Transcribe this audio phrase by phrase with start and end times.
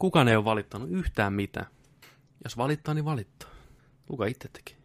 [0.00, 1.66] Kukaan ei ole valittanut yhtään mitään.
[2.44, 3.48] Jos valittaa, niin valittaa.
[4.06, 4.76] Kuka itse tekee?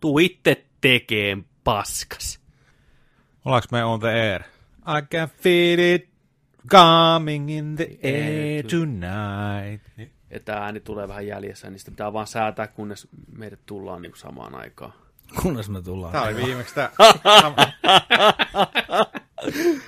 [0.00, 2.40] Tuu itse tekeen, paskas.
[3.44, 4.42] Ollaanko me on the air?
[4.98, 6.08] I can feel it
[6.68, 10.12] coming in the air tonight.
[10.30, 14.54] Että ääni tulee vähän jäljessä, niin sitä pitää vaan säätää, kunnes meidät tullaan niin samaan
[14.54, 14.92] aikaan.
[15.42, 16.12] Kunnes me tullaan.
[16.12, 16.90] Tää oli viimeksi tää.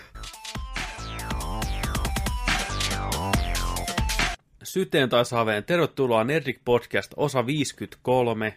[4.74, 8.54] Syteen tai saveen, tervetuloa Nerdik Podcast, osa 53.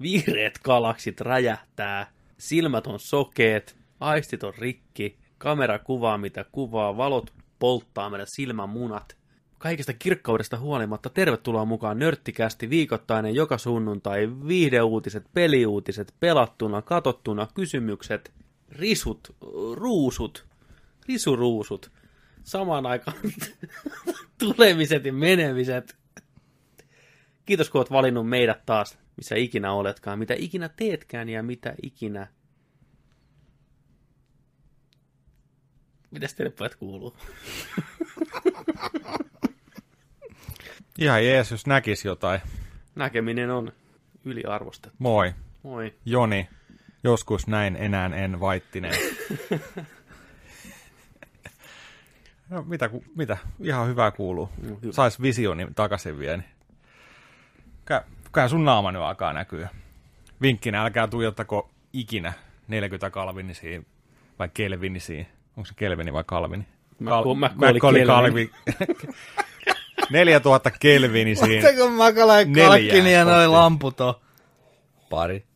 [0.00, 8.10] Vihreät galaksit räjähtää, silmät on sokeet, aistit on rikki, kamera kuvaa mitä kuvaa, valot polttaa
[8.10, 9.16] meidän silmämunat.
[9.58, 18.32] Kaikesta kirkkaudesta huolimatta tervetuloa mukaan Nörttikästi viikoittainen joka sunnuntai, viihdeuutiset, peliuutiset, pelattuna, katottuna, kysymykset,
[18.68, 19.36] risut,
[19.74, 20.46] ruusut,
[21.08, 21.90] risuruusut,
[22.48, 23.16] samaan aikaan
[24.38, 25.96] tulemiset ja menemiset.
[27.46, 32.26] Kiitos kun olet valinnut meidät taas, missä ikinä oletkaan, mitä ikinä teetkään ja mitä ikinä...
[36.10, 37.16] Mitäs teille pojat kuuluu?
[40.98, 42.40] Ihan jees, jos näkis jotain.
[42.94, 43.72] Näkeminen on
[44.24, 44.96] yliarvostettu.
[44.98, 45.94] Moi, Moi.
[46.04, 46.48] Joni.
[47.04, 48.94] Joskus näin enää en vaittinen.
[52.50, 53.36] No, mitä, ku- mitä?
[53.62, 54.48] Ihan hyvää kuuluu.
[54.82, 54.92] Hyvä.
[54.92, 56.36] Sais visioni takaisin vielä.
[56.36, 56.48] Niin.
[57.84, 59.68] Kä, kai sun naama nyt alkaa näkyä.
[60.42, 62.32] Vinkkinä, älkää tuijottako ikinä
[62.68, 63.86] 40 kalvinisiin
[64.38, 65.26] vai kelvinisiin.
[65.56, 66.66] Onko se kelvini vai kalvini?
[66.98, 67.52] Mä Kal- Mac
[67.84, 68.50] oli kalvi.
[70.10, 71.66] 4000 kelvinisiin.
[71.66, 73.52] Ottako makala ja Neljää kalkkini ja noi spottia.
[73.52, 74.14] lamput on?
[75.10, 75.46] Pari.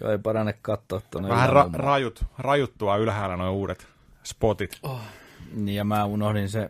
[0.00, 1.28] Joo, ei parane katsoa tuonne.
[1.28, 3.86] Vähän ra- rajut, rajuttua ylhäällä nuo uudet
[4.22, 4.78] spotit.
[4.82, 5.00] Oh.
[5.54, 6.68] Niin, ja mä unohdin se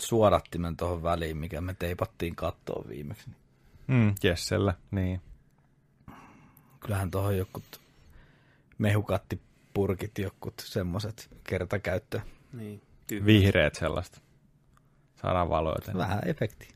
[0.00, 3.30] suodattimen tuohon väliin, mikä me teipattiin kattoon viimeksi.
[3.86, 5.20] Mm, Jessellä, niin.
[6.80, 7.80] Kyllähän tuohon jokut
[8.78, 12.20] mehukattipurkit, jokut semmoset kertakäyttö.
[12.52, 13.26] Niin, tyhmä.
[13.26, 14.20] Vihreät sellaista.
[15.22, 15.76] Saadaan valoa.
[15.84, 15.98] tänne.
[15.98, 16.68] Vähän efekti.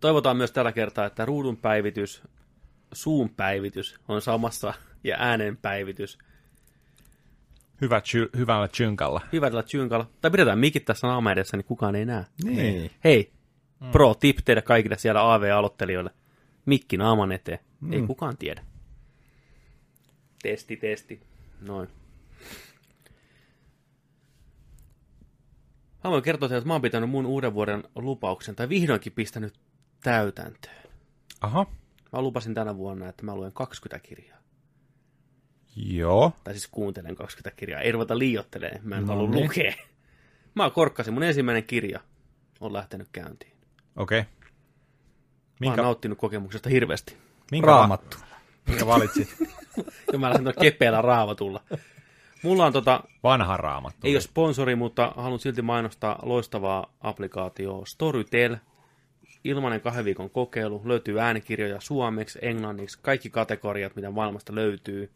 [0.00, 2.22] Toivotaan myös tällä kertaa, että ruudun päivitys,
[2.92, 4.74] suun päivitys on samassa
[5.04, 6.18] ja äänen päivitys.
[7.80, 9.20] Hyvä ty- hyvällä chynkalla.
[9.32, 10.10] Hyvällä chynkalla.
[10.20, 12.24] Tai pidetään mikit tässä naama edessä, niin kukaan ei näe.
[12.44, 12.90] Niin.
[13.04, 13.32] Hei,
[13.80, 13.90] mm.
[13.90, 16.10] pro tip teille kaikille siellä AV-aloittelijoille.
[16.66, 17.58] Mikki naaman eteen.
[17.80, 17.92] Mm.
[17.92, 18.64] Ei kukaan tiedä.
[20.42, 21.20] Testi, testi.
[21.60, 21.88] Noin.
[26.04, 29.54] Voin kertoa teille, että mä oon pitänyt mun uuden vuoden lupauksen, tai vihdoinkin pistänyt
[30.02, 30.82] täytäntöön.
[31.40, 31.66] Aha.
[32.12, 34.39] Mä lupasin tänä vuonna, että mä luen 20 kirjaa.
[35.86, 36.32] Joo.
[36.44, 37.80] Tai siis kuuntelen 20 kirjaa.
[37.80, 39.44] Ei ruveta liiottelemaan, mä en No no halua niin.
[39.44, 39.72] lukea.
[40.54, 42.00] Mä korkkasin, mun ensimmäinen kirja
[42.60, 43.52] on lähtenyt käyntiin.
[43.96, 44.20] Okei.
[44.20, 44.30] Okay.
[44.30, 47.16] Mä oon Minkä, nauttinut kokemuksesta hirveästi.
[47.50, 48.16] minkä, Raamattu.
[48.68, 49.28] minkä valitsit?
[50.12, 51.60] Ja mä lähden tuolla kepeällä raavatulla.
[52.42, 54.06] Mulla on tota, Vanha raamattu.
[54.06, 58.56] ei ole sponsori, mutta haluan silti mainostaa loistavaa applikaatioa Storytel.
[59.44, 60.82] Ilmainen kahden viikon kokeilu.
[60.84, 65.10] Löytyy äänikirjoja suomeksi, englanniksi, kaikki kategoriat, mitä maailmasta löytyy.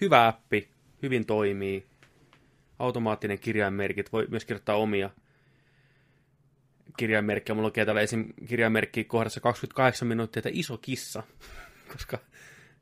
[0.00, 0.68] Hyvä appi,
[1.02, 1.86] hyvin toimii.
[2.78, 5.10] Automaattinen kirjainmerkit, voi myös kirjoittaa omia
[6.96, 7.54] kirjainmerkkejä.
[7.54, 8.32] Mulla lukee täällä esim.
[8.48, 11.22] kirjainmerkki kohdassa 28 minuuttia, että iso kissa,
[11.92, 12.18] koska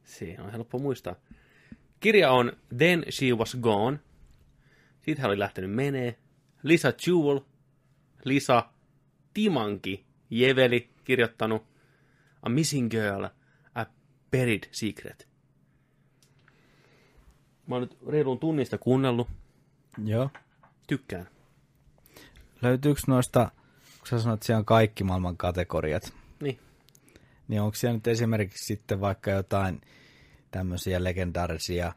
[0.04, 1.14] se on helppo muistaa.
[2.00, 3.98] Kirja on Then She Was Gone.
[4.96, 6.16] Sitten hän oli lähtenyt menee.
[6.62, 7.40] Lisa Jewell,
[8.24, 8.68] Lisa
[9.34, 11.66] Timanki, Jeveli kirjoittanut
[12.42, 13.24] A Missing Girl,
[13.74, 13.84] A
[14.30, 15.25] Buried Secret.
[17.66, 19.28] Mä oon nyt reilun tunnista kuunnellut.
[20.04, 20.30] Joo.
[20.86, 21.28] Tykkään.
[22.62, 23.50] Löytyykö noista,
[23.98, 26.58] kun sä sanoit, että siellä on kaikki maailman kategoriat, Niin.
[27.48, 29.80] niin onko siellä nyt esimerkiksi sitten vaikka jotain
[30.50, 31.92] tämmöisiä legendaarisia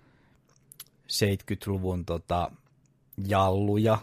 [1.11, 2.51] 70-luvun tota,
[3.27, 3.97] jalluja,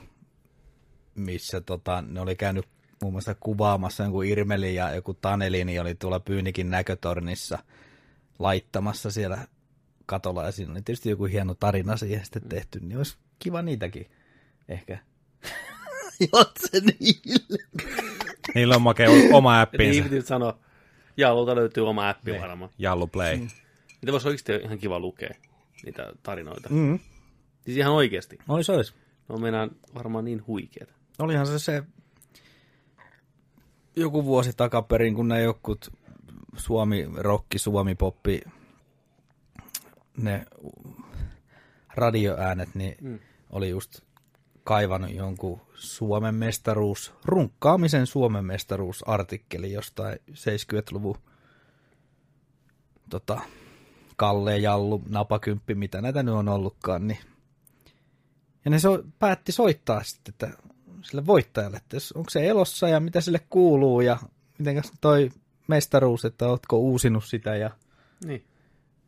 [1.14, 2.66] missä tota, ne oli käynyt
[3.02, 7.58] muun muassa kuvaamassa jonkun Irmelin ja joku Taneli, niin oli tuolla Pyynikin näkötornissa
[8.38, 9.46] laittamassa siellä
[10.06, 14.10] katolla, ja siinä oli tietysti joku hieno tarina siihen sitten tehty, niin olisi kiva niitäkin
[14.68, 14.98] ehkä.
[16.32, 17.58] Jos se niille.
[18.54, 20.58] Niillä on makea oma Et niin piti sanoa,
[21.16, 22.70] Jaalulta löytyy oma appi varmaan.
[22.78, 23.36] Jallu Play.
[23.36, 25.34] Niitä voisi oikeasti ihan kiva lukea,
[25.84, 26.68] niitä tarinoita.
[26.68, 26.98] Mm.
[27.64, 28.38] Siis ihan oikeasti.
[28.48, 28.94] Ois, ois.
[29.28, 30.94] Ne on meinaan varmaan niin huikeeta.
[31.18, 31.82] Olihan se se
[33.96, 35.92] joku vuosi takaperin, kun ne jokut
[36.56, 38.40] Suomi, rokki, Suomi, poppi,
[40.16, 40.46] ne
[41.94, 43.18] radioäänet, niin mm.
[43.50, 44.00] oli just
[44.64, 51.18] kaivannut jonkun Suomen mestaruus, runkkaamisen Suomen mestaruusartikkeli jostain 70-luvun
[53.10, 53.40] tota,
[54.16, 57.18] Kalle, Jallu, Napakymppi, mitä näitä nyt on ollutkaan, niin
[58.64, 60.58] ja ne so, päätti soittaa sitten että
[61.02, 64.18] sille voittajalle, että jos, onko se elossa ja mitä sille kuuluu ja
[64.58, 65.30] miten toi
[65.68, 67.70] mestaruus, että ootko uusinut sitä ja
[68.24, 68.44] Niin,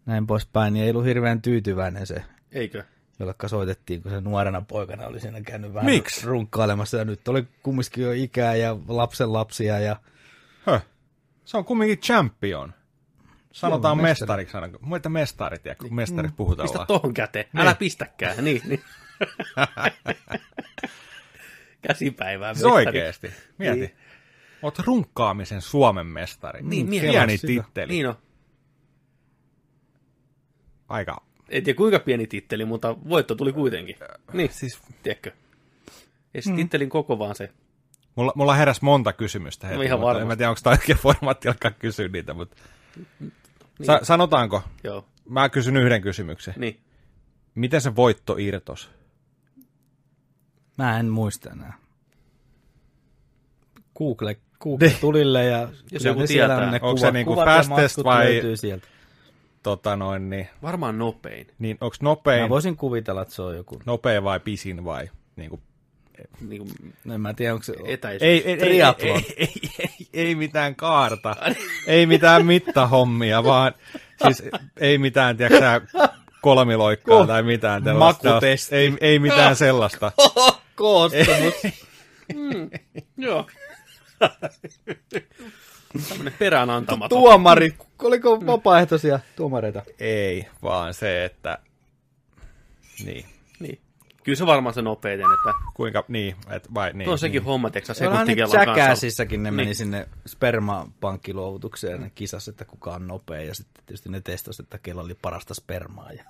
[0.09, 2.85] näin poispäin, niin ei ollut hirveän tyytyväinen se, eikö?
[3.19, 6.27] jolle soitettiin, kun se nuorena poikana oli siinä käynyt vähän Miksi?
[6.27, 9.97] runkkailemassa ja nyt oli kumminkin jo ikää ja lapsen lapsia ja
[10.67, 10.83] Höh.
[11.45, 12.75] Se on kumminkin champion.
[13.53, 14.43] Sanotaan Suomen mestari.
[14.43, 14.79] mestariksi aina.
[14.81, 16.69] Muita mestarit, ja kun mestarit puhutaan.
[16.69, 17.47] Pistä tohon käteen.
[17.57, 18.37] Älä pistäkään.
[18.45, 18.83] Niin, niin.
[21.83, 22.55] Käsipäivää.
[22.55, 22.87] Siis mestari.
[22.87, 23.31] oikeesti.
[23.59, 23.81] Mieti.
[23.81, 23.97] Niin.
[24.63, 26.63] Oot runkkaamisen Suomen mestari.
[26.63, 27.07] Niin, mieti.
[27.07, 27.93] Pieni titteli.
[27.93, 28.15] Niin on.
[30.89, 31.23] Aika.
[31.49, 33.97] En tiedä kuinka pieni titteli, mutta voitto tuli kuitenkin.
[34.33, 35.33] Niin, Siis, tiedätkö?
[36.35, 37.51] Ei se tittelin koko, vaan se.
[38.15, 39.77] mulla, mulla heräsi monta kysymystä heti.
[39.77, 40.23] No ihan mutta varmasti.
[40.23, 42.57] En mä tiedä, onko tämä oikein formaatti alkaa kysyä niitä, mutta...
[43.19, 43.33] Niin.
[43.83, 44.63] Sa- sanotaanko?
[44.85, 46.55] Joo, Mä kysyn yhden kysymyksen.
[46.57, 46.81] niin.
[47.55, 48.91] Miten se voitto irtos?
[50.79, 51.73] mä en muista enää.
[53.99, 56.67] Google, Google tulille ja Jos joku ne siellä tietää.
[56.67, 58.89] on ne Onko se kuvat, niinku kuvat ja fastest maskut vai- löytyy sieltä.
[59.69, 61.47] Tota noin, niin, Varmaan nopein.
[61.59, 63.81] niin onko nopein, Mä voisin kuvitella, että se on joku.
[63.87, 65.63] nopein vai pisin vai niin kuin,
[66.49, 67.75] Niin kuin No en mä tiedä, onko se...
[67.85, 68.23] etäisyys.
[68.23, 71.37] ei, ei, ei, ei, ei, ei, ei, mitään kaarta,
[71.87, 73.73] ei mitään mittahommia, vaan
[74.23, 74.43] siis
[74.77, 75.81] ei mitään, tiedätkö
[76.43, 77.83] kolmiloikkaa tai mitään.
[77.99, 78.75] Makutesti.
[78.77, 80.13] Ei, ei mitään sellaista.
[80.77, 81.55] Koostumus.
[83.17, 83.47] Joo.
[86.09, 87.19] Tämmönen perään antamaton.
[88.03, 89.83] Oliko vapaaehtoisia tuomareita?
[89.99, 91.59] Ei, vaan se, että
[93.05, 93.25] niin.
[93.61, 93.81] Niin.
[94.25, 97.05] Kyllä se varmaan se nopeiten, että Kuinka, niin, et, vai niin.
[97.05, 98.81] tuo on sekin homma, tiedätkö nyt sekuntikellan kanssa.
[98.81, 99.75] Jackassissakin ne meni Niin.
[99.77, 103.43] sinne spermapankkiluovutukseen ne kisas, että kuka on nopea.
[103.43, 106.13] Ja sitten tietysti ne testasivat, että kello oli parasta spermaa.
[106.13, 106.25] Ja...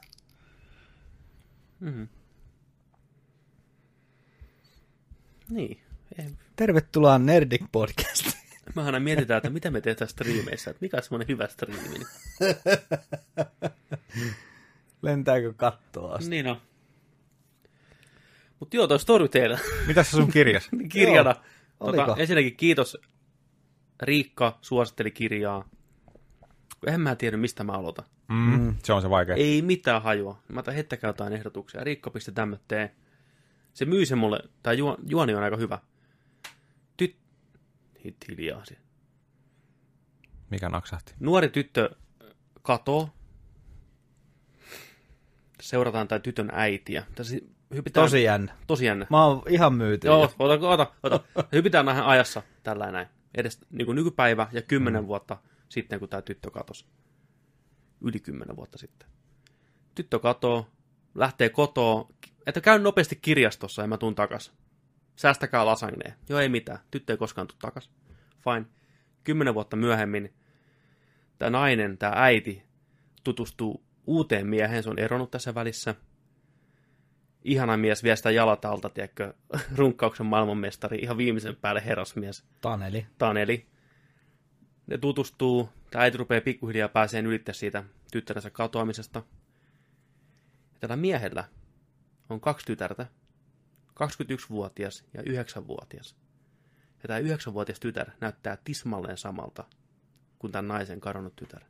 [5.50, 5.81] Niin.
[6.19, 6.29] Ei.
[6.56, 8.48] Tervetuloa Nerdik Podcastiin.
[8.75, 11.99] Me aina mietitään, että mitä me tehdään striimeissä, että mikä on semmoinen hyvä striimi.
[15.03, 16.31] Lentääkö kattoa asti?
[16.31, 16.61] niin on.
[18.61, 20.69] Mutta joo, toi Storytale Mitä se sun kirjas?
[20.93, 21.35] kirjana.
[21.81, 21.93] Joo.
[21.93, 22.99] Tota, ensinnäkin kiitos.
[24.03, 25.69] Riikka suositteli kirjaa.
[26.87, 28.05] En mä tiedä, mistä mä aloitan.
[28.29, 29.35] Mm, se on se vaikea.
[29.37, 30.38] Ei mitään hajua.
[30.49, 31.85] Mä otan heittäkää jotain ehdotuksia.
[31.85, 32.91] Riikka pisti tämmötteen.
[33.75, 35.79] Se myy se mulle, tai juo, juoni on aika hyvä.
[38.13, 38.29] Tyt...
[38.29, 38.85] Hit hiljaa siellä.
[40.51, 41.15] Mikä naksahti?
[41.21, 41.91] Nuori tyttö
[42.63, 43.11] katoo.
[45.61, 47.07] Seurataan tai tytön äitiä.
[47.15, 47.37] Tässä
[47.75, 48.55] hypitään, Tosi jännä.
[48.67, 49.07] tosi jännä.
[49.11, 50.07] Mä oon ihan myyty.
[50.07, 51.21] Joo, ota, ota, ota.
[51.53, 53.09] Hypitään näihin ajassa tällä näin.
[53.35, 55.37] Edes niin kuin nykypäivä ja kymmenen vuotta
[55.69, 56.87] sitten, kun tämä tyttö katosi.
[58.01, 59.09] Yli kymmenen vuotta sitten.
[59.95, 60.67] Tyttö katoo,
[61.15, 62.09] lähtee kotoa,
[62.47, 64.53] että käyn nopeasti kirjastossa ja mä tuun takas.
[65.17, 66.15] Säästäkää lasagneen.
[66.29, 66.79] Joo, ei mitään.
[66.91, 67.91] Tyttö ei koskaan tule takas.
[68.53, 68.67] Fine.
[69.25, 70.35] Kymmenen vuotta myöhemmin
[71.39, 72.62] tämä nainen, tämä äiti,
[73.25, 74.83] tutustuu uuteen mieheen.
[74.83, 75.95] Se on eronnut tässä välissä.
[77.45, 79.35] Ihana mies vie sitä jalat alta, tiedätkö,
[79.77, 82.45] runkkauksen maailmanmestari, ihan viimeisen päälle herrasmies.
[82.61, 83.06] Taneli.
[83.19, 83.67] Taneli.
[84.87, 89.23] Ne tutustuu, tämä äiti rupeaa pikkuhiljaa pääseen ylittä siitä tyttärensä katoamisesta.
[90.73, 91.45] Ja tällä miehellä
[92.31, 93.07] on kaksi tytärtä,
[93.88, 96.17] 21-vuotias ja 9-vuotias.
[97.02, 99.64] Ja tämä 9-vuotias tytär näyttää tismalleen samalta
[100.38, 101.62] kuin tämän naisen kadonnut tytär.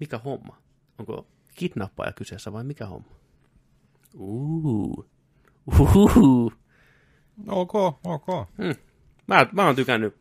[0.00, 0.56] Mikä homma?
[0.98, 3.08] Onko kidnappaaja kyseessä vai mikä homma?
[4.14, 5.10] Uhu.
[5.66, 6.52] Uhuhu.
[7.46, 7.74] Ok,
[8.04, 8.26] ok.
[9.26, 10.16] Mä, mä oon tykännyt.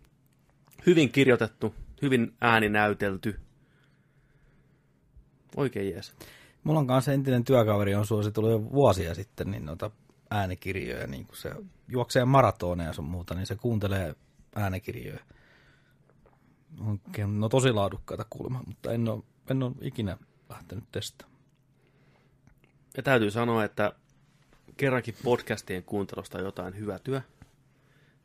[0.86, 3.40] Hyvin kirjoitettu, hyvin ääni näytelty.
[5.56, 6.14] Oikein jees.
[6.64, 9.92] Mulla on kanssa entinen työkaveri on suositellut jo vuosia sitten niin noita
[10.32, 11.52] äänikirjoja, niin kun se
[11.88, 14.16] juoksee maratoneja ja sun muuta, niin se kuuntelee
[14.56, 15.20] äänikirjoja.
[16.80, 17.00] On,
[17.40, 20.18] no tosi laadukkaita kuulemma, mutta en ole, en ole ikinä
[20.50, 21.40] lähtenyt testaamaan.
[22.98, 23.94] Ja täytyy sanoa, että
[24.78, 27.22] kerrankin podcastien kuuntelusta on jotain hyötyä.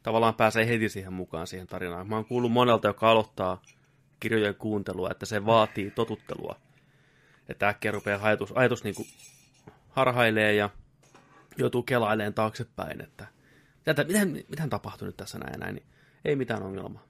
[0.02, 2.08] Tavallaan pääsee heti siihen mukaan siihen tarinaan.
[2.08, 3.62] Mä oon kuullut monelta, joka aloittaa
[4.20, 6.56] kirjojen kuuntelua, että se vaatii totuttelua.
[7.48, 8.94] Että äkkiä rupeaa ajatus, ajatus niin
[9.88, 10.70] harhailee ja
[11.58, 13.26] joutuu kelailemaan taaksepäin, että
[13.86, 15.86] mitä, mitä, mitä tapahtui nyt tässä näin ja näin, niin
[16.24, 17.06] ei mitään ongelmaa.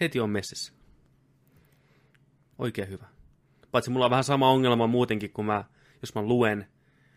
[0.00, 0.72] Heti on messissä.
[2.58, 3.06] Oikein hyvä.
[3.70, 5.64] Paitsi mulla on vähän sama ongelma muutenkin, kun mä,
[6.02, 6.66] jos mä luen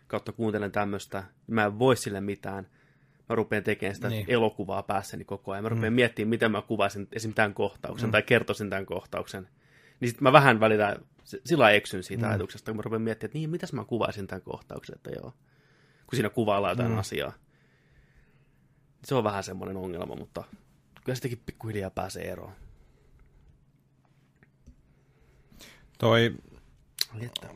[0.06, 2.66] kautta kuuntelen tämmöistä, mä en voi sille mitään.
[3.28, 4.26] Mä rupean tekemään sitä Niin.
[4.26, 4.34] niin.
[4.34, 5.64] elokuvaa päässäni koko ajan.
[5.64, 5.96] Mä rupean mm.
[5.96, 7.34] miettimään, miten mä kuvaisin esim.
[7.34, 8.12] tämän kohtauksen mm.
[8.12, 9.48] tai kertoisin tämän kohtauksen.
[10.00, 10.96] Niin sitten mä vähän välillä
[11.44, 12.30] sillä eksyn siitä mm.
[12.30, 15.32] ajatuksesta, kun mä rupean miettimään, että niin, mitäs mä kuvaisin tämän kohtauksen, että joo.
[16.08, 16.98] Kun siinä kuvaillaan jotain mm.
[16.98, 17.32] asiaa.
[19.04, 20.44] Se on vähän semmoinen ongelma, mutta
[21.04, 22.52] kyllä sitäkin pikkuhiljaa pääsee eroon.
[25.98, 26.34] Toi,
[27.20, 27.48] että.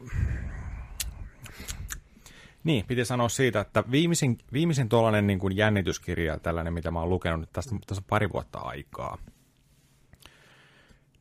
[2.64, 7.10] niin, piti sanoa siitä, että viimeisin, viimeisin tuollainen niin kuin jännityskirja, tällainen, mitä mä oon
[7.10, 9.18] lukenut tästä, tässä on pari vuotta aikaa.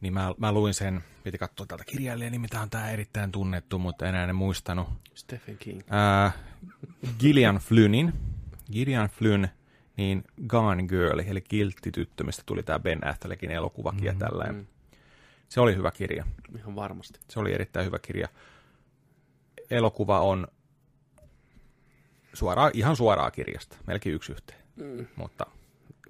[0.02, 3.80] Niin mä, mä luin sen, piti katsoa tältä kirjailijan nimi, tää on tää erittäin tunnettu,
[3.80, 4.88] mutta enää en muistanut.
[5.16, 5.82] Stephen King.
[5.90, 6.32] Ää,
[7.20, 8.14] Gillian Flynnin,
[8.72, 9.48] Gillian Flynn,
[9.98, 14.56] niin Gone Girl, eli Kiltti tyttö, mistä tuli tämä Ben Affleckin elokuvakin ja tällainen.
[14.56, 14.66] mm.
[15.50, 16.26] Se oli hyvä kirja.
[16.58, 17.20] Ihan varmasti.
[17.30, 18.28] Se oli erittäin hyvä kirja.
[19.70, 20.48] Elokuva on
[22.34, 24.62] suoraa, ihan suoraa kirjasta, melkein yksi yhteen.
[24.76, 25.08] Mm.
[25.16, 25.46] Mutta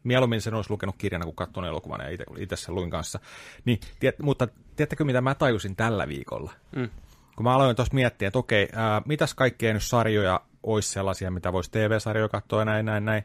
[0.04, 3.20] mieluummin sen olisi lukenut kirjana, kun katson elokuvan ja itse, sen luin kanssa.
[3.66, 6.52] Niin, tiet, mutta tiedättekö, mitä mä tajusin tällä viikolla?
[6.76, 6.90] Mm.
[7.36, 11.54] Kun mä aloin tuossa miettiä, että okei, ää, mitäs kaikkea nyt sarjoja olisi sellaisia, mitä
[11.54, 13.24] voisi TV-sarjoja katsoa ja näin, näin, näin.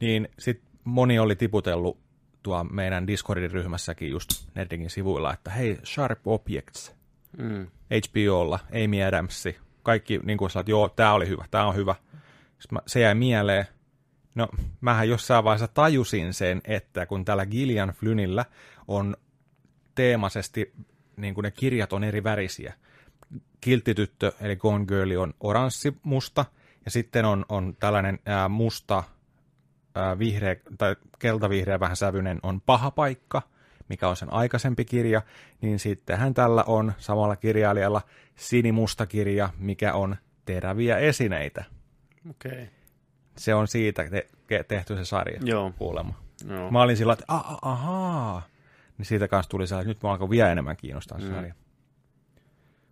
[0.00, 1.98] Niin sit moni oli tiputellut
[2.42, 7.02] tuo meidän Discordin ryhmässäkin just Nerdingin sivuilla, että hei, Sharp Objects,
[7.38, 7.66] Mm.
[7.90, 9.44] HBOlla, Amy Adams,
[9.82, 11.94] kaikki niin kuin että joo, tämä oli hyvä, tämä on hyvä.
[12.58, 13.66] Sitten mä, se jäi mieleen.
[14.34, 14.48] No,
[14.80, 18.44] mähän jossain vaiheessa tajusin sen, että kun tällä Gillian Flynnillä
[18.88, 19.16] on
[19.94, 20.72] teemaisesti,
[21.16, 22.74] niin kuin ne kirjat on eri värisiä.
[23.60, 26.44] Kilttityttö, eli Gone Girl, on oranssi musta,
[26.84, 29.04] ja sitten on, on tällainen ää, musta,
[29.94, 33.42] ää, vihreä, tai keltavihreä vähän sävyinen on paha paikka,
[33.88, 35.22] mikä on sen aikaisempi kirja,
[35.60, 38.02] niin sittenhän tällä on samalla kirjailijalla
[38.36, 41.64] sinimusta kirja, mikä on teräviä esineitä.
[42.30, 42.52] Okei.
[42.52, 42.81] Okay.
[43.36, 45.72] Se on siitä te- tehty se sarja Joo.
[45.78, 46.14] kuulemma.
[46.48, 46.70] Joo.
[46.70, 48.42] Mä olin sillä, että a- ahaa.
[48.98, 51.34] Niin siitä kanssa tuli sellainen, että nyt mä alkoi vielä enemmän kiinnostaa se Mm.
[51.34, 51.54] sarja.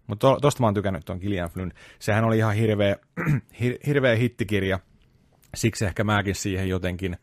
[0.06, 1.72] Mutta to, tosta mä oon tykännyt tuon Gillian Flynn.
[1.98, 2.96] Sehän oli ihan hirveä,
[3.60, 4.78] hir, hirveä hittikirja.
[5.54, 7.16] Siksi ehkä mäkin siihen jotenkin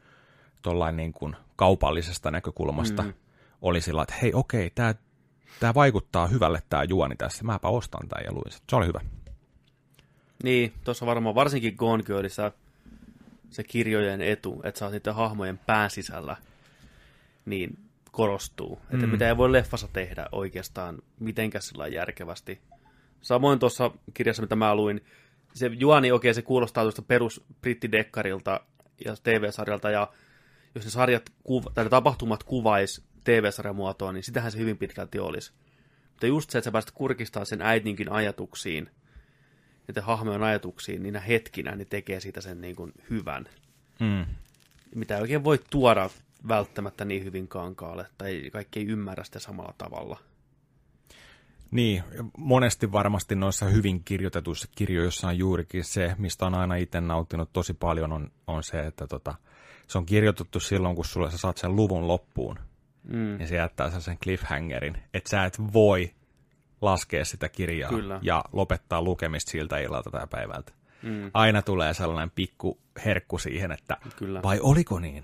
[0.62, 3.14] tollain niin kuin kaupallisesta näkökulmasta Mm.
[3.62, 4.96] oli sillä, että hei okei, tää,
[5.60, 7.44] tää vaikuttaa hyvälle tää juoni tässä.
[7.44, 8.52] Mäpä ostan tän ja luin.
[8.70, 9.00] Se oli hyvä.
[10.44, 12.52] Niin, tuossa varmaan varsinkin Gone Girlissa
[13.50, 16.36] se kirjojen etu, että sä oot niiden hahmojen pään sisällä,
[17.46, 17.78] niin
[18.12, 18.80] korostuu.
[18.94, 19.12] Että Mm.
[19.12, 22.62] mitä ei voi leffassa tehdä oikeastaan mitenkään sillä järkevästi.
[23.22, 25.02] Samoin tuossa kirjassa, mitä mä luin,
[25.54, 28.62] se juoni, okei, se kuulostaa tuosta perus brittidekkarilta
[29.06, 30.12] ja TV-sarjalta, ja
[30.76, 35.52] jos ne sarjat kuva, tai ne tapahtumat kuvais TV-sarjamuotoon, niin sitähän se hyvin pitkälti olisi.
[36.10, 38.90] Mutta just se, että sä pääset kurkistaa sen äitinkin ajatuksiin,
[39.88, 43.46] niiden hahmojen ajatuksiin niinä hetkinä, niin tekee siitä sen niin kuin hyvän.
[44.00, 44.26] Mm.
[44.96, 46.10] Mitä ei oikein voi tuoda
[46.48, 50.20] välttämättä niin hyvin kankaalle, tai kaikki ei ymmärrä sitä samalla tavalla.
[51.72, 52.04] Niin,
[52.38, 57.74] monesti varmasti noissa hyvin kirjoitetuissa kirjoissa on juurikin se, mistä on aina itse nauttinut tosi
[57.74, 59.36] paljon, on, on se, että tota,
[59.88, 62.60] se on kirjoitettu silloin, kun sulle sä saat sen luvun loppuun,
[63.08, 63.40] Mm.
[63.40, 66.12] ja se jättää sen cliffhangerin, että sä et voi
[66.82, 68.20] laskea sitä kirjaa Kyllä.
[68.22, 70.72] ja lopettaa lukemista siltä illalta tai päivältä.
[71.04, 71.32] Mm.
[71.34, 74.42] Aina tulee sellainen pikku herkku siihen, että Kyllä.
[74.44, 75.24] vai oliko niin?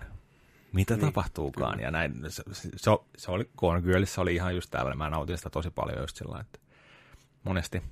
[0.73, 1.79] Mitä Niin, tapahtuukaan?
[1.79, 2.69] Ja näin, se, se,
[3.17, 6.39] se, oli, Gone Girlissä oli ihan just tällainen, mä nautin sitä tosi paljon just sillä
[6.39, 6.59] että
[7.43, 7.83] monesti.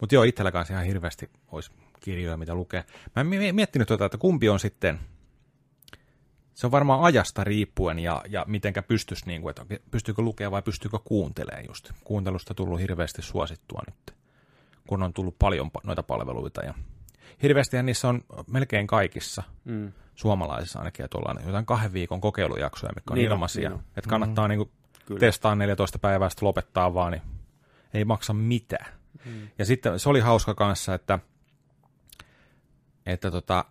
[0.00, 1.70] Mutta joo, itsellä kanssa ihan hirveästi olisi
[2.00, 2.84] kirjoja, mitä lukee.
[3.16, 5.00] Mä en mi- miettinyt tuota, että kumpi on sitten,
[6.58, 10.62] se on varmaan ajasta riippuen ja, ja mitenkä pystyisi, niin kuin, että pystyykö lukea vai
[10.62, 11.90] pystyykö kuuntelemaan just.
[12.04, 14.16] Kuuntelusta tullut hirveästi suosittua nyt,
[14.88, 16.74] kun on tullut paljon pa- noita palveluita ja
[17.42, 19.92] hirveästihän niissä on melkein kaikissa Mm.
[20.14, 23.70] suomalaisissa ainakin, että ollaan jotain kahden viikon kokeilujaksoja, mitkä on Niin niin ilmaisia.
[23.70, 23.80] niin.
[23.96, 24.50] Että kannattaa mm.
[24.50, 24.70] niinku
[25.06, 25.20] Kyllä.
[25.20, 27.22] testaa 14 päivää, sitten lopettaa vaan, niin
[27.94, 28.92] ei maksa mitään.
[29.24, 29.48] Mm.
[29.58, 31.18] Ja sitten se oli hauska kanssa, että,
[33.06, 33.64] että tota,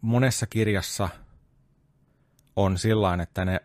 [0.00, 1.08] monessa kirjassa
[2.56, 3.60] on sillain, että ne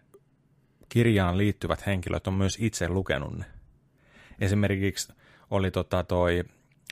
[0.89, 3.45] kirjaan liittyvät henkilöt on myös itse lukenut ne.
[4.39, 5.13] Esimerkiksi
[5.49, 6.43] oli tota toi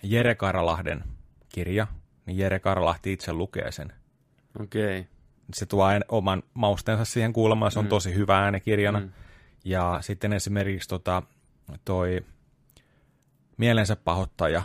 [0.04, 1.04] Jere Karalahden
[1.50, 1.88] kirja,
[2.26, 3.94] niin Jere Karalahti itse lukee sen.
[4.60, 5.00] Okei.
[5.00, 5.12] Okay.
[5.54, 7.90] Se tuo oman mausteensa siihen kuulemaan, se on Mm.
[7.90, 9.00] tosi hyvä äänikirjana.
[9.00, 9.10] Mm.
[9.66, 11.24] Ja sitten esimerkiksi tota,
[11.86, 12.22] toi
[13.58, 14.64] Mielensä pahoittaja,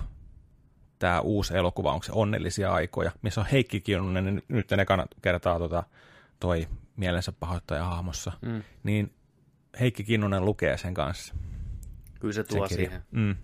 [0.98, 5.10] tämä uusi elokuva, onko se Onnellisia aikoja, missä on Heikki Kinnunen, niin nyt ne kannat
[5.22, 5.82] kertaa tota,
[6.40, 8.62] toi Mielensä pahoittaja hahmossa, Mm.
[8.82, 9.14] niin
[9.80, 11.34] Heikki Kinnunen lukee sen kanssa.
[12.20, 12.76] Kyllä se Se tuo kirja.
[12.88, 13.02] siihen.
[13.10, 13.36] Mm.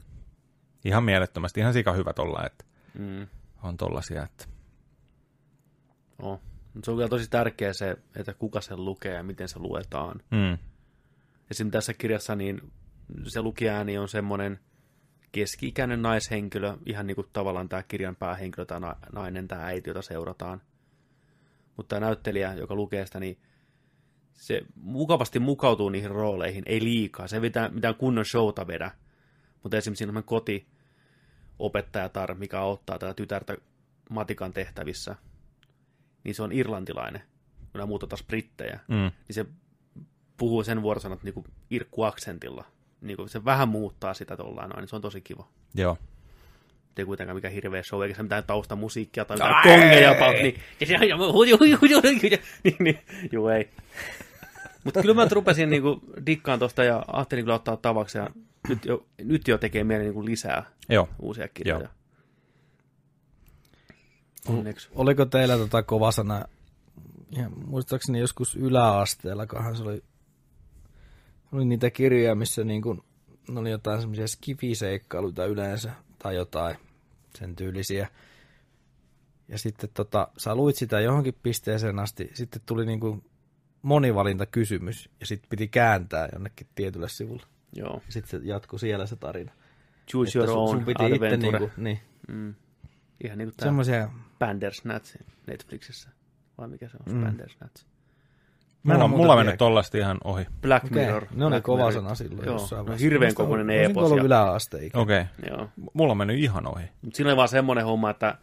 [0.84, 2.64] Ihan mielettömästi, ihan sika hyvä tolla, että
[2.98, 3.26] Mm.
[3.62, 4.44] on tollasia, että.
[6.22, 6.40] Mut
[6.84, 10.20] Se on kyllä tosi tärkeä se, että kuka sen lukee ja miten se luetaan.
[10.30, 10.58] mm,
[11.50, 11.70] Esim.
[11.70, 12.72] tässä kirjassa niin
[13.26, 14.60] se lukijaääni on semmoinen
[15.32, 20.02] keski-ikäinen naishenkilö, ihan niin kuin tavallaan tämä kirjan päähenkilö tai na- nainen, tämä äiti, jota
[20.02, 20.60] seurataan.
[21.78, 23.38] Mutta tämä näyttelijä, joka lukee sitä, niin
[24.32, 27.28] se mukavasti mukautuu niihin rooleihin, ei liikaa.
[27.28, 28.90] Se ei mitään, mitään kunnon showta vedä.
[29.62, 30.66] Mutta esimerkiksi siinä on koti
[31.58, 33.56] opettajatar, mikä auttaa tätä tytärtä
[34.10, 35.16] matikan tehtävissä,
[36.24, 37.22] niin se on irlantilainen,
[37.58, 39.46] kun nämä muut on taas brittejä mm, niin se
[40.36, 42.64] puhuu sen vuorosanat niin irkkuaksentilla.
[43.00, 45.48] Niin kuin se vähän muuttaa sitä noin, niin se on tosi kiva.
[45.74, 45.98] joo.
[46.98, 50.12] Ei kuitenkaan mikään hirveä show, eikä se mitään taustamusiikkia tai mitään kongeja.
[50.12, 51.00] pa- Niin, ja se on
[52.64, 52.98] niin, niin,
[53.32, 53.70] juu ei.
[54.84, 58.28] Mutta kyllä mä nyt rupesin niinku dikkaan tosta ja ajattelin kyllä ottaa tavaksi ja
[58.68, 61.08] nyt jo, nyt jo tekee mieli niinku lisää Joo.
[61.22, 61.80] uusia kirjoja.
[61.80, 61.88] Joo.
[64.58, 64.88] Onneksi.
[64.94, 66.44] Oliko teillä tota kova sana,
[67.36, 70.02] ja muistaakseni joskus yläasteella, kohan se oli,
[71.52, 73.02] oli niitä kirjoja, missä niin kuin,
[73.48, 76.76] ne oli jotain semmoisia skifiseikkailuita yleensä, tai jotain
[77.38, 78.08] sen tyylisiä.
[79.48, 83.24] Ja sitten tota, sä luit sitä johonkin pisteeseen asti, sitten tuli niin kuin
[83.82, 87.42] monivalintakysymys, ja sitten piti kääntää jonnekin tietylle sivulle.
[87.76, 88.02] Joo.
[88.06, 89.52] Ja sitten se jatkui siellä se tarina.
[90.10, 91.58] Choose your Että sun- own sun piti itse adventure.
[91.58, 92.54] niin kuin, niin, mm.
[93.24, 95.16] Ihan niin kuin tämä semmoisia, Bandersnatch
[95.46, 96.08] Netflixissä.
[96.58, 97.24] Vai mikä se on, mm.
[97.24, 97.84] Bandersnatch?
[98.82, 99.56] Mä en Mulla, mulla mennyt tiedä.
[99.56, 100.46] tollasti ihan ohi.
[100.62, 101.26] Black Mirror.
[101.34, 101.92] ne oli Black kova Mirror.
[101.92, 103.04] sana silloin Joo, jossain no vaiheessa.
[103.04, 104.12] hirveän on- kokoinen olisinko epos.
[104.12, 104.98] ollut yläasteikä.
[104.98, 105.20] Okei.
[105.20, 105.56] Okay.
[105.56, 105.68] joo.
[105.94, 106.84] Mulla on mennyt ihan ohi.
[107.02, 108.38] Mut siinä oli vaan semmoinen homma, että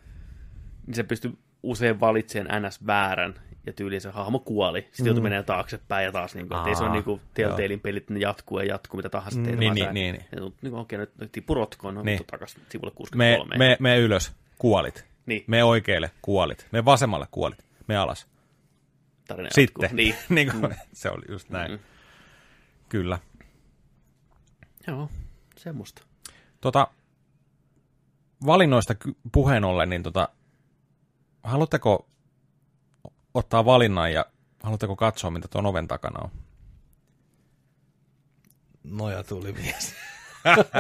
[0.87, 1.31] niin se pystyi
[1.63, 3.33] usein valitsemaan NS väärän
[3.65, 4.81] ja tyyliin se hahmo kuoli.
[4.81, 5.05] Sitten mm.
[5.07, 7.79] joutui menemään taaksepäin ja taas, niin kuin, että ei se ole Aa, niin kuin Telltalein
[7.79, 9.59] pelit, ne jatkuu ja jatkuu, mitä tahansa teet.
[9.59, 10.25] Niin, vaan niin, niin, niin.
[10.35, 12.19] Ja, niin kuin, okei, nyt, nyt tippu rotkoon, no Niin.
[12.31, 13.57] takaisin sivulle Me, 63.
[13.57, 15.05] me, me ylös, kuolit.
[15.25, 16.67] Niin, Me oikealle kuolit.
[16.71, 17.65] Me vasemmalle kuolit.
[17.87, 18.27] Me alas.
[19.27, 19.81] Tarina Sitten.
[19.81, 19.97] jatkuu.
[19.97, 20.15] Niin.
[20.35, 21.71] niin kuin, se oli just näin.
[21.71, 21.79] Mm.
[22.89, 23.19] Kyllä.
[24.87, 25.09] Joo,
[25.57, 26.01] semmoista.
[26.61, 26.87] Tota,
[28.45, 28.95] valinnoista
[29.31, 30.29] puheen ollen, niin tota,
[31.43, 32.07] haluatteko
[33.33, 34.25] ottaa valinnan ja
[34.63, 36.31] haluatteko katsoa, mitä tuon oven takana on?
[38.83, 39.95] Noja tuli mies.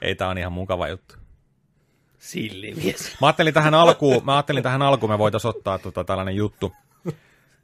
[0.00, 1.14] Ei, tää on ihan mukava juttu.
[2.26, 3.16] Sillimies.
[3.20, 6.72] Mä ajattelin tähän alkuun, mä ajattelin tähän alkuun, me voitaisiin ottaa tota, tällainen juttu.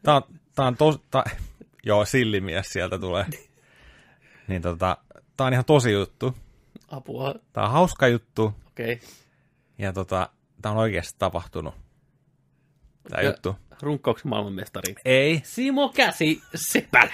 [0.02, 0.22] Tää on,
[0.54, 1.24] tää on tos, tää,
[1.84, 3.26] joo, sillimies sieltä tulee.
[4.48, 4.96] Niin tota,
[5.36, 6.36] tää on ihan tosi juttu.
[6.88, 7.34] Apua.
[7.52, 8.92] Tää on hauska juttu Okei.
[8.92, 9.08] Okay.
[9.78, 10.28] ja tota,
[10.62, 11.74] tää on oikeasti tapahtunut.
[13.10, 13.56] Tää Ja- juttu.
[13.82, 14.94] Runkkauksen maailmanmestari.
[15.04, 15.40] Ei.
[15.44, 17.12] Simo Käsi Sepälä.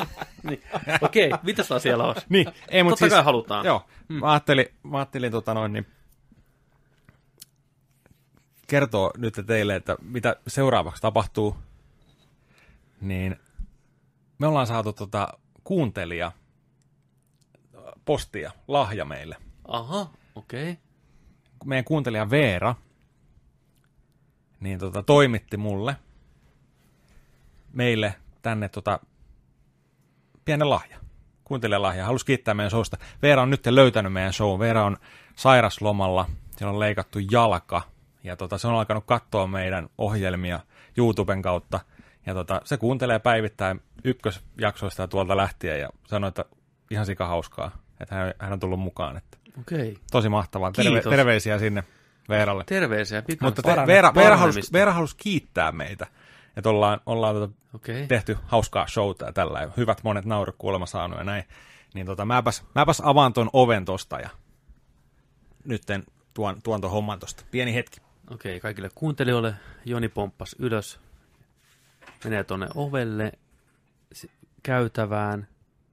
[0.48, 0.62] niin.
[1.00, 2.14] Okei, okay, mitä siellä on?
[2.28, 3.66] Niin, ei, mutta Totta siis, kai halutaan.
[3.66, 5.86] Joo, mä ajattelin, mä ajattelin tota noin, niin
[8.70, 11.56] kertoa nyt teille, että mitä seuraavaksi tapahtuu.
[13.00, 13.36] Niin
[14.38, 15.28] me ollaan saatu tota
[15.64, 16.32] kuuntelija
[18.04, 19.36] postia, lahja meille.
[19.68, 20.70] Aha, okei.
[20.70, 20.76] Okay.
[21.64, 22.74] Meidän kuuntelija Veera
[24.60, 25.96] niin tota, toimitti mulle
[27.72, 29.00] meille tänne tota,
[30.44, 30.98] pienen lahja.
[31.44, 32.04] Kuuntelijalahja.
[32.04, 32.96] Halusi kiittää meidän showsta.
[33.22, 34.58] Veera on nyt löytänyt meidän show.
[34.58, 34.96] Veera on
[35.36, 36.26] sairaslomalla.
[36.56, 37.82] Siellä on leikattu jalka.
[38.24, 40.60] Ja tota, se on alkanut katsoa meidän ohjelmia
[40.96, 41.80] YouTuben kautta.
[42.26, 45.80] Ja tota, se kuuntelee päivittäin ykkösjaksoista ja tuolta lähtien.
[45.80, 46.44] Ja sanoi, että
[46.90, 47.78] ihan sika hauskaa.
[48.00, 49.16] Että hän, hän on tullut mukaan.
[49.16, 49.96] Että Okei.
[50.10, 50.72] Tosi mahtavaa.
[50.72, 51.10] Terve, Kiitos.
[51.10, 51.84] terveisiä sinne
[52.28, 52.64] Veeralle.
[52.64, 53.44] Terveisiä, pikaisesti.
[53.44, 54.72] Mutta te, Veera, Veera, halusi.
[54.72, 56.06] Veera halusi kiittää meitä.
[56.56, 57.54] Että ollaan, ollaan tota.
[57.74, 58.06] Okay.
[58.06, 59.60] tehty hauskaa showta ja tällä.
[59.60, 61.44] ja Hyvät monet naurit kuulemma saanut ja näin.
[61.94, 64.28] Niin tota, mäpäs, mäpäs avaan ton oven tosta ja
[65.64, 66.04] nytten
[66.34, 67.44] tuon, tuon ton homman tosta.
[67.50, 68.00] Pieni hetki.
[68.30, 71.00] Okei, okay, kaikille kuuntelijoille Joni pomppas ylös,
[72.24, 73.32] menee tonne ovelle,
[74.62, 75.48] käytävään.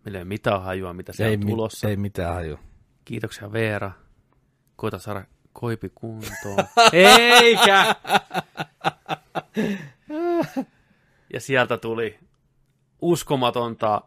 [0.05, 1.89] Meillä ei ole mitään hajua, mitä se on tulossa.
[1.89, 2.59] ei mitään haju.
[3.05, 3.91] Kiitoksia Veera.
[4.75, 5.23] Koita saada
[5.53, 6.67] koipi kuntoon.
[6.93, 7.95] Eikä!
[11.33, 12.19] ja sieltä tuli
[13.01, 14.01] uskomatonta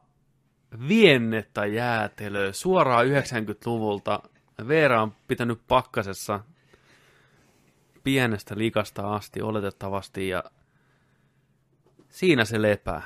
[0.88, 4.22] viennettä jäätelöä suoraan 90-luvulta.
[4.68, 6.40] Veera on pitänyt pakkasessa
[8.04, 10.44] pienestä likasta asti oletettavasti ja
[12.08, 13.02] siinä se lepää.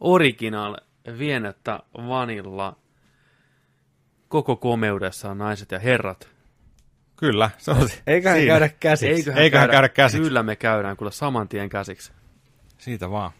[0.00, 0.76] Original
[1.18, 2.76] viennettä vanilla
[4.28, 6.28] koko komeudessaan naiset ja herrat.
[7.16, 8.52] Kyllä, se on Eiköhän siinä.
[8.52, 9.14] käydä käsiksi.
[9.14, 10.22] Eiköhän, Eiköhän käydä käsiksi.
[10.28, 12.12] Kyllä me käydään kyllä saman tien käsiksi.
[12.78, 13.30] Siitä vaan.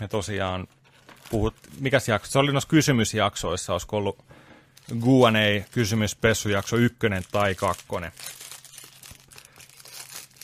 [0.00, 0.66] Me tosiaan
[1.30, 2.32] puhut, mikäs jakso?
[2.32, 4.24] Se oli noissa kysymysjaksoissa, olisiko ollut
[4.94, 8.12] Q&A kysymys Pessujakso ykkönen tai kakkonen.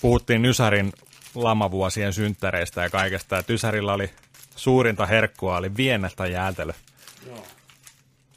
[0.01, 0.93] Puhuttiin Nysärin
[1.35, 3.43] lamavuosien synttäreistä ja kaikesta.
[3.43, 4.11] Tysärillä oli
[4.57, 6.73] suurinta herkkua, oli viennettä jäätelö.
[7.27, 7.47] Joo.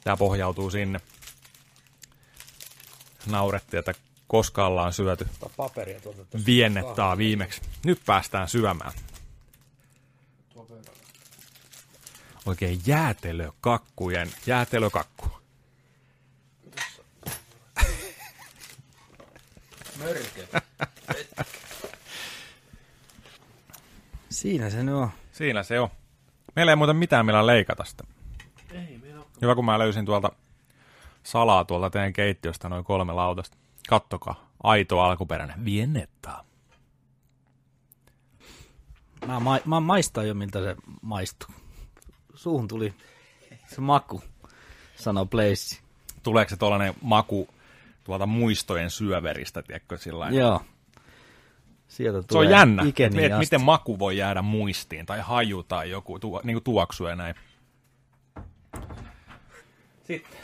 [0.04, 1.00] Tämä pohjautuu sinne.
[3.26, 3.94] Naurettiin, että
[4.26, 6.24] koska ollaan syöty Paperia tuolta.
[6.46, 7.60] viennettaa viimeksi.
[7.84, 8.92] Nyt päästään syömään.
[12.46, 15.37] Oikein jäätelökakkujen jäätelökakku.
[19.98, 20.46] Mörkö.
[24.30, 25.10] Siinä se nyt on.
[25.32, 25.88] Siinä se on.
[26.56, 28.04] Meillä ei muuten mitään millä leikata sitä.
[28.72, 29.26] Ei, meillä on...
[29.42, 30.32] Hyvä, kun mä löysin tuolta
[31.22, 33.56] salaa tuolta teidän keittiöstä noin kolme lautasta.
[33.88, 34.48] Kattokaa.
[34.62, 35.64] Aito alkuperäinen.
[35.64, 36.44] Viennettaa.
[39.26, 41.48] Mä, ma- mä maistan jo, miltä se maistuu.
[42.34, 42.94] Suuhun tuli
[43.66, 44.22] se maku,
[44.96, 45.78] sanoo Place.
[46.22, 47.48] Tuleeko se tuollainen maku
[48.08, 50.40] tuolta muistojen syöveristä, tiedätkö, sillä lailla?
[50.40, 50.62] Joo.
[51.88, 56.18] Sieltä Se tulee on jännä, että miten maku voi jäädä muistiin, tai haju tai joku,
[56.18, 57.34] tu, niin kuin tuoksu ja näin.
[60.04, 60.40] Sitten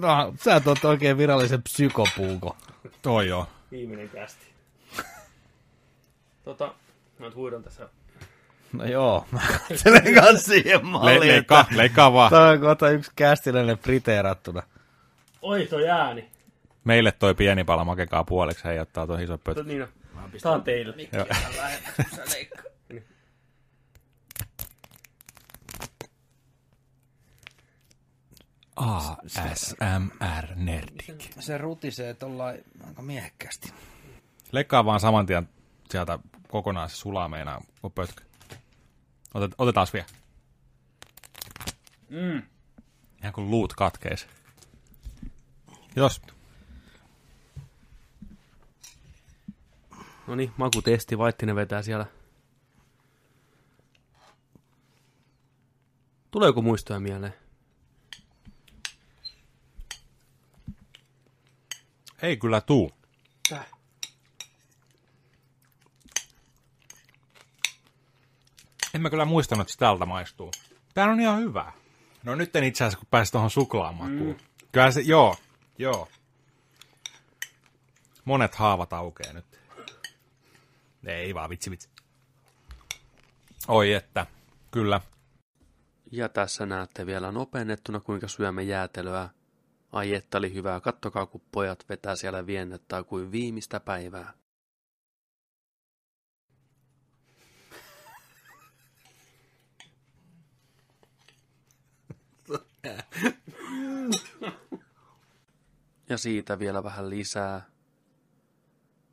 [0.00, 2.56] No, sä oot oikein virallisen psykopuuko.
[3.02, 3.46] Toi joo.
[3.70, 4.46] viimeinen kästi.
[6.44, 6.74] tota,
[7.18, 7.88] mä nyt huidan tässä.
[8.72, 12.30] No joo, mä katselen kans siihen Le- malliin, leikkaa, että leikkaa vaan.
[12.30, 14.62] tää on kohta yksi kästiläinen friteerattuna.
[15.42, 16.33] Oi, toi ääni.
[16.84, 19.38] Meille toi pieni pala makekaa puoliksi, hei ottaa tuon iso.
[19.38, 19.88] Tot, niin on.
[20.42, 20.94] Tää on teille.
[21.12, 21.26] Joo.
[28.76, 31.04] ASMR Nerdik.
[31.40, 33.72] Se rutisee tollain aika miehekkäästi.
[34.52, 35.48] Leikkaa vaan saman tien
[35.90, 36.18] sieltä
[36.48, 38.22] kokonaan se sulaa meinaa koko pötkö.
[39.34, 40.06] Otet, otetaan vielä.
[42.08, 42.42] Mm.
[43.20, 44.26] Ihan kuin luut katkeis.
[45.96, 46.22] Jos.
[50.26, 51.18] No niin, makutesti.
[51.18, 52.06] Vaittinen vetää siellä.
[56.30, 57.34] Tuleeko muistoja mieleen?
[62.22, 62.92] Ei kyllä tuu.
[63.48, 63.64] Tää.
[68.94, 70.50] En mä kyllä muistanut, että se tältä maistuu.
[70.94, 71.72] Tää on ihan hyvä.
[72.22, 74.36] No nyt en itse asiassa, kun pääsi tuohon suklaamakuun.
[74.40, 74.66] Mm.
[74.72, 75.36] Kyllä se, joo,
[75.78, 76.08] joo.
[78.24, 79.53] Monet haavat aukeaa nyt.
[81.06, 81.88] Ei vaan, vitsi vitsi.
[83.68, 84.26] Oi että,
[84.70, 85.00] kyllä.
[86.12, 89.28] Ja tässä näette vielä nopeennettuna, kuinka syömme jäätelöä.
[89.92, 90.80] Ai että oli hyvää.
[90.80, 94.32] Kattokaa, kun pojat vetää siellä viennettaa kuin viimeistä päivää.
[106.08, 107.66] Ja siitä vielä vähän lisää.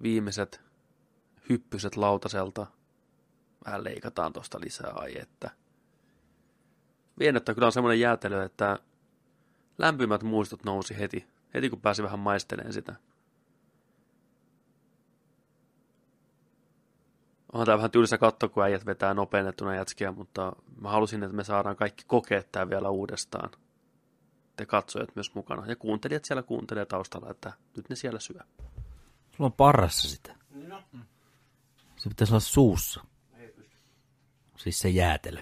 [0.01, 0.70] Viimeiset
[1.49, 2.67] hyppyset lautaselta.
[3.65, 5.51] Vähän leikataan tosta lisää, ai että.
[7.19, 8.79] Viennettä kyllä on semmoinen jäätelö, että
[9.77, 12.95] lämpimät muistot nousi heti, heti kun pääsi vähän maisteleen sitä.
[17.53, 21.43] On tää vähän tylsä katto, kun äijät vetää nopeennettuna jätskiä, mutta mä halusin, että me
[21.43, 23.49] saadaan kaikki kokeet tää vielä uudestaan.
[24.55, 25.65] Te katsojat myös mukana.
[25.65, 28.41] Ja kuuntelijat siellä kuuntelee taustalla, että nyt ne siellä syö.
[29.31, 30.35] Sulla on parrassa sitä.
[32.01, 33.03] Se pitäisi olla suussa.
[34.57, 35.41] Siis se jäätelö.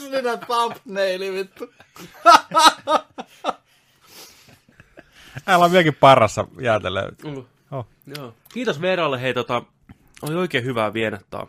[0.00, 1.72] Sinä thumbnaili vittu.
[5.46, 7.12] Älä on vieläkin parassa jäätelöä.
[7.70, 7.86] Oh.
[8.16, 8.34] Joo.
[8.52, 9.62] Kiitos Veeralle, hei tota,
[10.22, 11.46] oli oikein hyvää vienettaa.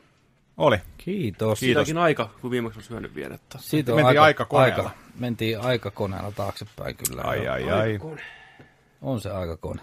[0.58, 0.78] Oli.
[0.98, 1.60] Kiitos.
[1.60, 3.58] Siitäkin aika, kun viimeksi on syönyt vienettä.
[3.62, 4.84] Siitä on Mentiin aika, aikakoneella.
[4.84, 7.22] Aika, mentiin aikakoneella taaksepäin kyllä.
[7.22, 8.00] Ai ai ai.
[9.02, 9.82] On se aikakone.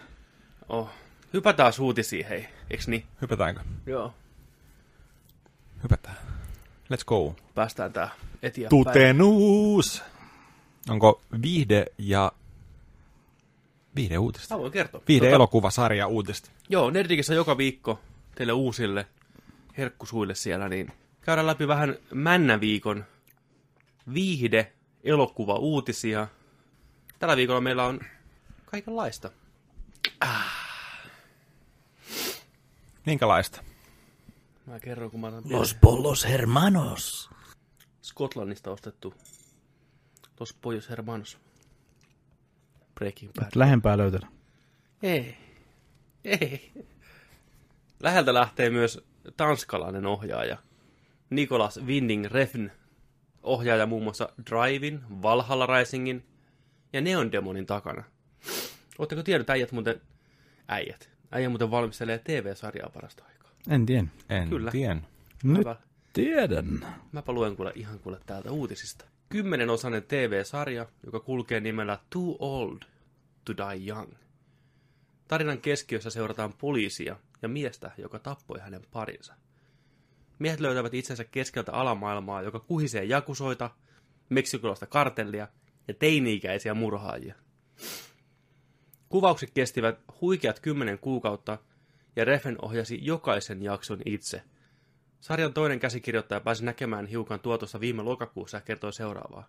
[0.68, 0.88] Oh.
[1.32, 2.48] Hypätään uutisiin, hei.
[2.70, 3.04] Eiks niin?
[3.22, 3.60] Hypätäänkö?
[3.86, 4.14] Joo.
[5.82, 6.16] Hypätään.
[6.94, 7.36] Let's go.
[7.54, 8.10] Päästään tää
[8.42, 8.68] eteenpäin.
[8.68, 10.02] Tutenuus!
[10.88, 12.32] Onko viihde ja...
[13.96, 14.58] Viihde uutista?
[14.58, 15.02] Voin kertoa.
[15.08, 16.50] Viihde Tota, elokuvasarja uutista.
[16.68, 18.00] Joo, Nerdikissä joka viikko
[18.34, 19.06] teille uusille
[19.78, 23.04] herkkusuille siellä, niin käydään läpi vähän männäviikon
[24.14, 24.72] viihde
[25.04, 26.28] elokuva uutisia.
[27.18, 28.00] Tällä viikolla meillä on
[28.66, 29.30] kaikenlaista.
[33.06, 33.62] Minkälaista?
[34.66, 37.30] Mä kerron, kun mä otan Los Polos Hermanos.
[38.02, 39.14] Skotlannista ostettu
[40.40, 41.38] Los Pollos Hermanos.
[42.94, 43.50] Breaking Bad.
[43.54, 44.28] Lähempää löytänä.
[45.02, 45.36] Ei.
[46.24, 46.72] Ei.
[48.00, 49.04] Läheltä lähtee myös
[49.36, 50.58] tanskalainen ohjaaja
[51.30, 52.68] Nicolas Winding Refn.
[53.42, 56.26] ohjaaja muun muassa Drivein, Valhalla Risingin
[56.92, 58.04] ja Neon Demonin takana.
[58.98, 60.00] Oletteko tiennyt, äijät muuten,
[60.68, 63.50] äijät, äijä muuten valmistelee TV-sarjaa parasta aikaa.
[63.70, 64.06] En tiedä.
[64.28, 64.70] En Kyllä.
[64.70, 65.06] tien.
[65.44, 65.76] Nyt Mäpä,
[66.12, 66.86] tiedän.
[67.12, 69.04] mäpä luen kuule ihan kuule täältä uutisista.
[69.28, 72.78] Kymmenenosainen TV-sarja, joka kulkee nimellä Too Old
[73.44, 74.12] to Die Young.
[75.28, 79.34] Tarinan keskiössä seurataan poliisia ja miestä, joka tappoi hänen parinsa.
[80.38, 83.70] Miehet löytävät itsensä keskeltä alamaailmaa, joka kuhisee jakusoita,
[84.28, 85.48] meksikolaista kartellia
[85.88, 87.34] ja teini-ikäisiä murhaajia.
[89.08, 91.58] Kuvaukset kestivät huikeat kymmenen kuukautta
[92.16, 94.42] ja Refen ohjasi jokaisen jakson itse.
[95.20, 99.48] Sarjan toinen käsikirjoittaja pääsi näkemään hiukan tuotosta viime lokakuussa ja kertoi seuraavaa.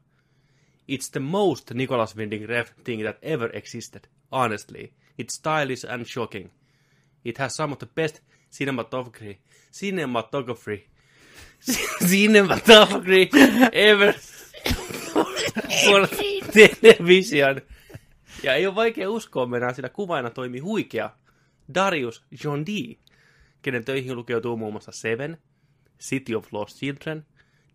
[0.91, 4.93] It's the most Nicholas Winding Ref thing that ever existed, honestly.
[5.21, 6.49] It's stylish and shocking.
[7.25, 9.37] It has some of the best cinematography,
[9.71, 10.87] cinematography,
[12.09, 13.29] cinematography
[13.71, 14.13] ever
[15.85, 16.07] for
[16.51, 17.61] television.
[18.43, 21.09] Ja ei ole vaikea uskoa mennään, sillä kuvaina toimi huikea
[21.73, 22.97] Darius John D.,
[23.61, 25.37] kenen töihin lukeutuu muun muassa Seven,
[25.99, 27.25] City of Lost Children,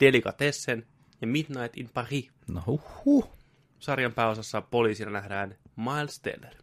[0.01, 0.87] Delicatessen
[1.21, 2.31] ja Midnight in Paris.
[2.49, 3.33] No huhhuh.
[3.79, 6.55] Sarjan pääosassa poliisina nähdään Miles Teller.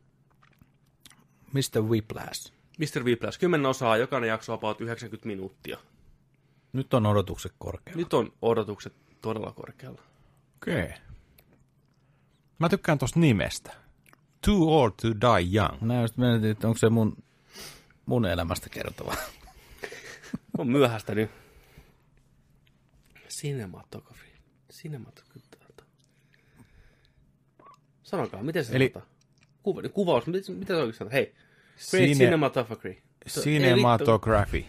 [1.54, 1.82] Mr.
[1.82, 2.54] Whiplash.
[2.78, 3.04] Mr.
[3.04, 5.78] Whiplash, 10 osaa, jokainen jakso about 90 minuuttia.
[6.74, 8.00] Nyt on odotukset korkealla.
[8.00, 10.02] Nyt on odotukset todella korkealla.
[10.56, 10.84] Okei.
[10.84, 10.98] Okay.
[12.60, 13.89] Mä tykkään tosta nimestä.
[14.46, 15.82] Too old to die young.
[15.82, 17.24] Mä just mietin, että onko se mun,
[18.06, 19.16] mun elämästä kertova.
[20.58, 21.30] On myöhäistä nyt.
[23.30, 24.28] Cinematography.
[24.72, 25.40] Cinematography.
[28.04, 29.14] Sanokaa, miten se Eli- sanotaan?
[29.64, 31.14] Kuva, kuvaus, miten, miten se oikein sanotaan?
[31.14, 31.26] Hei,
[31.92, 32.98] great Cine- cinematography.
[33.30, 34.66] Cinematography.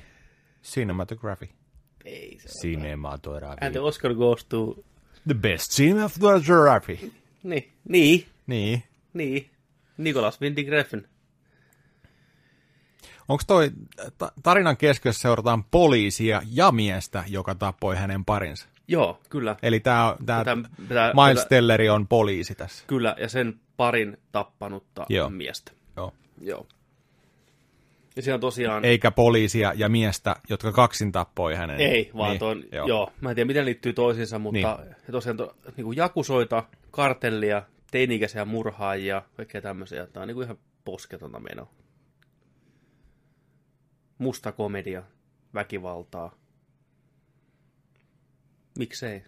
[0.63, 1.49] Cinematography.
[2.05, 2.61] Ei se ole.
[2.61, 3.65] Cinematography.
[3.67, 4.85] And the Oscar goes to...
[5.27, 7.13] The best cinematography.
[7.43, 8.83] Niin, niin, Niin.
[9.15, 9.51] niin.
[10.05, 11.01] Nicholas Winding Refn.
[13.29, 13.71] Onko toi
[14.19, 18.69] ta- tarinan keskiössä seurataan poliisia ja miestä, joka tappoi hänen parinsa?
[18.89, 19.57] Joo, kyllä.
[19.63, 20.17] Eli tämä
[21.27, 22.85] Miles Telleri on poliisi tässä.
[22.87, 25.31] Kyllä, ja sen parin tappanutta Joo.
[25.31, 25.73] miestä.
[25.97, 26.13] Joo.
[26.41, 26.67] Joo.
[28.17, 28.85] Ja siellä tosiaan...
[28.85, 31.81] Eikä poliisia ja miestä, jotka kaksin tappoi hänen.
[31.81, 32.89] Ei, vaan niin, ton, joo.
[32.89, 33.13] joo.
[33.21, 35.13] Mä en tiedä, miten liittyy toisiinsa, mutta niin.
[35.13, 40.07] tosiaan to, niin kuin jakusoita, kartellia, teini-ikäisiä murhaajia, kaikkea tämmöisiä.
[40.07, 41.69] Tämä on niin kuin ihan posketonta meno.
[44.19, 45.03] Musta komedia,
[45.55, 46.35] väkivaltaa.
[48.79, 49.25] Miksei?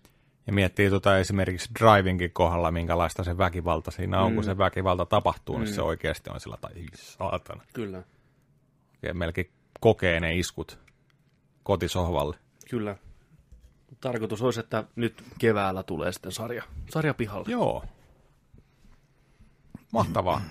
[0.47, 4.35] Ja miettii tota esimerkiksi drivingin kohdalla, minkälaista se väkivalta siinä on, mm.
[4.35, 4.47] kun Mm.
[4.47, 5.65] se väkivalta tapahtuu, mm.
[5.65, 7.63] niin se oikeasti on sillä tai saatana.
[7.75, 8.03] Kyllä,
[9.03, 10.79] Ja melkein kokee ne iskut
[11.63, 12.37] kotisohvalle.
[12.71, 12.97] kyllä.
[14.01, 17.51] Tarkoitus olisi, että nyt keväällä tulee sitten sarja, sarja pihalle.
[17.51, 17.85] Joo.
[19.93, 20.43] Mahtavaa.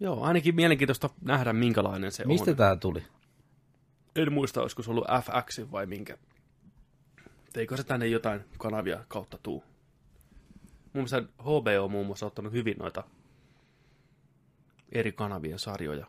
[0.00, 2.56] Joo, ainakin mielenkiintoista nähdä, minkälainen se Mistä on.
[2.56, 3.02] tää tuli?
[4.16, 6.18] En muista, olisiko se ollut FX vai minkä.
[7.54, 9.64] Eikö se tänne jotain kanavia kautta tuu?
[10.92, 13.04] Mun mielestä HBO on muun muassa ottanut hyvin noita
[14.92, 16.06] eri kanavien sarjoja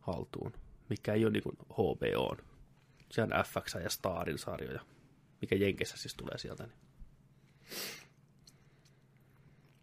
[0.00, 0.52] haltuun,
[0.88, 2.36] mikä ei ole niin kuin HBO on.
[3.10, 4.80] Se on FX ja Starin sarjoja,
[5.40, 6.62] mikä Jenkeissä siis tulee sieltä.
[6.66, 6.78] Niin.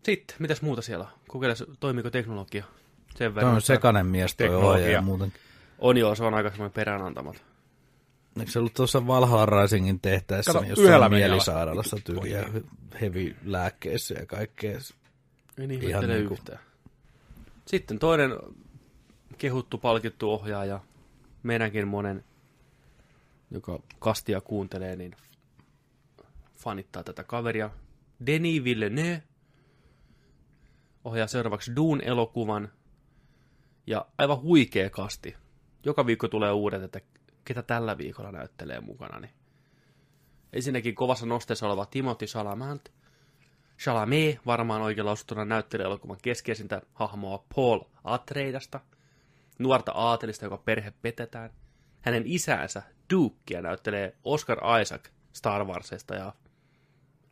[0.08, 1.12] Sitten, mitäs muuta siellä on?
[1.28, 2.64] Kokeile, toimiko teknologia?
[3.16, 4.72] Sen verran, on sekainen mies toi Teknologia.
[4.74, 5.34] ohjaaja muuten.
[5.80, 7.42] On joo, se on aika semmoinen peräänantamaton.
[8.40, 12.50] Eikö se ollut tuossa Valhalla Risingin tehtäessä Kato, jossain yhdellä menee mielisairaalassa tyyliä
[13.02, 14.80] heavy lääkkeissä ja kaikkea.
[15.58, 16.60] En Ihan ihmettele niinku- yhtään.
[17.66, 18.32] Sitten toinen
[19.38, 20.80] kehuttu, palkittu ohjaaja,
[21.44, 22.24] meidänkin monen,
[23.52, 25.16] joka kastia kuuntelee, niin
[26.56, 27.70] fanittaa tätä kaveria.
[28.26, 29.24] Denis Villeneuve
[31.08, 32.72] ohjaa seuraavaksi Dune-elokuvan.
[33.88, 35.36] Ja aivan huikea kasti.
[35.86, 37.02] Joka viikko tulee uudet, että
[37.46, 39.20] ketä tällä viikolla näyttelee mukana.
[39.20, 39.34] Niin.
[40.54, 42.94] Ensinnäkin kovassa nosteessa oleva Timothy Chalamet,
[43.80, 48.80] Chalamet varmaan oikein lausuttuna näyttelee elokuvan keskeisintä hahmoa Paul Atreidasta,
[49.60, 51.50] nuorta aatelista, joka perhe petetään.
[52.02, 52.82] Hänen isänsä
[53.14, 56.34] Dukea näyttelee Oscar Isaac Star Warsista ja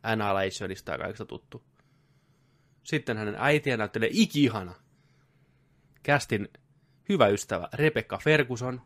[0.02, 1.62] Annihilationista ja kaikista tuttu.
[2.86, 4.74] Sitten hänen äitiä näyttelee ikihana
[6.02, 6.48] kästin
[7.08, 8.80] hyvä ystävä Rebecca Ferguson.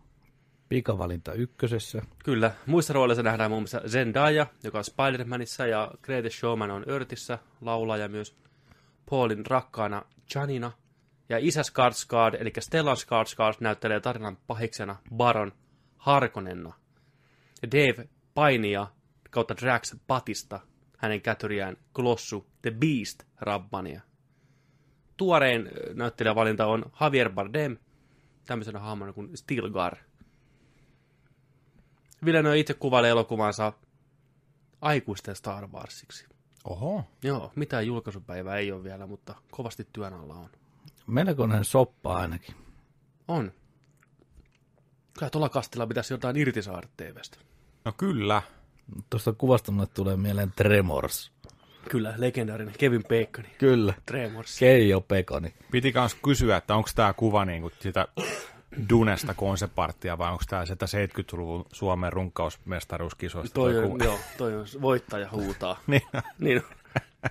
[0.69, 2.03] Pikavalinta ykkösessä.
[2.25, 7.39] Kyllä, muissa rooleissa nähdään muun muassa Zendaya, joka on Spider-Manissa ja Greatest Showman on Örtissä,
[7.61, 8.37] laulaja myös
[9.11, 10.03] Paulin rakkaana
[10.35, 10.73] Janina.
[11.29, 15.53] Ja isä Skarsgård, eli Stellan Skarsgård, näyttelee tarinan pahiksena Baron
[15.97, 16.73] Harkonnenna.
[17.63, 18.87] Ja Dave Painia
[19.31, 20.61] kautta Drax Patista
[21.01, 24.01] hänen kätyriään Glossu The Beast Rabbania.
[25.17, 27.77] Tuorein näyttelijävalinta on Javier Bardem,
[28.47, 29.97] tämmöisenä hahmona kuin Stilgar.
[32.25, 33.73] Villeneuve itse kuvailee elokuvansa
[34.81, 36.27] aikuisten Star Warsiksi.
[36.65, 37.05] Oho.
[37.23, 40.51] Joo, mitään julkaisupäivää ei ole vielä, mutta kovasti työn alla on.
[41.07, 42.55] Melkoinen soppa ainakin.
[43.29, 43.53] On.
[45.19, 47.39] Kyllä tuolla kastilla pitäisi jotain irti saada TVstä.
[47.85, 48.43] No kyllä.
[49.11, 51.33] Tuosta kuvasta mulle tulee mieleen Tremors.
[51.89, 53.95] Kyllä, legendaarinen Kevin Bacon, Kyllä.
[54.07, 54.59] Tremors.
[54.59, 55.55] Keijo Pekoni.
[55.71, 58.09] Piti kans kysyä, että onko tämä kuva niinku sitä
[58.89, 63.55] Dunesta konseparttia vai onko tämä sitä 70-luvun Suomen runkkausmestaruuskisoista?
[63.55, 64.05] Toi toi on, kuva?
[64.05, 65.81] joo, toi on voittaja huutaa.
[65.87, 66.03] niin,
[66.39, 66.63] niin,
[67.23, 67.31] on.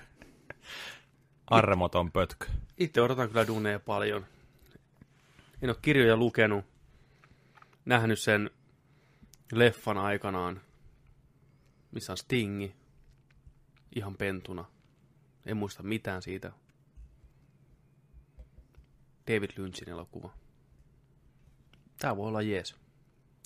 [1.58, 2.46] armoton pötkö.
[2.78, 4.26] itse odotan kyllä Duneja paljon.
[5.62, 6.64] En ole kirjoja lukenut,
[7.84, 8.50] nähnyt sen
[9.52, 10.60] leffan aikanaan,
[11.92, 12.74] missä on Stingi,
[13.94, 14.64] ihan pentuna.
[15.46, 16.52] En muista mitään siitä.
[19.26, 20.30] David Lynchin elokuva.
[21.98, 22.76] Tää voi olla jees.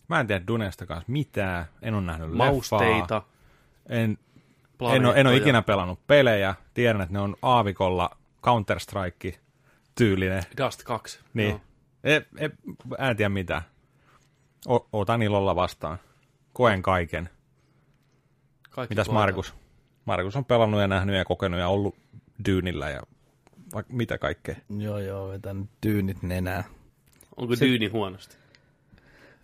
[0.08, 1.66] Mä en tiedä Dunesta kanssa mitään.
[1.82, 3.28] En ole nähnyt Mausteita, leffaa.
[3.88, 4.18] En,
[4.94, 6.54] en, ole, en ole ikinä pelannut pelejä.
[6.74, 8.10] Tiedän, että ne on aavikolla
[8.46, 9.38] Counter-Strike
[9.94, 10.42] tyylinen.
[10.62, 11.20] Dust 2.
[11.34, 11.50] Niin.
[11.50, 11.60] Joo.
[12.04, 12.50] E, e,
[13.08, 13.62] en tiedä mitään.
[14.68, 15.98] O, otan ilolla vastaan.
[16.52, 17.30] Koen kaiken.
[18.74, 19.24] Kaikki Mitäs koetaan.
[19.26, 19.54] Markus?
[20.04, 21.94] Markus on pelannut ja nähnyt ja kokenut ja ollut
[22.46, 23.02] dyynillä ja
[23.74, 24.56] vaikka mitä kaikkea.
[24.78, 26.64] Joo, joo, vetän tyynit nenää.
[27.36, 28.36] Onko Se- Dyyni huonosti?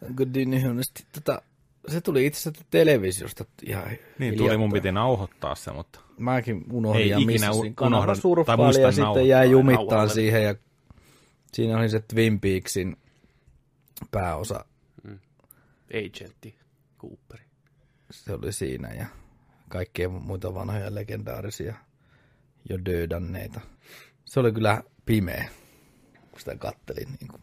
[0.09, 1.05] Onko Dynni huonosti?
[1.13, 1.43] Tota,
[1.89, 4.61] se tuli itse asiassa televisiosta ihan Niin tuli, hiljattain.
[4.61, 8.17] mun piti nauhoittaa se, mutta Mäkin unohdin Ei ja missasin kanavan
[8.57, 10.55] muistan ja sitten jäi jumittaan siihen ja
[11.53, 12.97] siinä oli se Twin Peaksin
[14.11, 14.65] pääosa.
[15.95, 16.55] Agentti
[16.99, 17.45] Cooperi.
[18.11, 19.07] Se oli siinä ja
[19.71, 21.75] kaikkia muita vanhoja legendaarisia
[22.71, 23.61] jo dödanneita.
[24.25, 25.49] Se oli kyllä pimeä,
[26.31, 27.09] kun sitä kattelin.
[27.21, 27.43] Niin kuin.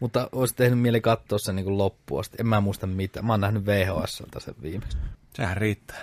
[0.00, 2.36] Mutta olisi tehnyt mieli katsoa sen niin kuin loppuun asti.
[2.40, 3.22] En mä muista mitä.
[3.22, 4.98] Mä oon nähnyt VHSlta sen viimeksi.
[5.34, 6.00] sehän riittää.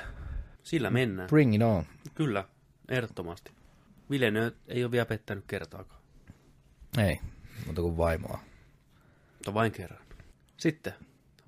[0.64, 1.30] Sillä mennään.
[1.30, 1.86] Bring it on.
[2.16, 2.44] Kyllä,
[2.90, 3.52] ehdottomasti.
[4.10, 6.02] Villeneuve ei ole vielä pettänyt kertaakaan,
[6.98, 7.20] Ei,
[7.66, 8.40] mutta kuin vaimoa.
[9.34, 10.00] mutta vain kerran.
[10.58, 10.94] Sitten,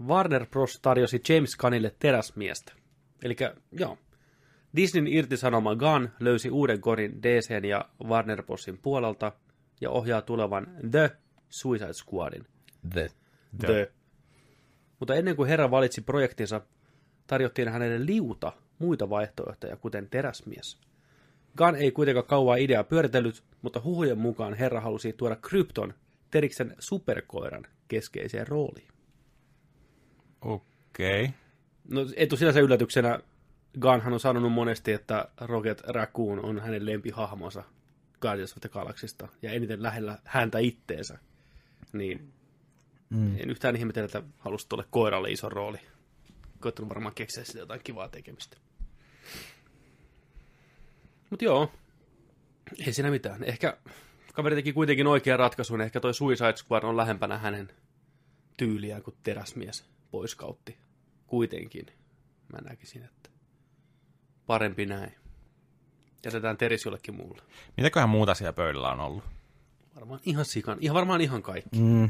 [0.07, 0.79] Warner Bros.
[0.81, 2.73] tarjosi James Gunnille teräsmiestä.
[3.23, 3.35] Eli
[3.71, 3.97] joo,
[4.75, 9.31] Disneyn irtisanoma Gunn löysi uuden korin DCn ja Warner Brosin puolelta
[9.81, 11.11] ja ohjaa tulevan The
[11.49, 12.45] Suicide Squadin.
[12.93, 13.09] The.
[13.57, 13.67] The.
[13.67, 13.91] The.
[14.99, 16.61] Mutta ennen kuin herra valitsi projektinsa,
[17.27, 20.79] tarjottiin hänelle liuta muita vaihtoehtoja, kuten teräsmies.
[21.57, 25.93] Gunn ei kuitenkaan kauaa ideaa pyöritellyt, mutta huhujen mukaan herra halusi tuoda Krypton
[26.31, 28.87] Teriksen superkoiran keskeiseen rooliin.
[30.41, 31.23] Okei.
[31.23, 31.46] Okay.
[31.89, 33.19] No ei tule sinänsä yllätyksenä,
[33.81, 37.63] Gunnhan on sanonut monesti, että Rocket Raccoon on hänen lempihahmonsa
[38.21, 41.17] Guardians of the Galaxista ja eniten lähellä häntä itteensä.
[41.93, 42.33] Niin
[43.09, 43.37] mm.
[43.39, 45.79] en yhtään ihmetellä, että halusi tuolle koiralle iso rooli.
[46.59, 48.57] Koittanut varmaan keksiä sitä jotain kivaa tekemistä.
[51.29, 51.71] Mutta joo,
[52.85, 53.43] ei siinä mitään.
[53.43, 53.77] Ehkä
[54.33, 55.81] kaveri teki kuitenkin oikean ratkaisun.
[55.81, 57.69] Ehkä toi Suicide Squad on lähempänä hänen
[58.57, 60.77] tyyliään kuin teräsmies poiskautti.
[61.27, 61.85] Kuitenkin
[62.53, 63.29] mä näkisin, että
[64.47, 65.11] parempi näin.
[66.25, 67.41] Jätetään Teris jollekin muulle.
[67.77, 69.23] Mitäköhän muuta siellä pöydällä on ollut?
[69.95, 70.77] Varmaan ihan sikan.
[70.81, 71.79] Ihan varmaan ihan kaikki.
[71.79, 72.09] Mm,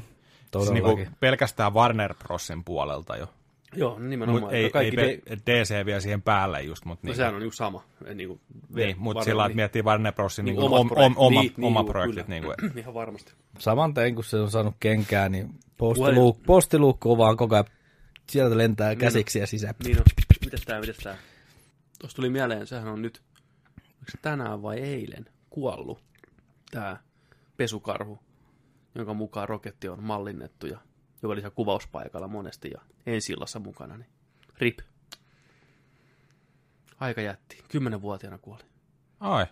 [0.58, 3.30] Siis niinku pelkästään Warner Brosin puolelta jo.
[3.76, 4.44] Joo, nimenomaan.
[4.44, 7.16] Mut että ei, ei kaikki pe- de- DC vielä siihen päälle just, mutta No niin,
[7.18, 7.84] sehän on niinku sama.
[8.14, 8.40] Niin, kuin
[8.76, 11.18] niin, mutta sillä lailla, että miettii Warner Brosin niin, Niinku niin omat om, projektit.
[11.18, 12.26] om, oma, Niin, niin, oma juu, projektit.
[12.26, 12.40] kyllä.
[12.40, 13.34] Niin kuin, Ihan varmasti.
[13.60, 17.66] Saman tein, kun se on saanut kenkää, niin postiluukku, postiluukku on vaan koko ajan,
[18.30, 19.76] sieltä lentää käsiksi ja sisään.
[19.84, 20.04] Niin on.
[20.46, 21.18] Mitäs tää, mitäs tää?
[22.00, 23.22] Tuosta tuli mieleen, sehän on nyt,
[23.78, 26.00] oliko se tänään vai eilen, kuollut
[26.72, 27.04] tää
[27.58, 28.20] pesukarhu,
[28.96, 30.80] jonka mukaan roketti on mallinnettu ja
[31.24, 34.10] joka oli kuvauspaikalla monesti ja ensillassa mukana, niin
[34.58, 34.80] rip.
[37.00, 37.64] Aika jätti.
[37.68, 38.64] Kymmenenvuotiaana kuoli.
[39.20, 39.46] ai,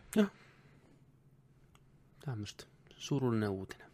[2.26, 2.66] Tämmöstä.
[2.98, 3.92] Surullinen uutinen.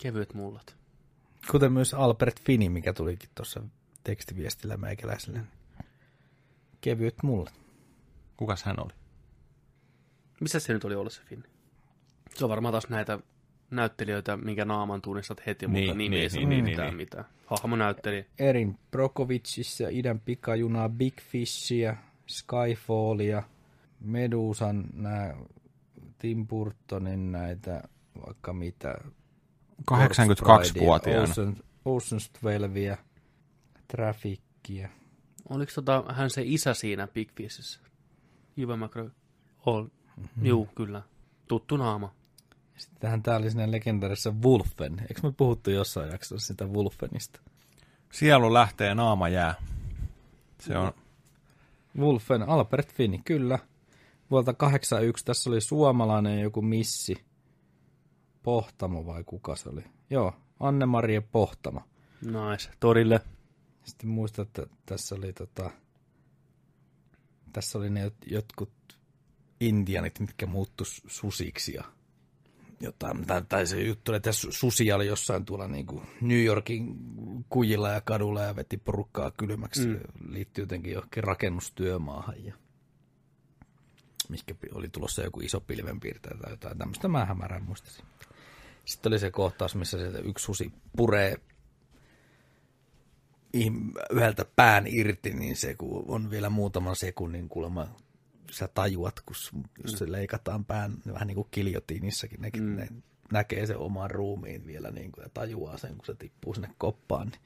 [0.00, 0.76] Kevyet mullat.
[1.50, 3.62] Kuten myös Albert Fini, mikä tulikin tuossa
[4.08, 5.40] tekstiviestillä meikäläiselle.
[6.80, 7.50] Kevyet mulle.
[8.36, 8.92] kukas hän oli?
[10.40, 11.48] Missä se nyt oli ollut se Finni?
[12.34, 13.18] Se on varmaan taas näitä
[13.70, 16.96] näyttelijöitä, minkä naaman tunnistat heti, Niin, mutta nimi niin, ei niin, niin, mitään niin.
[16.96, 17.24] mitään.
[17.46, 18.24] Hahmonäyttelijä.
[18.38, 21.96] Erin Brokovicissa, idän pikajunaa Big Fishia,
[22.26, 23.42] Skyfallia,
[24.00, 25.36] Medusan, nää
[26.18, 27.82] Tim Burtonin näitä,
[28.26, 28.94] vaikka mitä.
[29.90, 31.22] 82-vuotiaana.
[31.22, 31.56] Ocean,
[31.86, 33.07] Ocean's 12,
[33.88, 34.88] Traffickia.
[35.48, 37.80] Oliko tota, hän se isä siinä Big Fishissä?
[38.56, 39.10] Ewan McGregor.
[39.66, 39.82] Ol.
[39.84, 40.46] Mm-hmm.
[40.46, 41.02] Juu, kyllä.
[41.48, 42.14] Tuttu naama.
[42.76, 45.00] Sittenhän tää oli siinä legendaarisessa Wolfen.
[45.00, 47.40] Eikö me puhuttu jossain jaksossa sitä Wolfenista?
[48.12, 49.54] Sielu lähtee, naama jää.
[50.60, 50.92] Se on,
[51.98, 53.58] Wolfen, Albert Finney, kyllä.
[54.30, 57.24] Vuolta 81, tässä oli suomalainen joku missi.
[58.42, 59.84] Pohtamo vai kuka se oli?
[60.10, 61.80] Joo, Anne-Marie Pohtamo.
[62.22, 62.70] Nice.
[62.80, 63.20] Torille.
[63.88, 65.70] Sitten muistan, että tässä oli tota,
[67.52, 68.70] tässä oli ne jot- jotkut
[69.60, 71.84] indianit, mitkä muuttu susiksi ja
[72.80, 76.96] jotain, tai, tai se juttu, että su- susia oli jossain tuolla niin kuin New Yorkin
[77.48, 79.86] kujilla ja kadulla ja veti porukkaa kylmäksi.
[79.86, 80.00] Mm.
[80.28, 82.54] Liittyy jotenkin johonkin rakennustyömaahan ja
[84.28, 88.04] mikä oli tulossa joku iso pilvenpiirtäjä tai jotain tämmöistä, mä hämärän muistasin.
[88.84, 91.40] Sitten oli se kohtaus, missä se yksi susi puree
[94.10, 97.88] yhdeltä pään irti, niin se kun on vielä muutaman sekunnin kuulemma
[98.50, 99.36] sä tajuat, kun
[99.82, 102.76] jos se leikataan pään, niin vähän niin kuin kiljotiinissakin, ne, mm.
[102.76, 102.88] ne
[103.32, 107.28] näkee sen oman ruumiin vielä niin kuin, ja tajuaa sen, kun se tippuu sinne koppaan,
[107.28, 107.40] niin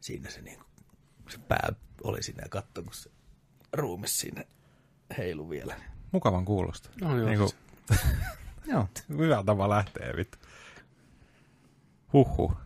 [0.00, 0.66] siinä se, niin kuin,
[1.28, 1.72] se pää
[2.04, 3.10] oli siinä ja katsoi, kun se
[3.72, 4.44] ruumis siinä
[5.18, 5.76] heilu vielä.
[6.12, 6.90] mukavan kuulosta.
[7.00, 7.50] No joo, Niin kuin,
[8.72, 8.88] Joo.
[9.08, 10.38] hyvä tapa lähtee, vittu.
[12.12, 12.56] Huhhuh.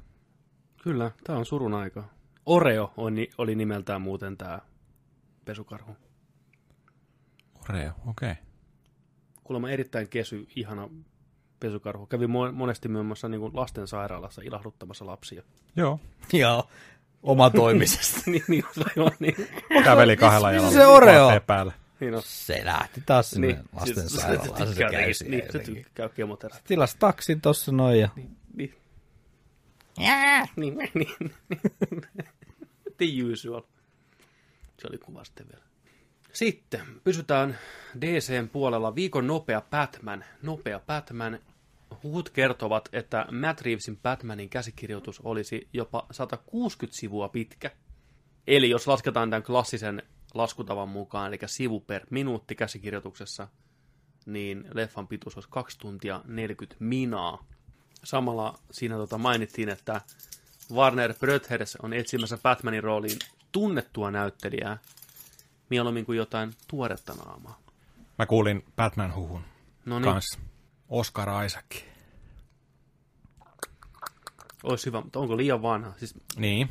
[0.82, 2.15] Kyllä, tämä on surun aika.
[2.46, 4.58] Oreo on, oli nimeltään muuten tämä
[5.44, 5.96] pesukarhu.
[7.68, 8.30] Oreo, okei.
[8.30, 8.44] Okay.
[9.44, 10.88] Kuulemma erittäin kesy, ihana
[11.60, 12.06] pesukarhu.
[12.06, 15.42] Kävi mo- monesti muun muassa niin lastensairaalassa ilahduttamassa lapsia.
[15.76, 16.00] Joo.
[16.32, 16.68] Joo,
[17.22, 18.22] omatoimisesti.
[18.30, 19.36] niin, niin, aivan niin.
[19.84, 20.72] Käveli kahdella jalalla.
[20.72, 21.40] se Oreo?
[21.46, 21.72] päällä.
[22.00, 22.22] niin on.
[22.24, 26.66] se lähti taas sinne Niin, niin, lastensairaalaan, se, tykkää käy siellä Niin, se tykkää kemoterapiaa.
[26.68, 28.74] Tilas taksin tossa noin ja Niin, niin.
[30.56, 31.08] Niin, niin,
[32.96, 33.62] The usual.
[34.78, 35.64] Se oli kuva sitten vielä.
[36.32, 37.58] Sitten pysytään
[38.00, 38.94] DCn puolella.
[38.94, 40.24] Viikon nopea Batman.
[40.42, 41.38] Nopea Batman.
[42.02, 47.70] Huhut kertovat, että Matt Reevesin Batmanin käsikirjoitus olisi jopa 160 sivua pitkä.
[48.46, 50.02] Eli jos lasketaan tämän klassisen
[50.34, 53.48] laskutavan mukaan, eli sivu per minuutti käsikirjoituksessa,
[54.26, 57.46] niin leffan pituus olisi 2 tuntia 40 minaa.
[58.04, 60.00] Samalla siinä tota mainittiin, että
[60.74, 63.18] Warner Brothers on etsimässä Batmanin rooliin
[63.52, 64.78] tunnettua näyttelijää,
[65.70, 67.58] mieluummin kuin jotain tuoretta naamaa.
[68.18, 69.40] Mä kuulin Batman-huhun
[69.84, 70.38] No niin, kanssa.
[70.88, 71.64] Oscar Isaac.
[74.62, 75.92] olisi hyvä, mutta onko liian vanha?
[75.96, 76.68] Siis, Niin.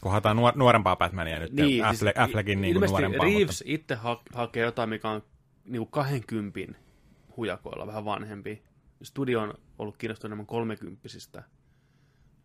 [0.00, 1.52] Kun haetaan nuor- nuorempaa Batmania nyt.
[1.52, 3.24] niin, Niin, Affleck, Affleckin niin kuin nuorempaa.
[3.24, 3.64] Reeves Mutta...
[3.74, 5.22] itse ha- hakee jotain, mikä on
[5.64, 6.60] niin kuin 20
[7.36, 8.62] hujakoilla, vähän vanhempi.
[9.02, 11.42] Studio on ollut kiinnostunut enemmän kolmekymppisistä,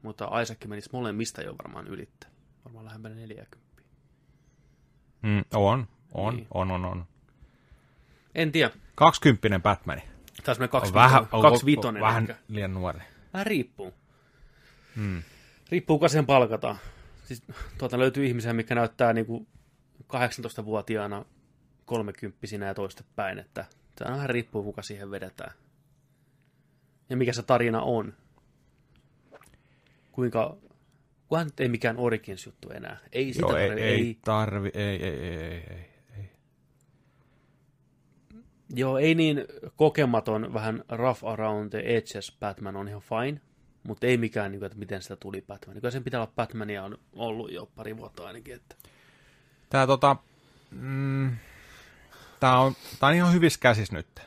[0.01, 2.27] mutta Isaac menisi molemmista jo varmaan ylittä.
[2.65, 3.57] Varmaan lähempänä 40.
[5.21, 6.47] Mm, on, on, Niin.
[6.53, 7.05] on, on, on.
[8.35, 8.71] En tiedä.
[8.95, 10.01] Kaksikymppinen Batmani.
[10.43, 12.01] Tässä me kaksi, On vähän, on, kaksi on, vitonen.
[12.01, 12.35] vähän ehkä.
[12.47, 12.99] liian nuori.
[13.33, 13.93] Vähän riippuu.
[14.95, 15.23] Mm.
[15.71, 16.77] Riippuu, kuka sen palkataan.
[17.25, 17.43] Siis,
[17.77, 19.47] tuota löytyy ihmisiä, mikä näyttää niin kuin
[20.03, 21.25] 18-vuotiaana
[21.85, 23.65] kolmekymppisinä ja toistepäin, että
[24.05, 25.51] on vähän riippuu, kuka siihen vedetään.
[27.09, 28.13] Ja mikä se tarina on.
[30.19, 30.57] Kuinka,
[31.27, 32.97] kunhan nyt ei mikään Origins-juttu enää.
[33.11, 36.31] Ei sitä Joo, ei, tarvi, ei, ei, tarvi, ei, ei, ei, ei, ei, ei.
[38.75, 39.45] Joo, ei niin
[39.75, 43.41] kokematon, vähän rough around the edges Batman on ihan fine,
[43.83, 45.75] mutta ei mikään, niin kuin, että miten sitä tuli Batman.
[45.75, 48.55] Kyllä sen pitää olla Batmania on ollut jo pari vuotta ainakin.
[48.55, 48.75] Että.
[49.69, 50.15] Tää tota,
[50.71, 51.31] mm,
[52.39, 54.21] tää on, tää on ihan hyvissä käsissä nyt.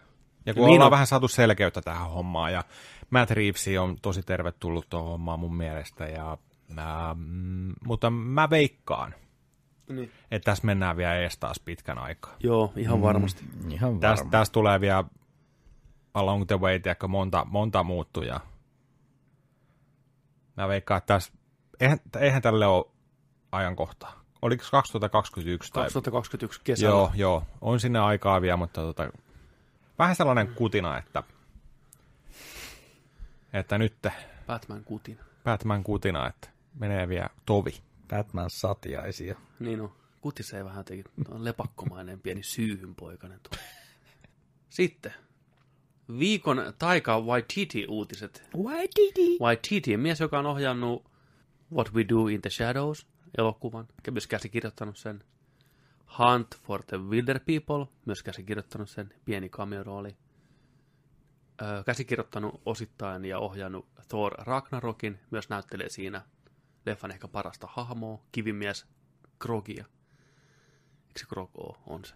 [0.47, 0.91] Ja kun niin ollaan on.
[0.91, 2.65] vähän saatu selkeyttä tähän hommaan, ja
[3.13, 6.39] Matt Reeves on tosi tervetullut tuohon hommaan mun mielestä, ja,
[6.75, 9.15] mä, mm, mutta mä veikkaan,
[9.89, 10.11] Niin.
[10.31, 12.37] että tässä mennään vielä ees taas pitkän aikaa.
[12.41, 13.03] Joo, ihan mm.
[13.03, 13.45] varmasti.
[13.69, 14.31] ihan Tästä varma.
[14.31, 15.05] täs tulee vielä
[16.15, 18.41] along the way, tiedätkö, monta, monta muuttujaa.
[20.57, 21.33] Mä veikkaan, että tässä,
[21.81, 22.85] eihän, eihän tälle ole
[23.53, 24.23] ajankohtaa.
[24.43, 26.91] Oliko se 2021 tai 2021 kesällä.
[26.91, 27.45] Joo, joo.
[27.61, 29.11] On sinne aikaa vielä, mutta tota,
[29.99, 31.23] vähän sellainen kutina, että,
[33.53, 33.95] että nyt
[34.47, 35.19] Batman kutin.
[35.45, 37.83] Batman kutina, että menee vielä tovi.
[38.09, 39.37] Batman satiaisia.
[39.61, 39.93] Niin on.
[40.21, 43.59] Kutisee vähän jotenkin on lepakkomainen pieni syyhynpoikainen tuo.
[44.71, 45.15] Sitten.
[46.19, 48.43] Viikon Taika Waititi-uutiset.
[48.57, 49.39] Waititi.
[49.41, 51.05] Waititi, mies, joka on ohjannut
[51.73, 53.07] What We Do in the Shadows
[53.39, 55.25] elokuvan, ja myös käsikirjoittanut sen.
[56.19, 60.17] Hunt for the Wilder People, myös käsikirjoittanut sen, pieni cameo-rooli.
[61.87, 66.23] Käsikirjoittanut osittain ja ohjannut Thor Ragnarokin, myös näyttelee siinä
[66.87, 68.87] leffan ehkä parasta hahmoa, kivimies
[69.39, 69.85] Krogia.
[71.09, 71.79] Eikö se Grog oo?
[71.87, 72.15] On se.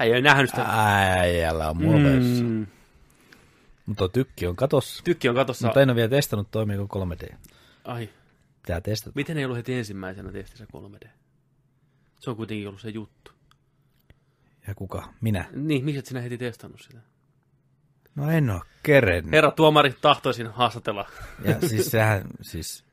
[0.00, 0.64] Ei ole nähnyt sitä.
[0.68, 2.44] Äijällä on muoveissa.
[2.44, 2.50] Mm.
[2.50, 2.66] Mm.
[3.86, 5.04] Mutta tykki on katossa.
[5.04, 5.66] Tykki on katossa.
[5.66, 7.34] Mutta en ole vielä testannut, toimiiko 3D.
[7.84, 8.08] Ai,
[8.62, 9.12] Pitää testata.
[9.14, 11.08] miten ei ollut heti ensimmäisenä testissä 3D?
[12.20, 13.32] Se on kuitenkin ollut se juttu.
[14.66, 15.12] Ja kuka?
[15.20, 15.48] Minä.
[15.52, 16.98] Niin, miksi et sinä heti testannut sitä?
[18.14, 19.32] No en ole kerennyt.
[19.32, 21.08] Herra tuomari, tahtoisin haastatella.
[21.44, 22.84] Ja siis sehän, siis...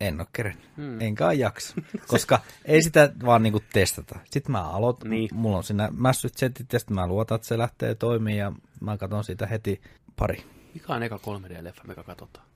[0.00, 0.70] En ole kerennyt.
[0.76, 1.00] Hmm.
[1.00, 1.74] Enkä jaksa.
[2.06, 4.18] Koska ei sitä vaan niinku testata.
[4.30, 5.10] Sitten mä aloitan.
[5.10, 5.28] Niin.
[5.32, 8.98] Mulla on siinä mässyt setit ja sitten mä luotan, että se lähtee toimimaan ja mä
[8.98, 9.80] katson siitä heti
[10.16, 10.44] pari.
[10.74, 12.46] Mikä on eka 3D-leffa, mikä katsotaan?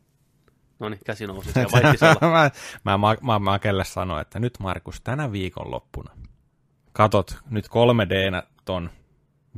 [0.79, 2.21] No niin, käsi nousi siellä vaihtisella.
[2.31, 2.51] mä,
[2.85, 6.11] mä, mä, mä, mä kelle sanoin, että nyt Markus, tänä viikonloppuna
[6.95, 8.91] katot nyt 3Dnä ton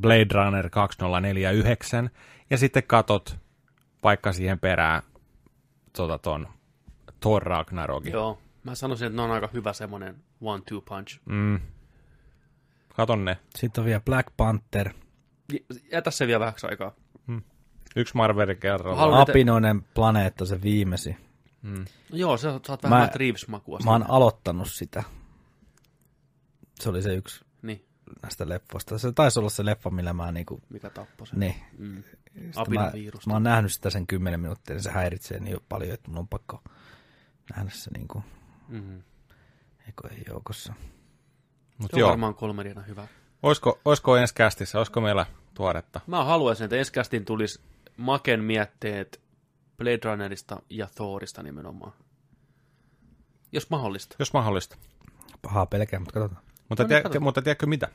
[0.01, 2.11] Blade Runner 2049
[2.51, 3.37] ja sitten katot
[4.03, 5.03] vaikka siihen perään
[5.97, 6.49] tota ton
[7.21, 8.13] Thor Ragnarokin.
[8.13, 11.21] Joo, mä sanoisin, että ne on aika hyvä semmonen one-two punch.
[11.25, 11.61] Mm.
[12.89, 13.39] Katon ne.
[13.57, 14.91] Sitten on vielä Black Panther.
[15.93, 16.93] Jätä se vielä vähäksi aikaa.
[17.97, 19.21] Yksi Marvelin kerralla.
[19.21, 21.17] Apinoinen planeetta, se viimesi.
[21.63, 23.79] No joo, sä saat vähän Mä- Reeves-makua.
[23.85, 25.03] Mä oon aloittanut sitä.
[26.81, 27.45] Se oli se yksi
[28.23, 28.99] näistä leffoista.
[28.99, 30.61] Se taisi olla se leffa, millä mä niinku...
[30.69, 31.41] mikä tappoi sen.
[31.41, 31.55] Niin.
[31.79, 32.03] Mm.
[32.75, 32.93] Mä,
[33.27, 36.29] mä oon nähnyt sitä sen 10 minuuttia, niin se häiritsee niin paljon, että mun on
[36.29, 36.63] pakko
[37.57, 38.23] nähdä se niinku,
[38.69, 39.03] Mm-hmm.
[39.87, 40.73] eikö ei joukossa.
[41.79, 43.09] Mut Se on joo, varmaan kolmediana hyvä.
[43.43, 46.01] oisko, oisko ensi kästissä, oisko meillä tuoretta?
[46.07, 47.61] Mä haluaisin, että ensi tulisi
[47.97, 49.21] Maken mietteet
[49.77, 51.93] Blade Runnerista ja Thorista nimenomaan.
[53.53, 54.17] Jos mahdollista.
[54.19, 54.77] Jos mahdollista.
[55.43, 56.46] Pahaa pelkää, mutta katsotaan.
[56.69, 57.23] Mutta, No niin, tie, katsotaan.
[57.23, 57.89] mutta tiedätkö mitä?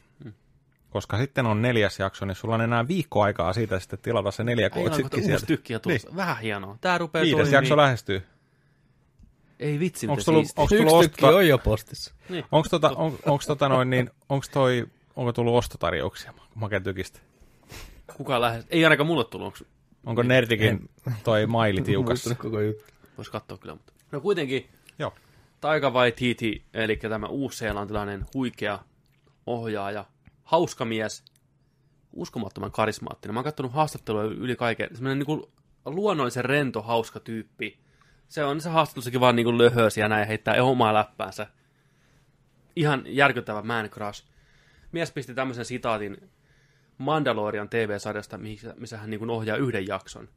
[0.89, 4.43] Koska sitten on neljäs jakso, niin sulla on enää viikko aikaa siitä sitten tilata se
[4.43, 5.45] neljä kootsikki sieltä.
[5.45, 6.07] tykki ja tulossa.
[6.07, 6.17] Niin.
[6.17, 6.78] Vähän hienoa.
[6.82, 7.53] Tää rupeaa Viides toimii.
[7.53, 8.24] jakso lähestyy.
[9.59, 10.61] Ei vitsi, Onko mitä tullut, siistiä.
[10.61, 12.13] onko tullut Yksi tykki on jo postissa.
[12.30, 12.45] Niin.
[12.51, 17.19] onko tota, on, onko tota noin, niin, onko toi, onko tullut ostotarjouksia Maken tykistä?
[18.17, 18.65] Kuka lähes?
[18.69, 19.45] Ei ainakaan mulle tullut.
[19.47, 19.57] Onko...
[20.05, 20.89] Onko Nerdikin
[21.24, 22.36] toi maili tiukassa?
[22.36, 22.84] Koko juttu.
[23.17, 23.74] Vois katsoa kyllä.
[23.76, 23.93] Mutta...
[24.11, 24.69] No kuitenkin
[24.99, 25.13] Joo.
[25.62, 28.80] Taika Waititi, eli tämä uusseelantilainen huikea
[29.45, 30.05] ohjaaja,
[30.43, 31.26] hauska mies,
[32.14, 33.34] uskomattoman karismaattinen.
[33.34, 34.89] Mä oon katsonut haastattelua yli kaiken.
[34.93, 35.43] Semmoinen niin kuin
[35.86, 37.80] luonnollisen rento, hauska tyyppi.
[38.28, 41.47] Se on se haastattelussakin vaan niin kuin löhösi ja näin heittää omaa läppäänsä.
[42.76, 44.26] Ihan järkyttävä man crush.
[44.91, 46.30] Mies pisti tämmöisen sitaatin
[46.97, 50.30] Mandalorian TV-sarjasta, missä, hän niin ohjaa yhden jakson.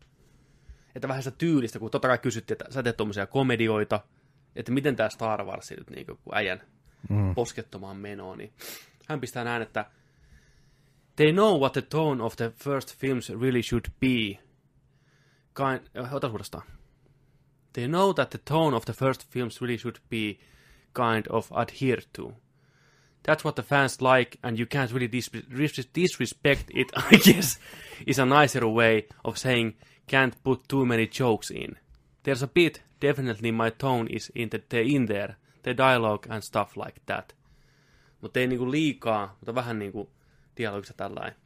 [0.94, 4.00] Että vähän sitä tyylistä, kun totta kai kysyttiin, että sä teet tuommoisia komedioita,
[4.56, 6.62] että miten tämä Star Wars nyt niin kuin, kun äijän
[7.08, 7.34] mm.
[7.34, 8.52] poskettomaan menoon, niin
[9.08, 9.86] hän pistää näin, että
[11.16, 14.38] They know what the tone of the first films really should be.
[15.54, 15.80] Kind,
[16.12, 16.66] ota uudestaan.
[17.72, 20.38] They know that the tone of the first films really should be
[20.92, 22.32] kind of adhered to.
[23.22, 27.58] That's what the fans like, and you can't really dis- dis- disrespect it, I guess,
[28.06, 29.74] is a nicer way of saying
[30.06, 31.76] can't put too many jokes in.
[32.24, 36.42] There's a bit, definitely my tone is in, the, the, in there, the dialogue and
[36.42, 37.36] stuff like that.
[38.20, 40.10] Mutta ei niinku liikaa, mutta vähän niinku
[40.56, 41.36] dialogissa tällainen.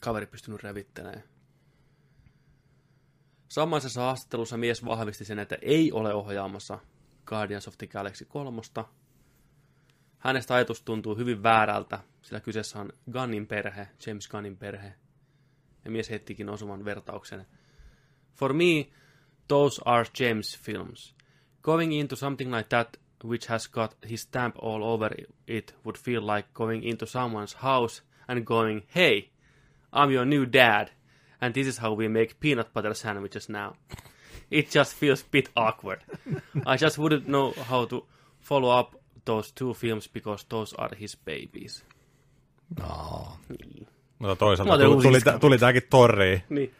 [0.00, 1.22] Kaveri pystynyt revittelemään.
[3.48, 6.78] Samaisessa haastattelussa mies vahvisti sen, että ei ole ohjaamassa
[7.26, 8.62] Guardians of the Galaxy 3.
[10.18, 14.94] Hänestä ajatus tuntuu hyvin väärältä, sillä kyseessä on Gunnin perhe, James Gunnin perhe.
[15.84, 17.46] Ja mies heittikin osuvan vertauksen.
[18.34, 18.86] For me,
[19.48, 21.12] those are James films.
[21.62, 25.14] Going into something like that, which has got his stamp all over
[25.46, 29.30] it, would feel like going into someone's house and going, hey,
[29.92, 30.90] I'm your new dad,
[31.40, 33.76] and this is how we make peanut butter sandwiches now.
[34.50, 36.00] It just feels a bit awkward.
[36.66, 38.04] I just wouldn't know how to
[38.40, 41.82] follow up those two films because those are his babies.
[42.78, 43.38] No.
[43.48, 43.86] Niin.
[44.18, 46.74] Mutta toisaalta otin tuli, tuli, tuli tämäkin torriin niin.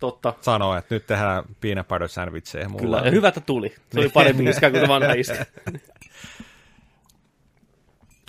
[0.00, 0.34] Totta.
[0.40, 2.82] sanoa, että nyt tehdään peanut butter sandwicheja mulla.
[2.82, 3.74] Kyllä, ja hyvä, että tuli.
[3.92, 5.46] Se oli parempi iskä kuin se vanha iskä.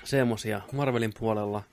[0.03, 1.63] Semmosia Marvelin puolella.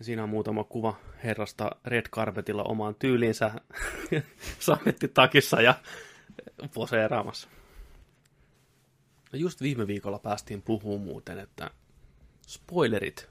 [0.00, 3.50] Siinä on muutama kuva herrasta Red Carpetilla omaan tyylinsä
[4.58, 5.74] sametti takissa ja
[6.74, 7.48] poseeraamassa.
[9.32, 11.70] No just viime viikolla päästiin puhumaan muuten, että
[12.46, 13.28] spoilerit.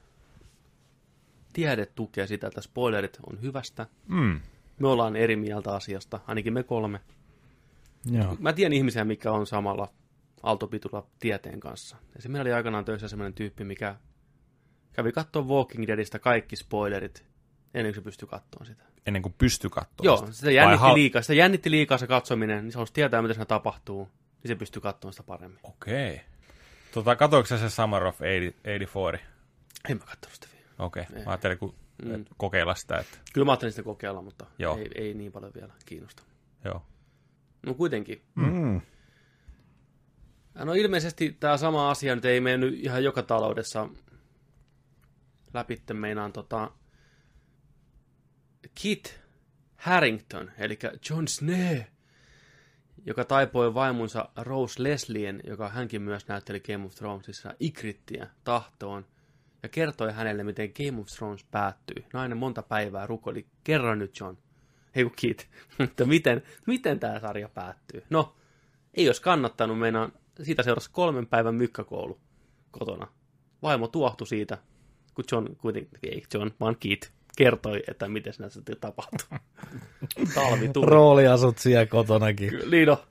[1.52, 3.86] Tiede tukee sitä, että spoilerit on hyvästä.
[4.08, 4.40] Mm.
[4.82, 7.00] Me ollaan eri mieltä asiasta, ainakin me kolme.
[8.10, 8.36] Joo.
[8.38, 9.88] Mä tiedän ihmisiä, mikä on samalla
[10.42, 11.96] aaltopitulla tieteen kanssa.
[12.14, 13.96] Ja se meillä oli aikanaan töissä semmoinen tyyppi, mikä
[14.92, 17.24] kävi katsoa Walking Deadistä kaikki spoilerit,
[17.74, 18.84] ennen kuin se pystyi katsoa sitä.
[19.06, 20.32] Ennen kuin pysty katsoa Joo, sitä.
[20.32, 21.22] sitä jännitti hal- liikaa.
[21.22, 24.08] Sitä jännitti liikaa se katsominen, niin se halusi tietää, mitä siinä tapahtuu,
[24.42, 25.60] niin se pystyy katsomaan sitä paremmin.
[25.62, 26.20] Okei.
[26.94, 29.18] Tota, katoiko se Summer of 80, 84?
[29.88, 30.66] En mä katsonut sitä vielä.
[30.78, 31.24] Okei, okay.
[31.24, 31.74] mä ajattelin kun
[32.04, 32.24] mm.
[32.36, 34.76] kokeilla sitä, että Kyllä mä ajattelin sitä kokeilla, mutta Joo.
[34.78, 36.22] ei, ei niin paljon vielä kiinnosta.
[36.64, 36.82] joo.
[37.66, 38.22] No kuitenkin.
[38.34, 38.80] Mm.
[40.54, 43.88] No ilmeisesti tämä sama asia nyt ei mennyt ihan joka taloudessa
[45.54, 46.70] läpitte meinaan tota
[48.74, 49.20] Kit
[49.76, 50.78] Harrington, eli
[51.10, 51.78] John Snow,
[53.06, 59.06] joka taipoi vaimonsa Rose Leslien, joka hänkin myös näytteli Game of Thronesissa, Ikrittiä tahtoon,
[59.62, 62.04] ja kertoi hänelle, miten Game of Thrones päättyi.
[62.12, 64.36] Nainen monta päivää rukoili, kerro nyt John,
[64.94, 65.48] ei kun Kit,
[65.78, 68.02] mutta miten, miten tämä sarja päättyy?
[68.10, 68.36] No,
[68.94, 72.20] ei olisi kannattanut, meinaan, siitä seurasi kolmen päivän mykkäkoulu
[72.70, 73.08] kotona.
[73.62, 74.58] Vaimo tuohtui siitä,
[75.14, 79.38] kun John kuitenkin, ei John, vaan Kit, kertoi, että miten siinä sitten tapahtui.
[80.34, 80.86] Talvi tuli.
[80.86, 82.70] Rooliasut siellä kotonakin.
[82.70, 83.04] Liino,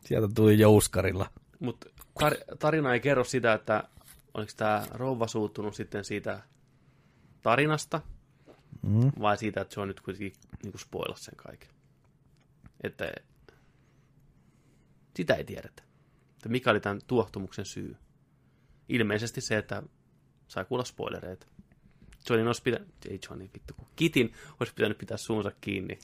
[0.00, 1.30] Sieltä tuli jouskarilla.
[1.60, 1.86] mutta
[2.22, 3.84] tar- tarina ei kerro sitä, että
[4.36, 6.42] oliko tämä rouva suuttunut sitten siitä
[7.42, 8.00] tarinasta,
[8.82, 9.12] Mm.
[9.20, 10.32] vai siitä, että se on nyt kuitenkin
[10.62, 11.68] niin kuin spoilasi sen kaiken.
[12.82, 13.12] Että
[15.16, 15.82] sitä ei tiedetä.
[16.34, 17.96] Että mikä oli tämän tuohtumuksen syy.
[18.88, 19.82] Ilmeisesti se, että
[20.48, 21.46] sai kuulla spoilereita.
[22.30, 25.98] Johnin olisi pitänyt, ei Johnin vittu, kun Kitin olisi pitänyt pitää suunsa kiinni.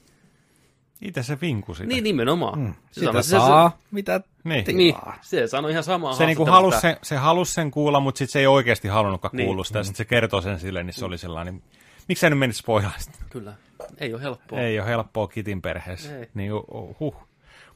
[1.02, 1.86] Itse se vinku sitä.
[1.88, 2.58] Niin nimenomaan.
[2.58, 2.74] Mm.
[2.90, 4.66] Se Sitä sanoi- se- saa, mitä Niin.
[4.66, 6.12] Se, niin, se sanoi ihan samaa.
[6.14, 9.46] Se, niinku halus sen, se halus sen kuulla, mutta sitten se ei oikeasti halunnutkaan Niin.
[9.46, 9.78] kuulla sitä.
[9.78, 11.62] Ja sitten se kertoi sen silleen, niin se oli sellainen,
[12.08, 13.18] miksi sä nyt menit spoilaa sitä?
[13.30, 13.54] Kyllä.
[13.98, 14.60] Ei ole helppoa.
[14.60, 16.18] Ei ole helppoa Kitin perheessä.
[16.18, 16.28] Ei.
[16.34, 17.16] Niin, uh, uh, huh.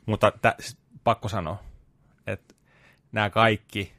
[0.07, 0.57] Mutta tä,
[1.05, 1.59] pakko sanoa,
[2.27, 2.55] että
[3.13, 3.93] nämä kaikki,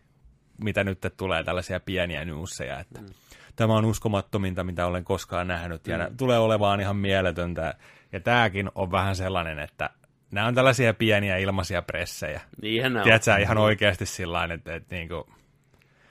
[0.64, 3.08] mitä nyt tulee, tällaisia pieniä newsseja, että mm.
[3.56, 6.18] tämä on uskomattominta, mitä olen koskaan nähnyt, ja mm.
[6.18, 7.74] tulee olevaan ihan mieletöntä.
[8.12, 9.90] Ja tämäkin on vähän sellainen, että
[10.32, 12.42] nämä on tällaisia pieniä ilmaisia pressejä.
[12.62, 13.04] Niinhän nämä on.
[13.04, 15.24] Tiedätkö, ihan oikeasti sillä että, että niin kuin,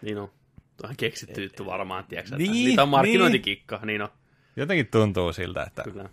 [0.02, 0.30] Niin on.
[0.76, 2.36] Tuo on keksitty juttu varmaan, tiedätkö?
[2.36, 4.08] Niin, Niitä on markkinointikikka, niin on.
[4.56, 6.08] jotenkin tuntuu siltä, että Kyllä.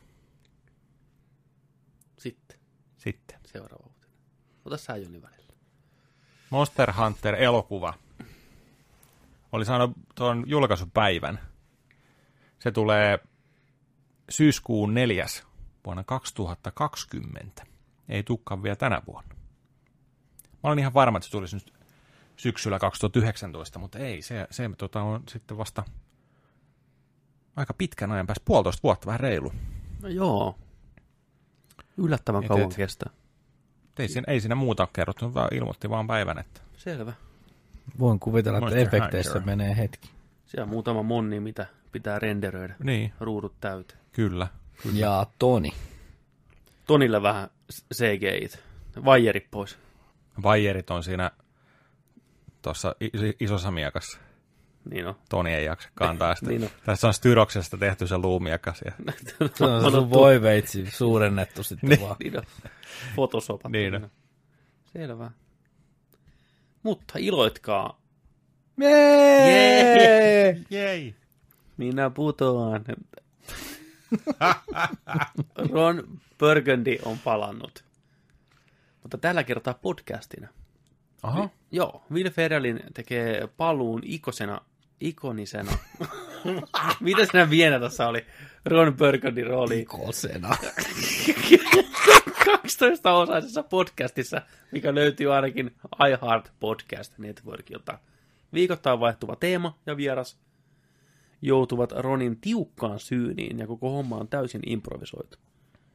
[2.17, 2.57] Sitten,
[2.97, 3.39] sitten.
[3.45, 4.17] seuraava uutinen.
[4.65, 5.53] Ota sä Joni välillä.
[6.49, 7.93] Monster Hunter-elokuva
[9.51, 11.39] oli saanut tuon julkaisupäivän.
[12.59, 13.19] Se tulee
[14.29, 15.43] syyskuun neljäs
[15.85, 17.63] vuonna 2020.
[18.09, 19.35] Ei tukkaan vielä tänä vuonna.
[20.63, 21.73] Mä olin ihan varma, että se tulisi nyt
[22.37, 24.21] syksyllä 2019, mutta ei.
[24.21, 25.83] Se, se tota, on sitten vasta
[27.55, 29.51] aika pitkän ajan päästä, puolitoista vuotta, vähän reilu.
[30.01, 30.55] No joo.
[31.97, 33.09] Yllättävän Et- kauan et- kestää.
[33.99, 37.13] Ei siinä, ei siinä muuta ole kerrottu, vaan ilmoitti vaan päivän, että Selvä.
[37.99, 39.45] voin kuvitella, että Monster efekteissä Hunter.
[39.45, 40.09] menee hetki.
[40.45, 42.75] Siellä on muutama monni, mitä pitää renderöidä.
[42.83, 43.99] niin, Ruudut täyteen.
[44.11, 44.47] kyllä.
[44.93, 45.73] Ja Toni.
[46.87, 47.49] Tonille vähän
[47.93, 48.49] CGI.
[49.05, 49.77] Vaijerit pois.
[50.43, 51.31] Vaijerit on siinä
[52.61, 54.19] tuossa is- isossa miekassa.
[54.89, 55.15] Niin on.
[55.29, 56.49] Toni ei jaksa kantaa sitä.
[56.51, 56.69] Niin on.
[56.85, 58.81] Tässä on styroksesta tehty se luumiekas.
[58.85, 58.91] Ja...
[59.55, 62.01] Se on sun voiveitsi suurennettu sitten Niin.
[62.01, 62.15] vaan.
[62.23, 62.43] Niin on.
[63.15, 63.61] Photoshop.
[63.67, 64.09] Niin on.
[64.93, 65.31] Selvä.
[66.83, 68.01] Mutta iloitkaa.
[68.81, 70.57] Jee!
[70.69, 71.15] Jei!
[71.77, 72.85] Minä putoan.
[75.73, 77.83] Ron Burgundy on palannut.
[79.03, 80.47] Mutta tällä kertaa podcastina.
[81.23, 81.49] Aha.
[81.71, 84.61] Joo, Will Ferrellin tekee paluun ikosena,
[84.99, 85.71] ikonisena.
[86.99, 88.25] Mitä sinä vienä tässä oli?
[88.65, 90.57] Ron Burgundy rooli Kosena.
[92.43, 94.41] 12-osaisessa podcastissa,
[94.71, 95.75] mikä löytyy ainakin
[96.07, 97.99] iHeart Podcast Networkilta.
[98.53, 100.37] Viikoittain vaihtuva teema ja vieras
[101.43, 105.37] joutuvat Ronin tiukkaan syyniin ja koko homma on täysin improvisoitu.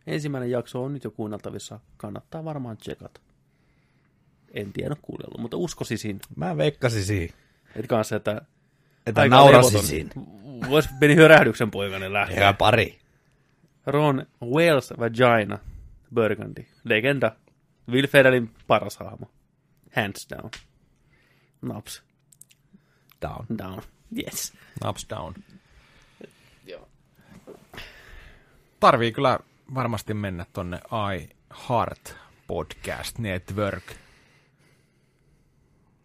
[0.07, 3.21] Ensimmäinen jakso on nyt jo kuunneltavissa, kannattaa varmaan tsekata.
[4.55, 7.31] En tiedä kuunnellut, mutta uskosisin, Mä veikkasin siihen.
[7.77, 8.43] että kanssa, että
[9.07, 10.11] Että naurasisin.
[10.69, 12.45] Vois meni hörähdyksen poikainen lähteä.
[12.45, 12.99] Ja pari.
[13.87, 15.59] Ron Wales Vagina
[16.15, 16.65] Burgundy.
[16.85, 17.33] Legenda.
[17.91, 19.27] Will Ferrellin paras hahmo.
[19.97, 20.51] Hands down.
[21.63, 22.03] Naps
[23.23, 23.47] Down.
[23.59, 23.83] down.
[24.17, 24.53] Yes.
[24.89, 25.35] Ups down.
[26.67, 26.89] Joo.
[28.81, 29.39] Tarvii kyllä
[29.75, 30.81] varmasti mennä tonne
[31.17, 33.85] iHeart Podcast Network.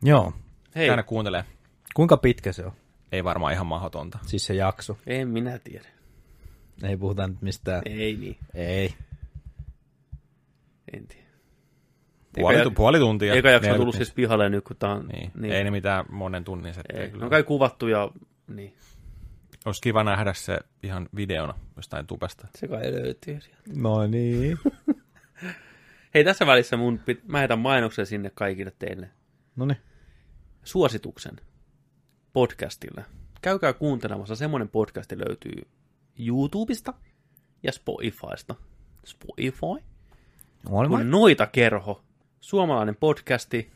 [0.03, 0.33] Joo.
[0.75, 1.45] Hei, Käydä kuuntelee.
[1.93, 2.71] Kuinka pitkä se on?
[3.11, 4.19] Ei varmaan ihan mahdotonta.
[4.25, 4.97] Siis se jakso.
[5.07, 5.87] en minä tiedä.
[6.83, 7.81] Ei puhuta nyt mistään.
[7.85, 8.37] Ei niin.
[8.53, 8.95] Ei.
[10.93, 11.22] En tiedä.
[12.35, 13.33] Puoli, Eka- puoli tuntia.
[13.33, 15.07] Eka jakso on 40 tullut siis pihalle nyt, kun tää on...
[15.07, 15.31] Niin.
[15.35, 15.53] niin.
[15.53, 17.09] Ei ne mitään monen tunnin settejä Ei.
[17.09, 17.23] kyllä.
[17.23, 18.11] No kai kuvattu ja...
[18.47, 18.73] Niin.
[19.65, 22.47] Olisi kiva nähdä se ihan videona jostain tubesta.
[22.55, 23.61] Se kai löytyy sieltä.
[23.75, 24.57] No niin.
[26.13, 27.27] Hei, tässä välissä mun pit...
[27.27, 29.09] mä heitän mainoksen sinne kaikille teille.
[29.55, 29.77] No niin.
[30.63, 31.35] suosituksen
[32.33, 33.05] podcastille.
[33.41, 34.35] Käykää kuuntelemassa.
[34.35, 35.67] Semmoinen podcasti löytyy
[36.19, 36.93] YouTubesta
[37.63, 38.55] ja Spotifysta.
[39.05, 39.85] Spotify?
[40.87, 42.03] Kun Noita Kerho,
[42.43, 43.71] suomalainen podcasti,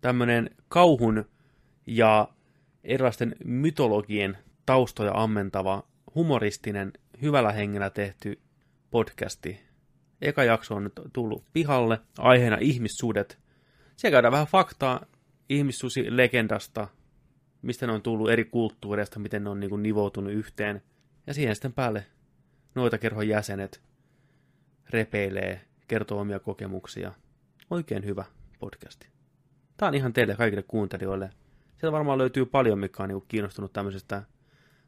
[0.00, 1.24] tämmöinen kauhun
[1.86, 2.28] ja
[2.84, 5.82] erilaisten mytologien taustoja ammentava,
[6.14, 6.92] humoristinen,
[7.22, 8.40] hyvällä hengellä tehty
[8.90, 9.60] podcasti.
[10.22, 13.38] Eka jakso on nyt tullut pihalle, aiheena ihmissuudet.
[13.96, 15.06] Siellä käydään vähän faktaa
[15.48, 16.88] ihmissusi-legendasta,
[17.62, 20.82] mistä ne on tullut eri kulttuureista, miten ne on niin nivoutunut yhteen.
[21.26, 22.06] Ja siihen sitten päälle
[22.74, 23.82] noita kerhon jäsenet
[24.90, 27.12] repeilee, kertoo omia kokemuksia.
[27.70, 28.24] Oikein hyvä
[28.58, 29.08] podcasti.
[29.76, 31.30] Tämä on ihan teille kaikille kuuntelijoille.
[31.80, 34.22] Sieltä varmaan löytyy paljon, mikä on niin kiinnostunut tämmöisestä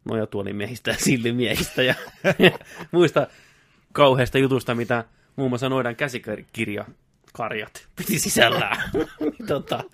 [0.04, 1.94] nojatuolimiehistä ja sillimiehistä ja
[2.92, 3.26] muista
[3.92, 5.04] kauheista jutusta, mitä
[5.36, 6.84] muun muassa Noidan käsikirja
[7.32, 8.90] karjat piti sisällään.
[9.48, 9.84] tota,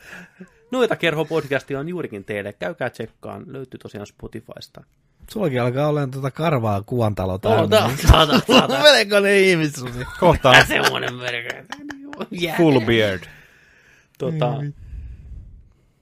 [0.74, 2.52] Noita kerho podcasti on juurikin teille.
[2.52, 3.44] Käykää tsekkaan.
[3.46, 4.84] Löytyy tosiaan Spotifysta.
[5.30, 7.62] Sullakin alkaa olemaan tuota karvaa kuvantalo täynnä.
[7.62, 8.82] Ota, saata, saata.
[8.82, 9.98] Meneekö ne ihmissusi?
[10.20, 10.66] Kohta on.
[10.68, 11.54] Semmoinen merkki.
[12.56, 13.22] Full beard.
[14.18, 14.54] Tota,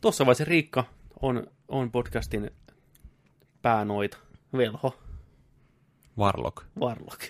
[0.00, 0.84] Tuossa vaiheessa Riikka
[1.22, 2.50] on, on podcastin
[3.62, 4.18] päänoita.
[4.56, 4.98] Velho.
[6.18, 6.64] Warlock.
[6.80, 7.22] Warlock.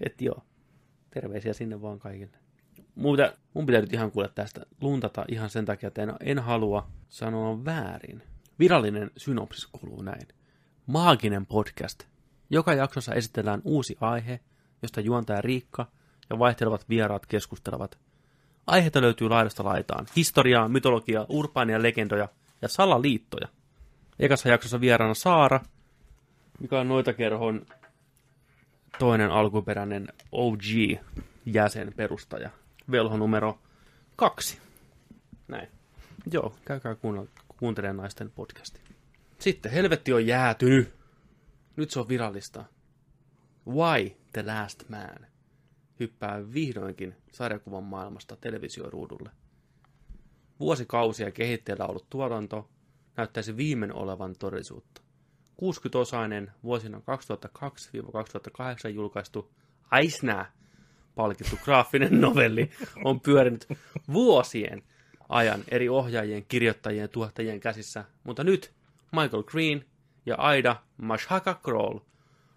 [0.00, 0.42] Et joo.
[1.10, 2.36] Terveisiä sinne vaan kaikille.
[2.94, 6.86] Muuta, mun pitää nyt ihan kuulla tästä luntata ihan sen takia, että en, en halua
[7.08, 8.22] sanoa väärin.
[8.58, 10.28] Virallinen synopsis kuuluu näin.
[10.90, 12.02] Maaginen podcast.
[12.50, 14.40] Joka jaksossa esitellään uusi aihe,
[14.82, 15.86] josta juontaja Riikka
[16.30, 17.98] ja vaihtelevat vieraat keskustelevat.
[18.66, 20.06] Aiheita löytyy laidasta laitaan.
[20.16, 22.28] Historiaa, mytologiaa, urbaania legendoja
[22.62, 23.48] ja salaliittoja.
[24.18, 25.60] Ekassa jaksossa vieraana Saara,
[26.60, 27.66] mikä on noita kerhon
[28.98, 32.50] toinen alkuperäinen OG-jäsen, perustaja.
[32.90, 33.58] Velho numero
[34.16, 34.58] kaksi.
[35.48, 35.68] Näin.
[36.32, 36.96] Joo, käykää
[37.58, 38.89] kuuntelemaan naisten podcasti.
[39.40, 40.94] Sitten Helvetti on jäätynyt.
[41.76, 42.64] Nyt se on virallista.
[43.68, 45.26] Why the Last Man
[46.00, 49.30] hyppää vihdoinkin sarjakuvan maailmasta televisioruudulle.
[50.60, 52.70] Vuosikausia kehitteellä ollut tuotanto
[53.16, 55.02] näyttäisi viimein olevan todellisuutta.
[55.62, 57.02] 60-osainen vuosina 2002-2008
[58.88, 59.52] julkaistu
[59.90, 60.52] Aisnää
[61.14, 62.70] palkittu graafinen novelli
[63.04, 63.68] on pyörinyt
[64.12, 64.82] vuosien
[65.28, 68.79] ajan eri ohjaajien, kirjoittajien ja tuottajien käsissä, mutta nyt
[69.12, 69.84] Michael Green
[70.26, 71.98] ja Aida Mashaka Kroll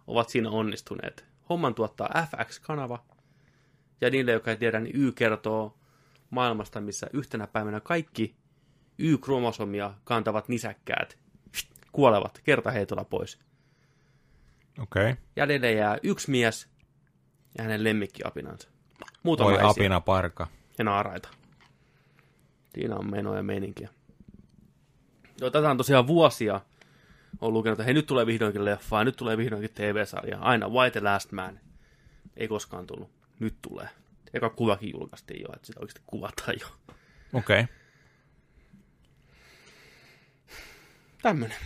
[0.08, 1.26] ovat siinä onnistuneet.
[1.49, 3.06] Homman tuottaa FX-kanava,
[4.01, 5.78] ja niille, jotka ei tiedä, niin Y kertoo
[6.30, 8.36] maailmasta, missä yhtenä päivänä kaikki
[8.97, 11.24] Y-kromosomia kantavat nisäkkäät
[11.93, 13.39] kuolevat kertaheitolla pois.
[14.80, 15.12] Okei.
[15.12, 15.16] Okay.
[15.36, 16.70] Jäljelle jää yksi mies
[17.58, 18.70] ja hänen lemmikkiapinansa.
[19.24, 20.47] Muutama Oi apina parka.
[20.78, 21.30] Ja naaraita.
[22.74, 23.89] Siinä on menoja ja meininkiä.
[25.41, 26.61] Joo, tätä on tosiaan vuosia
[27.41, 30.39] on lukenut, että hei nyt tulee vihdoinkin leffa ja nyt tulee vihdoinkin TV-sarja.
[30.39, 31.59] Aina White the Last Man.
[32.38, 33.09] Ei koskaan tullut.
[33.39, 33.89] Nyt tulee.
[34.34, 36.67] Eka kuvakin julkaistiin jo, että sitä oikeasti kuvataan jo.
[37.34, 37.61] Okei.
[37.61, 37.75] Okay.
[41.21, 41.57] Tämmönen.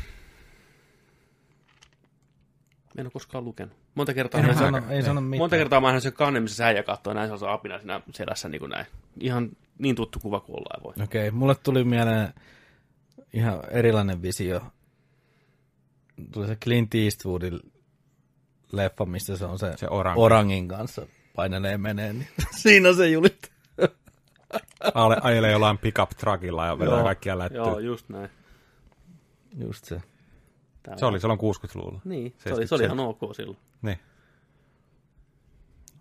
[2.98, 3.78] En ole koskaan lukenut.
[3.96, 5.40] Monta kertaa, en sano, ei sano mitään.
[5.40, 8.70] monta kertaa mä sen kannen, missä säijä katsoo näin se apina siinä selässä niin kuin
[8.70, 8.86] näin.
[9.20, 10.94] Ihan niin tuttu kuva kuin ollaan voi.
[11.04, 12.34] Okei, okay, mulle tuli mieleen
[13.34, 14.62] ihan erilainen visio.
[16.32, 17.60] Tuli se Clint Eastwoodin
[18.72, 20.18] leffa, mistä se on se, se orang.
[20.18, 22.28] orangin kanssa painelee menee, niin
[22.62, 23.52] siinä se julit.
[24.94, 27.58] Ale, ajelee jollain pickup truckilla ja vetää kaikkia lättyä.
[27.58, 28.30] Joo, just näin.
[29.58, 30.02] Just se.
[30.84, 31.00] Täällä.
[31.00, 32.02] Se oli silloin 60-luvulla.
[32.06, 33.58] Niin, se oli, se oli ihan ok silloin.
[33.82, 34.00] Niin.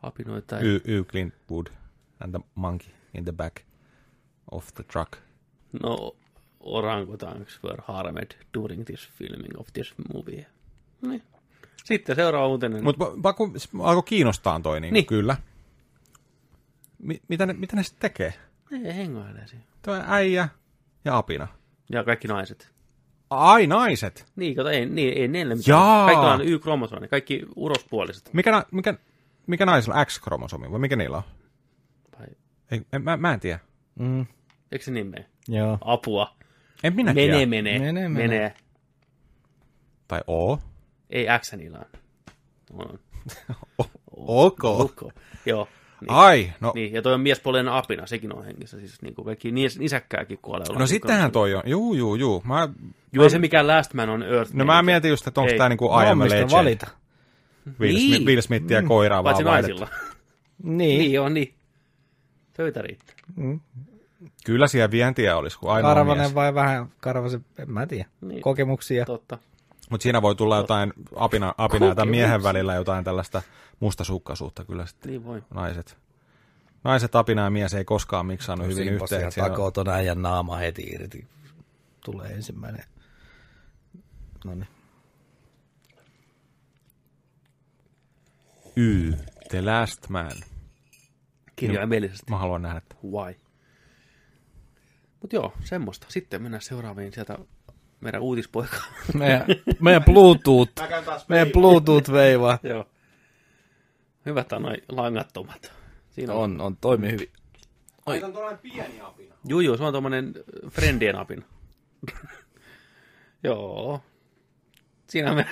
[0.03, 0.59] Apinoita.
[0.61, 1.66] Y, y Clint Wood
[2.20, 3.57] and the monkey in the back
[4.51, 5.12] of the truck.
[5.83, 6.16] No,
[6.66, 10.46] orangutans were harmed during this filming of this movie.
[11.02, 11.22] Niin.
[11.84, 12.84] Sitten seuraava uutinen.
[12.84, 13.50] Mutta pakko,
[13.82, 15.06] alkoi kiinnostaa toi, niin, niin.
[15.06, 15.36] kyllä.
[16.98, 18.34] Mi- mitä, ne, mitä ne sitten tekee?
[18.70, 19.64] Ne hengoilee siinä.
[19.82, 20.48] Tuo äijä
[21.04, 21.48] ja apina.
[21.90, 22.72] Ja kaikki naiset.
[23.30, 24.26] Ai, naiset?
[24.36, 25.76] Niin, kato, ei, niin, ei neille mitään.
[25.78, 26.06] Jaa.
[26.06, 28.30] Kaikilla on Y-kromosomi, kaikki urospuoliset.
[28.32, 28.94] Mikä, mikä,
[29.46, 31.22] mikä naisilla on X-kromosomi, vai mikä niillä on?
[32.18, 32.26] Vai?
[32.70, 33.58] Ei, en, mä, mä en tiedä.
[33.98, 34.26] Mm.
[34.72, 35.26] Eikö se niin mene?
[35.48, 35.78] Joo.
[35.80, 36.36] Apua.
[36.87, 37.47] En minä mene, tiedä.
[37.47, 38.09] Mene, mene.
[38.09, 38.55] Mene.
[40.09, 40.59] Tai O.
[41.11, 41.84] Ei X niillä on.
[42.72, 42.99] on.
[44.16, 44.64] ok.
[44.64, 45.12] ok.
[45.47, 45.68] Joo.
[46.01, 46.11] Niin.
[46.11, 46.72] Ai, no.
[46.74, 48.78] Niin, ja toi on miespuolinen apina, sekin on hengissä.
[48.78, 50.78] Siis niin kuin kaikki nis, nisäkkääkin kuolee.
[50.78, 51.62] No sittenhän toi on.
[51.66, 52.43] Juu, juu, juu.
[52.45, 52.68] Mä,
[53.12, 54.55] juu, ei se mikään Last Man on Earth.
[54.55, 56.51] No mä mietin just, että onko tää niinku I am a legend.
[56.51, 56.87] valita.
[57.80, 58.14] Will, niin.
[58.14, 59.89] Smith, Will Smithia koiraa Paitsi vaan naisilla.
[60.62, 60.99] Niin.
[60.99, 61.55] Niin on, niin.
[62.53, 63.14] Töitä riittää.
[63.37, 63.61] Mm.
[64.47, 66.34] Kyllä siellä vientiä olisi, kun ainoa Karvanen mies.
[66.34, 68.09] vai vähän Karvasen, en mä tiedä.
[68.20, 68.42] Niin.
[68.42, 69.05] Kokemuksia.
[69.05, 69.38] Totta.
[69.90, 73.42] Mutta siinä voi tulla jotain apina, apinaa tai miehen välillä jotain tällaista
[73.80, 75.42] mustasukkaisuutta kyllä sitten Niin voi.
[75.55, 75.99] naiset.
[76.84, 79.32] Naiset apina ja mies ei koskaan miksaannut hyvin Simpa yhteen.
[79.32, 81.26] siellä- takoo ton äijän naama heti irti.
[82.05, 82.84] Tulee ensimmäinen.
[84.44, 84.68] No niin.
[88.76, 89.12] Y,
[89.49, 90.30] The Last Man.
[91.57, 92.30] Kirjaimellisesti.
[92.30, 92.78] Mä haluan nähdä.
[92.78, 93.34] että- Why?
[95.27, 96.07] Mut joo, semmoista.
[96.11, 97.39] Sitten mennään seuraaviin sieltä
[98.01, 98.93] meidän uutispoikaan.
[99.14, 99.45] Meidän,
[99.81, 100.72] meidän Bluetooth,
[101.29, 102.59] meidän Bluetooth veivaa.
[102.72, 102.89] joo.
[104.27, 105.72] Hyvät on noin langattomat.
[106.11, 106.41] Siinä on.
[106.43, 107.33] On, on toimi hyvin.
[108.07, 109.35] Ai, on tuollainen pieni apina.
[109.49, 111.47] Juu, juu, se on tommonen äh, friendien apina.
[113.45, 114.03] joo.
[115.07, 115.47] Siinä me...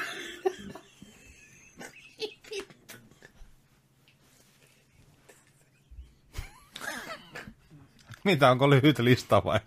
[8.25, 9.61] Mitä, onko lyhyt lista vai?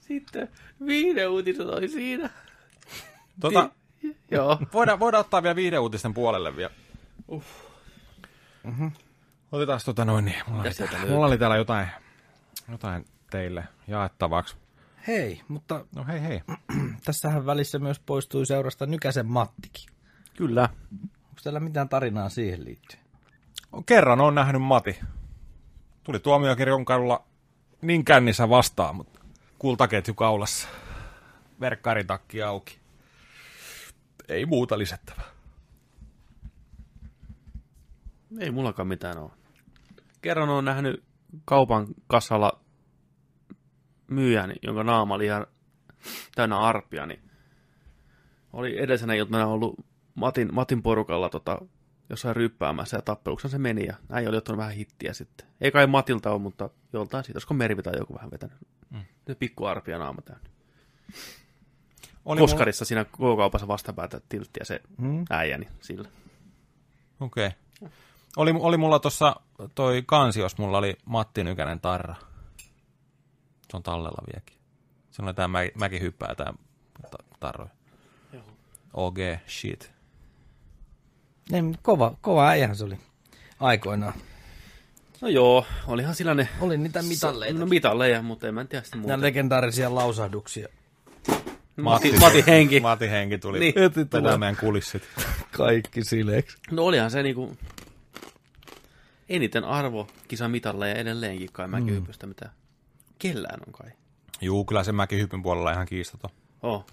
[0.00, 0.48] Sitten
[0.86, 2.30] viiden uutiset oli siinä.
[3.40, 3.70] Tota,
[4.30, 4.58] Joo.
[4.72, 6.72] voidaan, voidaan ottaa vielä viihdeuutisten puolelle vielä.
[7.30, 7.46] Uff.
[8.64, 8.92] Mm-hmm.
[9.52, 11.88] Otetaan tota noin, niin mulla, oli täällä, mulla oli täällä jotain,
[12.70, 14.56] jotain teille jaettavaksi.
[15.06, 16.40] Hei, mutta No hei hei.
[17.04, 19.90] tässähän välissä myös poistui seurasta Nykäsen Mattikin.
[20.36, 20.68] Kyllä.
[21.02, 23.02] Onko teillä mitään tarinaa siihen liittyen?
[23.86, 25.00] Kerran on nähnyt Mati.
[26.08, 27.24] Tuli tuomiokirjon kadulla
[27.82, 29.20] niin kännissä vastaan, mutta
[29.58, 30.68] kultaketju kaulassa.
[31.60, 32.78] Verkkaritakki auki.
[34.28, 35.24] Ei muuta lisättävää.
[38.40, 39.30] Ei mullakaan mitään ole.
[40.22, 41.04] Kerran on nähnyt
[41.44, 42.60] kaupan kassalla
[44.06, 45.46] myyjän, jonka naama oli ihan
[46.34, 47.20] täynnä arpia, niin
[48.52, 49.74] oli edellisenä iltana ollut
[50.14, 51.58] Matin, Matin porukalla tota,
[52.10, 55.46] jossain ryppäämässä ja tappeluksessa se meni ja näin oli ottanut vähän hittiä sitten.
[55.60, 58.56] Ei kai Matilta ole, mutta joltain siitä, olisiko Mervi tai joku vähän vetänyt.
[58.90, 59.04] Mm.
[59.38, 60.48] Pikku arpia naama täynnä.
[62.24, 65.24] Oli Koskarissa siinä K-kaupassa vastapäätä tilttiä se Hmm?
[65.30, 66.08] äijäni sillä.
[66.08, 67.26] Mulla...
[67.26, 67.46] Okei.
[67.46, 67.90] Okay.
[68.36, 69.36] Oli, oli mulla tuossa
[69.74, 72.14] toi kansios, mulla oli Matti Nykänen tarra.
[73.70, 74.58] Se on tallella vieläkin.
[75.10, 76.52] Se on tää mä, mäkin hyppää tää
[77.10, 77.70] ta- tarroja.
[78.94, 79.92] OG shit.
[81.52, 82.98] Ei, mut kova, kova äijähän se oli
[83.60, 84.14] aikoinaan.
[85.20, 87.58] No joo, olihan sillä ne Oli niitä mitalleita.
[87.58, 89.12] No mitalleja, mutta en mä tiedä sitten muuta.
[89.12, 90.68] Ja legendaarisia lausahduksia.
[91.76, 92.80] Mati, Mati Henki.
[92.80, 93.74] Mati Henki tuli Niin.
[94.12, 95.02] vetää meidän kulissit.
[95.56, 96.56] Kaikki sileeksi.
[96.70, 97.56] No olihan se niinku
[99.28, 102.50] eniten arvo kisamitalleja edelleenkin kai mäkihypystä, mitä
[103.18, 103.90] kellään on kai.
[104.40, 106.30] Juu, kyllä se mäkihypyn puolella ihan kiistaton.
[106.62, 106.86] Oh,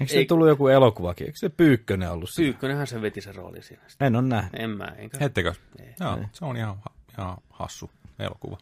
[0.00, 1.26] Eikö se Ei- tullut joku elokuvakin?
[1.26, 2.46] Eikö se Pyykkönen ollut siinä?
[2.46, 3.82] Pyykkönenhän se veti sen roolin siinä.
[4.00, 4.54] En ole nähnyt.
[4.54, 5.18] En mä, enkä.
[5.20, 5.54] Hettekö?
[5.80, 5.94] Ei.
[6.00, 6.76] Joo, se on ihan,
[7.18, 8.58] ihan hassu elokuva.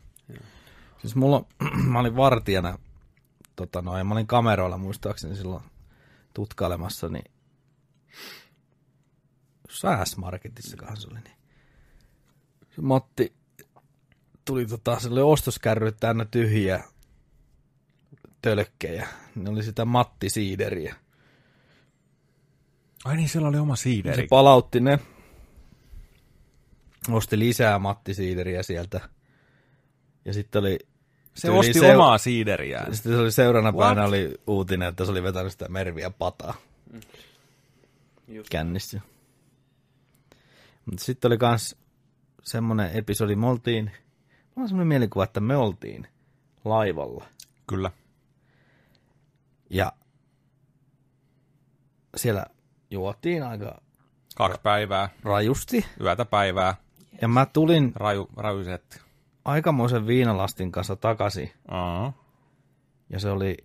[0.98, 1.44] Siis mulla,
[1.92, 2.78] mä olin vartijana,
[3.56, 5.62] tota noin, mä olin kameroilla muistaakseni silloin
[6.34, 7.30] tutkailemassa, niin
[9.68, 11.36] jossain S-Marketissakaan se oli, niin
[12.74, 13.32] se Matti
[14.44, 16.84] tuli tota, sille ostoskärryt täynnä tyhjiä
[18.42, 19.08] tölkkejä.
[19.34, 20.96] Ne oli sitä Matti Siideriä.
[23.06, 24.26] Ai niin, siellä oli oma Se siideri.
[24.30, 24.98] palautti ne.
[27.10, 29.00] Osti lisää Matti Siideriä sieltä.
[30.24, 30.78] Ja sitten oli...
[31.34, 32.94] Se osti seu- omaa siideriään.
[32.94, 33.86] Sitten se oli seuraavana What?
[33.88, 36.54] päivänä oli uutinen, että se oli vetänyt sitä merviä pataa
[38.28, 38.48] Just.
[38.50, 39.00] kännissä.
[40.86, 41.76] Mutta sitten oli kans
[42.42, 43.84] semmonen episodi, me oltiin,
[44.54, 46.08] mulla on semmonen mielikuva, että me oltiin
[46.64, 47.24] laivalla.
[47.66, 47.90] Kyllä.
[49.70, 49.92] Ja
[52.16, 52.46] siellä
[52.90, 53.80] juotiin aika
[54.36, 55.86] Kaksi päivää, rajusti.
[56.00, 56.74] yötä päivää,
[57.22, 59.00] Ja mä tulin raju, raju setti.
[59.44, 61.52] aikamoisen viinalastin kanssa takaisin.
[61.70, 62.14] Uh-huh.
[63.10, 63.56] Ja se oli,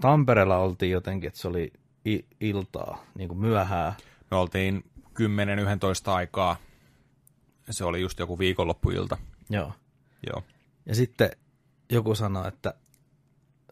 [0.00, 1.72] Tampereella oltiin jotenkin, että se oli
[2.06, 3.94] i- iltaa, niin kuin myöhää.
[4.30, 4.84] Me oltiin
[5.14, 6.56] 10-11 aikaa.
[7.70, 9.16] Se oli just joku viikonloppuilta.
[9.50, 9.72] Joo.
[10.26, 10.42] Joo.
[10.86, 11.30] Ja sitten
[11.90, 12.74] joku sanoi, että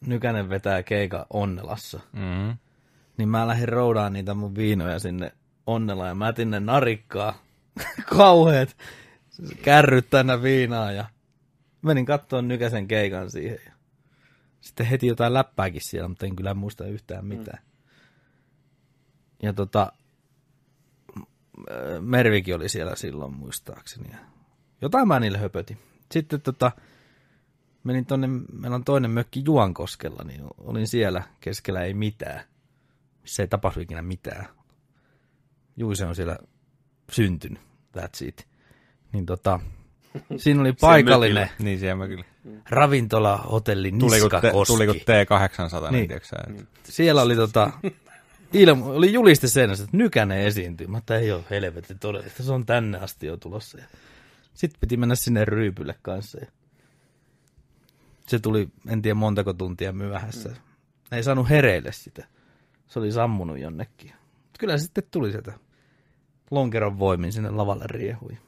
[0.06, 2.00] Nykänen vetää keika Onnelassa.
[2.12, 2.56] Mm-hmm.
[3.16, 5.32] Niin mä lähdin roudaan niitä mun viinoja sinne
[5.66, 7.42] Onnelaan ja mä ne narikkaa.
[8.16, 8.76] Kauheet.
[9.62, 11.04] Kärryt täynnä viinaa ja
[11.82, 13.58] menin kattoon Nykäsen keikan siihen.
[13.66, 13.72] Ja
[14.60, 17.62] sitten heti jotain läppääkin siellä, mutta en kyllä muista yhtään mitään.
[19.42, 19.92] Ja tota,
[22.00, 24.08] Mervikin oli siellä silloin muistaakseni.
[24.80, 25.78] Jotain mä niille höpötin.
[26.12, 26.72] Sitten tota,
[27.84, 32.40] menin tonne, meillä on toinen mökki Juankoskella, niin olin siellä keskellä ei mitään.
[33.26, 34.46] Missä ei tapahdu ikinä mitään.
[35.76, 36.38] Juise on siellä
[37.12, 37.60] syntynyt,
[37.96, 38.48] that's it.
[39.12, 39.60] Niin tota,
[40.36, 42.04] siinä oli paikallinen, Niin siellä
[42.70, 44.72] ravintola, hotelli, Tuliko, te, Niskakoski.
[44.72, 47.70] tuliko T800, niin, tiedätkö että Siellä oli tota,
[48.52, 50.86] ilmo, oli juliste seinässä, että Nykänen esiintyy.
[50.86, 53.78] Mä ei ole helvetti todellista, se on tänne asti jo tulossa.
[54.54, 56.38] Sitten piti mennä sinne ryypylle kanssa.
[56.40, 56.46] Ja
[58.26, 60.56] se tuli, en tiedä montako tuntia myöhässä.
[61.12, 62.26] Ei saanut hereille sitä.
[62.88, 64.10] Se oli sammunut jonnekin.
[64.10, 65.52] Mut Kyllä se sitten tuli sieltä
[66.50, 68.38] lonkeron voimin sinne lavalle riehui.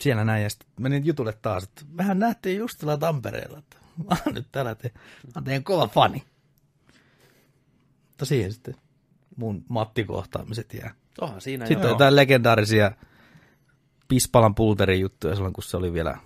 [0.00, 3.76] Siellä näin, ja sitten menin jutulle taas, että vähän nähtiin just tuolla Tampereella, että
[4.08, 4.92] mä oon nyt täällä, te,
[5.34, 6.22] mä teidän kova fani.
[8.08, 8.74] Mutta siihen sitten
[9.36, 10.94] mun Matti-kohtaamiset jää.
[11.20, 11.92] Onhan siinä Sitten jo.
[11.92, 12.92] jotain legendaarisia
[14.08, 16.18] Pispalan pulterin juttuja silloin, kun se oli vielä,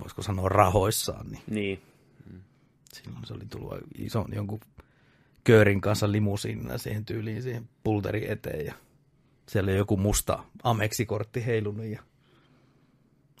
[0.00, 1.82] voisiko sanoa rahoissaan, niin Niin.
[2.96, 4.60] Silloin se oli tullut ison jonkun
[5.44, 8.74] köörin kanssa limusiinilla siihen tyyliin siihen pulterin eteen ja
[9.48, 12.02] siellä oli joku musta Amexikortti heilunut ja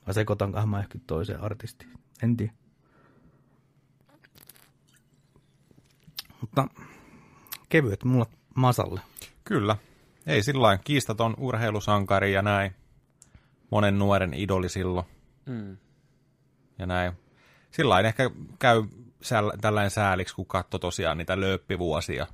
[0.06, 1.90] vai sekoitankohan mä ehkä toiseen artistiin,
[2.22, 2.52] en tiedä.
[6.40, 6.68] Mutta
[7.68, 9.00] kevyet mulla masalle.
[9.44, 9.76] Kyllä.
[10.26, 10.82] Ei sillä lailla.
[10.84, 12.74] Kiistaton urheilusankari ja näin.
[13.70, 15.06] Monen nuoren idoli silloin
[15.46, 15.76] Mm.
[16.78, 17.12] ja näin.
[17.70, 18.82] Sillä ehkä käy
[19.26, 22.26] säl- tällainen sääliksi, kun katsoi tosiaan niitä lööppivuosia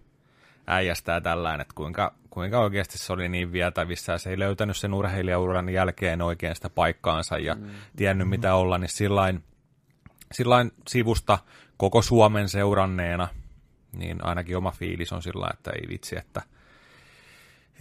[0.67, 4.77] äijästä ja tällainen, että kuinka, kuinka oikeasti se oli niin vietävissä ja se ei löytänyt
[4.77, 7.71] sen urheilijauran jälkeen oikein sitä paikkaansa ja mm.
[7.97, 9.45] tiennyt mitä olla, niin sillain,
[10.33, 11.39] sillain sivusta
[11.77, 13.29] koko Suomen seuranneena,
[13.93, 16.43] niin ainakin oma fiilis on sillä että ei vitsi, että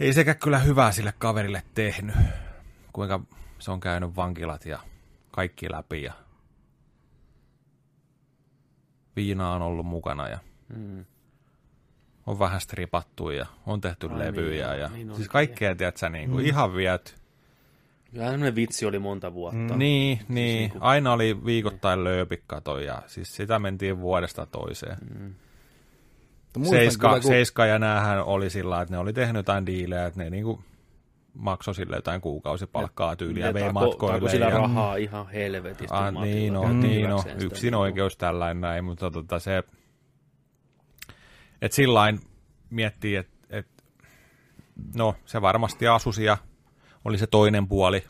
[0.00, 2.16] ei sekä kyllä hyvää sille kaverille tehnyt,
[2.92, 3.20] kuinka
[3.58, 4.78] se on käynyt vankilat ja
[5.30, 6.12] kaikki läpi ja
[9.16, 10.38] viina on ollut mukana ja
[10.76, 11.04] Mm.
[12.26, 16.30] on vähän stripattu ja on tehty Ai levyjä niin, ja niin siis kaikkea, tiedätkö, niin
[16.30, 17.12] kuin ihan viety.
[18.10, 19.76] Kyllä semmoinen vitsi oli monta vuotta.
[19.76, 20.28] Niin, niin.
[20.28, 24.96] niinku- Aina oli viikoittain lööpikkato ja siis sitä mentiin vuodesta toiseen.
[25.18, 25.34] Mm.
[26.70, 30.64] Seiska, Seiska ja näähän oli sillä että ne oli tehnyt jotain diilejä, että ne niinku
[31.34, 34.30] maksoi sille jotain kuukausipalkkaa tyyliä, Ne vei matkoille.
[34.30, 35.94] sillä ja- rahaa ihan helvetisti.
[35.96, 39.62] Ah, niin, no, niin no, yksin oikeus tällainen näin, mutta tota se,
[41.62, 42.20] että sillain
[42.70, 43.66] miettii, että et,
[44.96, 46.38] no se varmasti asusi ja
[47.04, 48.04] oli se toinen puoli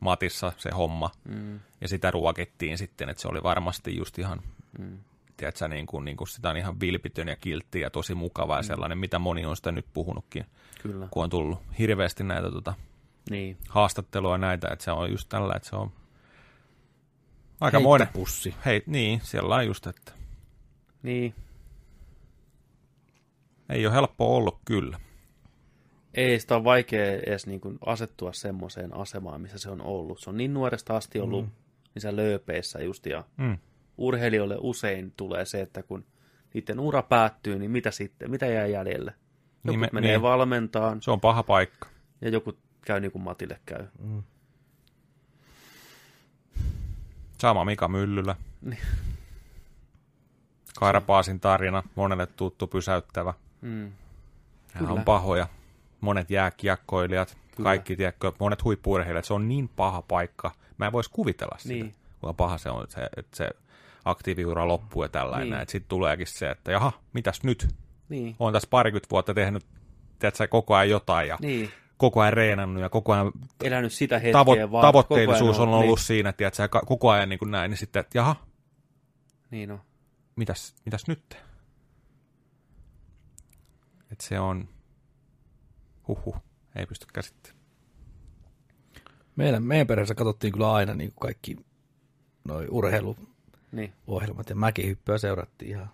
[0.00, 1.60] Matissa se homma, Mm.
[1.80, 4.42] ja sitä ruokittiin sitten, että se oli varmasti just ihan,
[4.78, 4.98] Mm.
[5.38, 8.62] Tiedätkö, niin kuin, niin kuin sitä on ihan vilpitön ja kiltti ja tosi mukava ja
[8.62, 10.44] sellainen, mitä moni on sitä nyt puhunutkin,
[10.82, 11.08] Kyllä.
[11.10, 12.74] kun on tullut hirveästi näitä tota,
[13.30, 13.56] Niin.
[13.68, 15.92] haastattelua näitä, että se on just tällä, että se on
[17.60, 18.08] aikamoinen.
[18.12, 18.54] pussi.
[18.64, 20.12] Hei, niin, siellä on just, että
[21.02, 21.34] Niin.
[23.68, 25.00] ei ole helppo ollut kyllä.
[26.14, 30.20] Ei sitä on vaikea edes niin kuin asettua semmoiseen asemaan, missä se on ollut.
[30.20, 31.50] Se on niin nuoresta asti ollut mm.
[31.94, 33.58] niissä lööpeissä just, ja Mm.
[33.98, 36.04] Urheilijoille usein tulee se, että kun
[36.54, 38.30] niiden ura päättyy, niin mitä sitten?
[38.30, 39.10] Mitä jää jäljelle?
[39.10, 40.22] Joku Niin me- menee niin.
[40.22, 41.88] valmentaan, Se on paha paikka.
[42.20, 43.86] ja joku käy niin kuin Matille käy.
[47.38, 48.36] Sama Mika Myllylä.
[48.62, 48.78] Niin.
[50.78, 53.34] Karpaasin tarina, monelle tuttu pysäyttävä.
[53.60, 53.70] Mm.
[54.72, 54.92] Hän Kyllä.
[54.92, 55.46] on pahoja.
[56.00, 57.68] Monet jääkiekkoilijat, Kyllä.
[57.68, 60.50] kaikki tiedätkö, monet huippuurheilijat, se on niin paha paikka.
[60.78, 61.94] Mä en voisi kuvitella sitä, Niin.
[62.20, 63.50] kuinka paha se on, että se, että se
[64.10, 65.50] aktiiviura loppuu ja tällainen.
[65.58, 65.68] Niin.
[65.68, 67.68] Sitten tuleekin se, että jaha, mitäs nyt?
[68.08, 68.36] Niin.
[68.38, 69.66] Olen tässä parikymmentä vuotta tehnyt,
[70.18, 71.70] tiedätkö, koko ajan jotain ja Niin.
[71.96, 73.32] koko ajan reenannut ja koko ajan
[73.64, 74.82] Elänyt sitä hetkeä tavo- vaan.
[74.82, 78.00] tavoitteellisuus koko ajan on ollut Niin, siinä, tiedätkö, koko ajan niin kuin näin, niin sitten,
[78.00, 78.36] että jaha,
[79.50, 79.80] niin on.
[80.36, 81.36] mitäs, mitäs nyt?
[84.12, 84.68] Että se on,
[86.08, 86.36] huhu,
[86.76, 87.58] ei pysty käsittämään.
[89.36, 91.56] Meidän, meidän perheessä katsottiin kyllä aina niin kuin kaikki
[92.48, 93.37] noi urheiluohjelmat
[93.72, 93.92] Niin.
[94.48, 95.90] ja mäkihyppyä seurattiin ihan.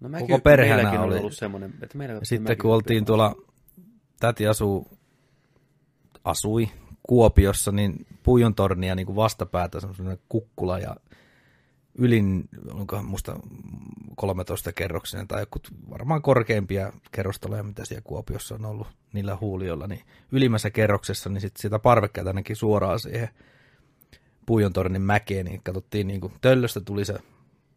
[0.00, 1.18] No Koko mäkin, perheenä meilläkin on oli.
[1.18, 3.36] ollut semmoinen, että meillä sitten kun oltiin tuolla,
[4.20, 4.88] täti asuu,
[6.24, 6.68] asui
[7.02, 10.96] Kuopiossa, niin Puijon tornia niin kuin vastapäätä semmoinen kukkula ja
[11.98, 13.40] ylin, onkohan musta
[14.16, 15.58] 13 kerroksinen tai joku
[15.90, 20.02] varmaan korkeimpia kerrostaloja, mitä siellä Kuopiossa on ollut niillä huulioilla, niin
[20.32, 23.28] ylimmässä kerroksessa, niin sitten sitä parvekkeelta ainakin suoraan siihen
[24.48, 27.18] Puijon tornin mäkeen, niin katsottiin niin kuin töllöstä tuli se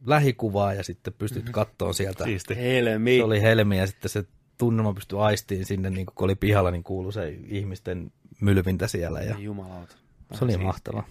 [0.05, 2.55] lähikuva ja sitten pystyt kattoon sieltä Siisti.
[2.55, 3.17] Helmi.
[3.17, 4.23] se oli helmi ja sitten se
[4.57, 8.11] tunnelma pystyi aistiin sinne, niin kun oli pihalla, niin kuului se ihmisten
[8.41, 9.95] mylvintä siellä ja Ei Jumalauta.
[10.33, 10.67] se oli Siistiä.
[10.67, 11.03] mahtava.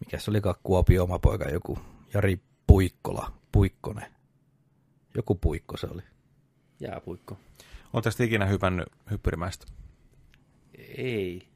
[0.00, 1.78] Mikä se olikaan Kuopio oma poika, joku
[2.14, 4.12] Jari Puikkola, Puikkonen.
[5.16, 6.02] Joku puikko se oli.
[6.80, 7.36] Jääpuikko.
[7.92, 9.66] Oletteko te ikinä hypännyt hyppyrimäistä?
[10.96, 11.48] Ei.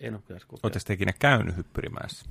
[0.00, 0.64] En ole kyllä kokeillut.
[0.64, 2.26] Oletteko te ikinä käynyt hyppyrimäessä?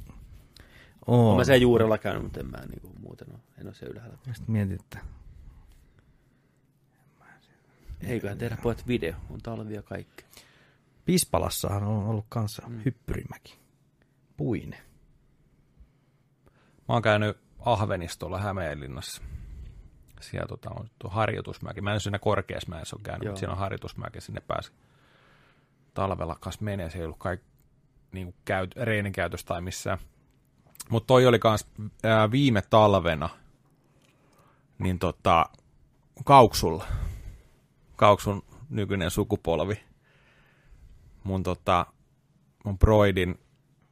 [1.08, 1.28] Oo.
[1.28, 3.40] Olen mä sen juurella käynyt, mutta en mä niinku muuten ole.
[3.58, 4.18] En ole se ylhäällä.
[4.26, 5.00] Sitten mietin, että
[8.02, 9.14] Eiköhän tehdä pojat video.
[9.30, 10.26] On talvia kaikki.
[11.06, 12.82] Pispalassahan on ollut kanssa mm.
[12.86, 13.60] hyppyrimäki.
[14.38, 14.78] Puine.
[16.88, 19.22] Mä oon käynyt Ahvenistolla Hämeenlinnassa.
[20.22, 21.82] Siellä tota, on tuo harjoitusmäki.
[21.82, 23.32] Mä en siinä Korkeasmäessä ole käynyt, Joo.
[23.32, 24.22] mutta siinä on harjoitusmäki.
[24.22, 24.72] Sinne pääsi
[25.94, 26.90] talvella kanssa menee.
[26.90, 27.48] Se ei ollut kaikki
[28.18, 29.98] niin käyt, reenin käytös tai missään.
[30.90, 31.68] Mutta toi oli kans
[32.04, 33.30] ää, viime talvena
[34.80, 35.46] niin tota,
[36.26, 36.86] Kauksulla.
[37.96, 39.84] Kauksun nykyinen sukupolvi.
[41.24, 41.86] Mun tota,
[42.64, 43.40] mun broidin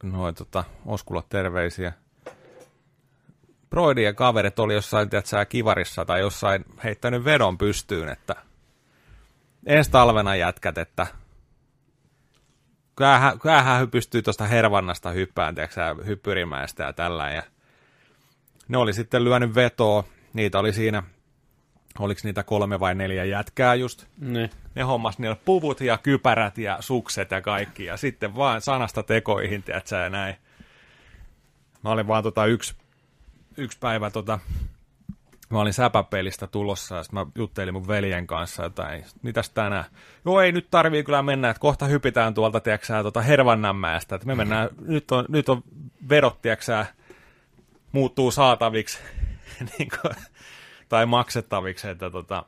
[0.02, 1.92] noin tota, Oskulla terveisiä.
[3.70, 8.34] Broidin ja kaverit oli jossain, tiedätkö, kivarissa tai jossain heittänyt vedon pystyyn, että
[9.66, 11.06] ensi talvena jätkät, että
[12.96, 17.30] kyllähän, kyllähän pystyy tuosta hervannasta hyppään, tiedätkö, hyppyrimäistä ja tällä.
[17.30, 17.42] Ja
[18.68, 21.02] ne oli sitten lyönyt vetoa, niitä oli siinä,
[21.98, 24.50] oliko niitä kolme vai neljä jätkää just, Ne.
[24.74, 29.62] ne hommas niillä puvut ja kypärät ja sukset ja kaikki, ja sitten vaan sanasta tekoihin,
[29.62, 30.36] tiedätkö, ja näin.
[31.84, 32.74] Mä olin vaan tota yksi,
[33.56, 34.38] yksi päivä tota,
[35.50, 39.84] mä olin säpäpelistä tulossa, ja sitten mä juttelin mun veljen kanssa jotain, mitäs tänään?
[40.24, 44.26] Joo, ei nyt tarvii kyllä mennä, että kohta hypitään tuolta, tiedätkö, sä, tota Hervannanmäestä, että
[44.26, 45.62] me mennään, nyt on, nyt on
[46.08, 46.86] vedot, tiedätkö, sä,
[47.92, 48.98] muuttuu saataviksi,
[49.78, 49.88] niin
[50.88, 52.44] tai maksettaviksi, että tota,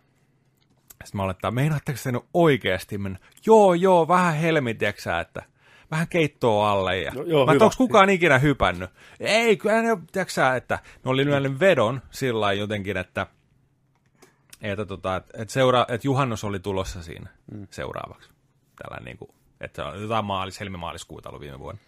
[1.05, 3.19] sitten mä olen, että meinaatteko te nyt oikeasti mennä?
[3.47, 5.43] Joo, joo, vähän helmi, tiedätkö sä, että
[5.91, 6.99] vähän keittoa alle.
[6.99, 7.13] Ja...
[7.15, 7.65] No, joo, mä hyvä.
[7.65, 8.91] onko kukaan ikinä hypännyt?
[9.21, 13.27] Ei, kyllä ne, tiedätkö sä, että ne oli lyönyt vedon sillä lailla jotenkin, että,
[14.61, 17.67] että, tota, että, seura, että juhannus oli tulossa siinä mm.
[17.71, 18.31] seuraavaksi.
[18.83, 19.31] Tällä niin kuin,
[19.61, 21.81] että jotain maalis, helmimaaliskuuta ollut viime vuonna.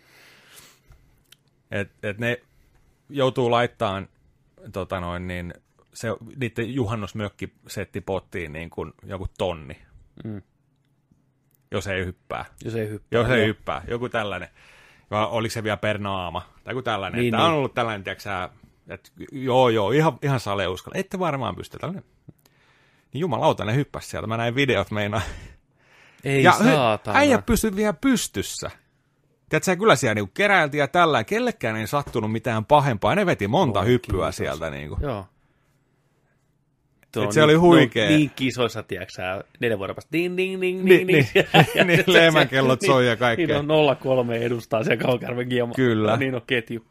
[1.71, 2.41] Et, et ne
[3.09, 4.09] joutuu laittamaan
[4.73, 5.55] tota noin, niin,
[5.95, 9.79] se, niiden juhannusmökki setti pottiin niin kuin joku tonni,
[10.25, 10.43] Mm.
[11.71, 12.45] Jos ei hyppää.
[12.65, 13.21] Jos ei hyppää.
[13.21, 13.47] Jos ei Joo.
[13.47, 14.49] hyppää, joku tällainen.
[15.11, 17.17] Vai oliko se vielä per naama, tai joku tällainen.
[17.19, 17.59] Niin, Niin, Tämä on niin.
[17.59, 18.49] ollut tällainen, tiedätkö sä,
[18.89, 20.99] että joo, joo, ihan, ihan sale uskalla.
[20.99, 22.05] Ette varmaan pysty tällainen.
[23.13, 24.27] Niin jumalauta, ne hyppäsi sieltä.
[24.27, 25.21] Mä näin videot meinaa.
[26.25, 27.19] Ei ja saatana.
[27.19, 28.71] äijä pysyi vielä pystyssä.
[29.49, 31.25] Tiedätkö, sä, kyllä siellä niinku keräiltiin ja tällä.
[31.25, 33.15] Kellekään ei sattunut mitään pahempaa.
[33.15, 34.37] Ne veti monta Oi, hyppyä kiitos.
[34.37, 34.71] sieltä.
[34.71, 34.97] Niinku.
[35.01, 35.27] Joo.
[37.17, 38.11] Et on se oli niin- huikea.
[38.11, 40.13] No, niin kisoissa, tiedätkö sä, neljän vuoden päästä.
[40.13, 41.75] Ding, ding, ding, Niin, ding, ding.
[41.75, 41.87] niin.
[41.87, 43.47] Niin, lehmänkellot soi ja kaikkea.
[43.63, 45.73] Niin on 03 edustaa siellä Kaukärven kiema.
[45.75, 46.11] Kyllä.
[46.11, 46.85] No, niin on ketju.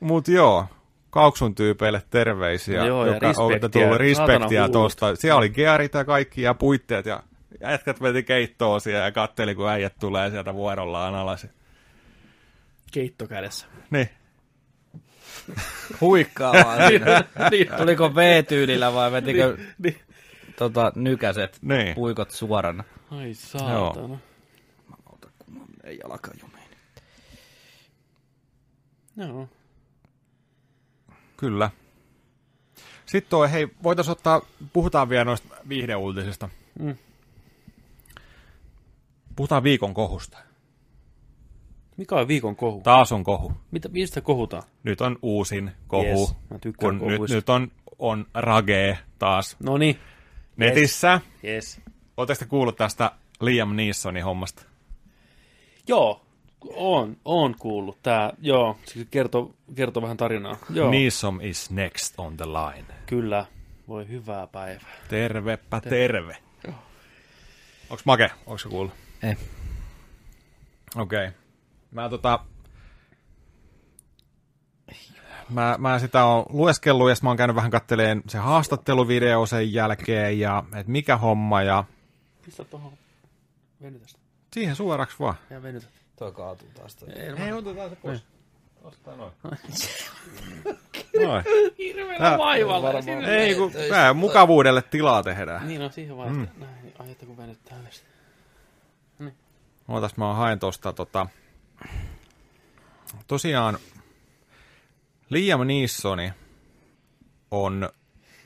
[0.00, 0.66] Mut joo,
[1.10, 5.16] Kauksun tyypeille terveisiä, No joo, joka on respektiä, tullut respektiä tosta.
[5.16, 7.22] Siellä oli gearit ja kaikki ja puitteet ja
[7.60, 11.46] jätkät veti keittoa siellä ja katteli, kun äijät tulee sieltä vuorollaan alas.
[12.92, 13.66] Keitto kädessä.
[13.90, 14.08] Niin,
[16.00, 17.24] Huikkaa vaan siinä.
[17.50, 20.00] niin, Tuliko V-tyylillä vai vetikö niin.
[20.58, 21.94] tota, nykäiset Niin.
[21.94, 22.84] puikot suorana?
[23.10, 24.18] Ai saatana.
[25.84, 26.70] Ei jalka jumiin.
[29.16, 29.48] Joo.
[31.36, 31.70] kyllä.
[33.06, 34.42] Sitten toi, hei, voitaisiin ottaa,
[34.72, 36.48] puhutaan vielä noista viihdeuutisista.
[36.78, 36.96] Mm.
[39.36, 40.38] Puhutaan viikon kohusta.
[41.96, 42.80] Mikä on viikon kohu?
[42.80, 43.52] Taas on kohu.
[43.70, 44.62] Mitä, mistä kohutaan?
[44.82, 46.04] Nyt on uusin kohu.
[46.20, 47.36] Yes, mä kun nyt, kohuista.
[47.36, 49.98] nyt on, on rage taas No niin.
[50.56, 51.20] netissä.
[51.44, 51.80] Yes.
[52.16, 53.10] Oletteko te kuullut tästä
[53.40, 54.62] Liam Neesonin hommasta?
[55.88, 56.22] Joo.
[56.74, 57.98] On, on kuullut.
[58.02, 60.56] Tää, joo, siis kertoo, kertoo vähän tarinaa.
[60.70, 62.94] Joo, Neeson is next on the line.
[63.06, 63.46] kyllä.
[63.88, 64.90] Voi hyvää päivää.
[65.08, 66.36] Tervepä terve.
[67.90, 68.30] Onks Make?
[68.46, 68.94] Onks se kuullut?
[69.22, 69.36] Ei.
[70.96, 71.26] Okei.
[71.28, 71.45] Okay.
[71.96, 72.38] Mä tota...
[75.50, 80.40] Mä, mä sitä on lueskellut ja mä oon käynyt vähän katteleen se haastatteluvideo sen jälkeen
[80.40, 81.84] ja et mikä homma ja
[82.44, 82.92] Pistä tuohon
[83.82, 84.18] venytästä.
[84.52, 85.34] siihen suoraksi vaan.
[85.50, 85.86] Ja venytä.
[86.16, 86.96] Toi kaatuu taas.
[86.96, 87.08] Toi.
[87.12, 88.24] Ei, Hei, otetaan se pois.
[88.82, 89.32] Ostetaan noin.
[91.24, 91.44] Noin.
[91.78, 92.90] Hirveellä Tää- vaivalla.
[93.28, 95.68] Ei, kun tää mukavuudelle tilaa tehdään.
[95.68, 96.48] Niin on siihen vaan, mm.
[96.56, 98.04] näin, ajatta kun venyttää ylös.
[99.88, 101.26] Ootas, mä haen tosta tota...
[103.26, 103.78] Tosiaan
[105.30, 106.32] Liam Neesoni
[107.50, 107.88] on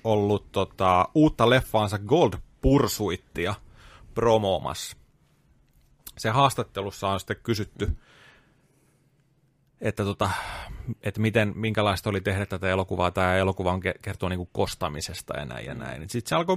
[0.04, 3.54] ollut tota, uutta leffaansa Gold Pursuittia
[4.14, 4.96] promoomassa.
[6.18, 7.96] Se haastattelussa on sitten kysytty,
[9.80, 10.30] että, tota,
[11.02, 13.10] että miten, minkälaista oli tehdä tätä elokuvaa.
[13.10, 16.00] Tämä elokuva on ke- kertoo niinku kostamisesta ja näin ja näin.
[16.08, 16.56] Sitten se alkoi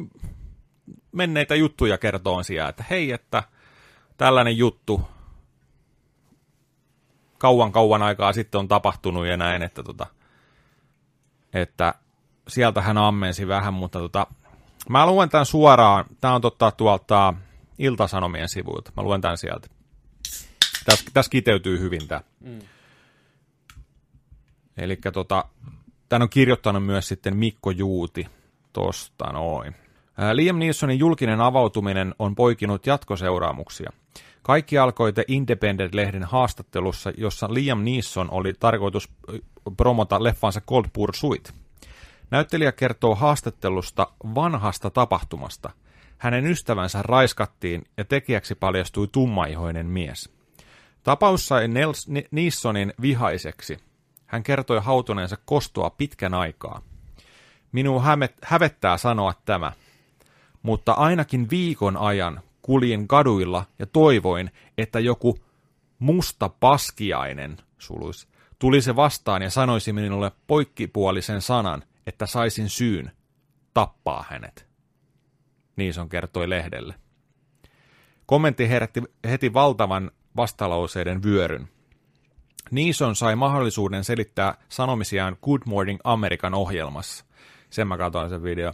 [1.11, 3.43] menneitä juttuja kertoa sijaan, että hei, että
[4.17, 5.01] tällainen juttu
[7.43, 10.05] kauan kauan aikaa sitten on tapahtunut ja näin, että, tota,
[11.53, 11.93] että
[12.47, 14.27] sieltä hän ammensi vähän, mutta tota,
[14.89, 17.33] mä luen tämän suoraan, tämä on totta tuolta
[17.77, 19.67] Iltasanomien sivuilta, mä luen tämän sieltä.
[20.85, 22.21] Tässä, tässä kiteytyy hyvin tämä.
[22.39, 22.59] Mm.
[24.77, 25.45] Eli tota,
[26.09, 28.27] tämän on kirjoittanut myös sitten Mikko Juuti
[28.73, 29.75] tosta noin.
[30.33, 33.91] Liam Neesonin julkinen avautuminen on poikinut jatkoseuraamuksia.
[34.43, 39.09] Kaikki alkoi The Independent-lehden haastattelussa, jossa Liam Neeson oli tarkoitus
[39.77, 41.53] promota leffansa Cold Pursuit.
[42.31, 45.69] Näyttelijä kertoo haastattelusta vanhasta tapahtumasta.
[46.17, 50.29] Hänen ystävänsä raiskattiin ja tekijäksi paljastui tummaihoinen mies.
[51.03, 53.77] Tapaus sai Nels Neesonin vihaiseksi.
[54.25, 56.81] Hän kertoi hautuneensa kostoa pitkän aikaa.
[57.71, 58.03] Minua
[58.43, 59.71] hävettää sanoa tämä,
[60.61, 65.37] mutta ainakin viikon ajan kuljin kaduilla ja toivoin, että joku
[65.99, 68.27] musta paskiainen suluis,
[68.59, 73.11] tulisi vastaan ja sanoisi minulle poikkipuolisen sanan, että saisin syyn
[73.73, 74.67] tappaa hänet.
[75.75, 76.95] Niison kertoi lehdelle.
[78.25, 81.69] Kommentti herätti heti valtavan vastalauseiden vyöryn.
[82.71, 87.25] Niison sai mahdollisuuden selittää sanomisiaan Good Morning American ohjelmassa.
[87.69, 88.73] Sen mä katsoin sen video.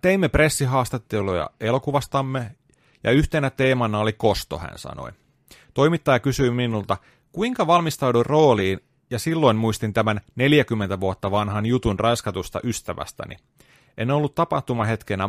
[0.00, 2.50] Teimme pressihaastatteluja elokuvastamme,
[3.04, 5.10] ja yhtenä teemana oli kosto, hän sanoi.
[5.74, 6.96] Toimittaja kysyi minulta,
[7.32, 8.80] kuinka valmistaudun rooliin,
[9.10, 13.36] ja silloin muistin tämän 40 vuotta vanhan jutun raiskatusta ystävästäni.
[13.98, 15.28] En ollut tapahtumahetkellä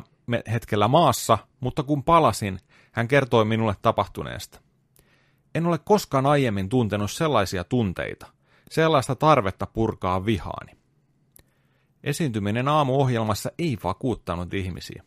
[0.52, 2.60] hetkellä maassa, mutta kun palasin,
[2.92, 4.60] hän kertoi minulle tapahtuneesta.
[5.56, 8.28] En ole koskaan aiemmin tuntenut sellaisia tunteita,
[8.70, 10.79] sellaista tarvetta purkaa vihaani.
[12.04, 15.04] Esiintyminen aamuohjelmassa ei vakuuttanut ihmisiä.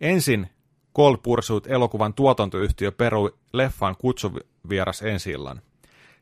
[0.00, 0.50] Ensin
[0.96, 5.32] Cold Pursuit elokuvan tuotantoyhtiö perui leffan kutsuvieras ensi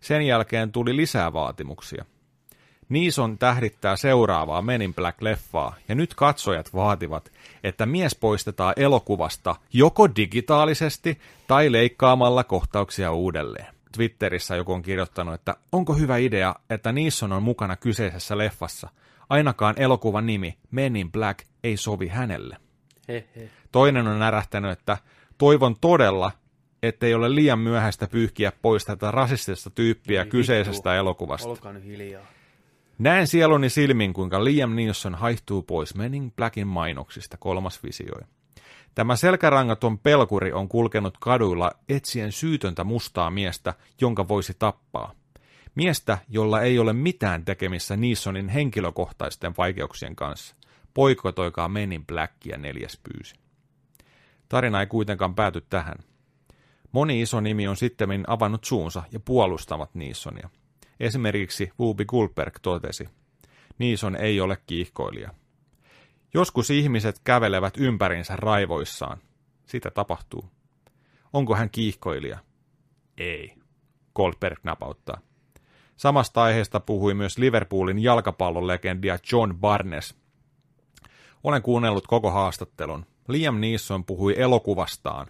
[0.01, 2.05] Sen jälkeen tuli lisää vaatimuksia.
[2.89, 7.33] Niison tähdittää seuraavaa Menin Black-leffaa, ja nyt katsojat vaativat,
[7.65, 13.75] että mies poistetaan elokuvasta joko digitaalisesti tai leikkaamalla kohtauksia uudelleen.
[13.93, 18.89] Twitterissä joku on kirjoittanut, että onko hyvä idea, että Niison on mukana kyseisessä leffassa–
[19.29, 22.57] Ainakaan elokuvan nimi Men in Black ei sovi hänelle.
[23.09, 23.51] He, he.
[23.73, 24.99] Toinen on närähtänyt, että
[25.39, 26.33] toivon todella,
[26.83, 30.99] ettei ole liian myöhäistä pyyhkiä pois tätä rasistista tyyppiä niin, kyseisestä vittu.
[30.99, 31.49] elokuvasta.
[31.49, 32.27] Olkaa nyt hiljaa.
[32.99, 38.23] Näen sieluni silmin, kuinka Liam Neeson haihtuu pois in Blackin mainoksista, kolmas visioi.
[38.95, 45.13] Tämä selkärangaton pelkuri on kulkenut kaduilla etsien syytöntä mustaa miestä, jonka voisi tappaa.
[45.77, 50.57] Miestä, jolla ei ole mitään tekemissä Neesonin henkilökohtaisten vaikeuksien kanssa.
[50.95, 53.35] Poikotoikaa Menin Blackia neljäs pyysi.
[54.49, 55.97] Tarina ei kuitenkaan pääty tähän.
[56.93, 60.51] Moni iso nimi on sitten avannut suunsa ja puolustavat Neesonia.
[61.01, 63.09] Esimerkiksi Whoopi Goldberg totesi,
[63.79, 65.31] Neeson ei ole kiihkoilija.
[66.35, 69.19] Joskus ihmiset kävelevät ympärinsä raivoissaan.
[69.67, 70.45] Sitä tapahtuu.
[71.33, 72.39] Onko hän kiihkoilija?
[73.19, 73.55] Ei.
[74.15, 75.21] Goldberg napauttaa.
[75.97, 80.15] Samasta aiheesta puhui myös Liverpoolin jalkapallolegendia John Barnes.
[81.45, 83.07] Olen kuunnellut koko haastattelun.
[83.29, 85.27] Liam Neeson puhui elokuvastaan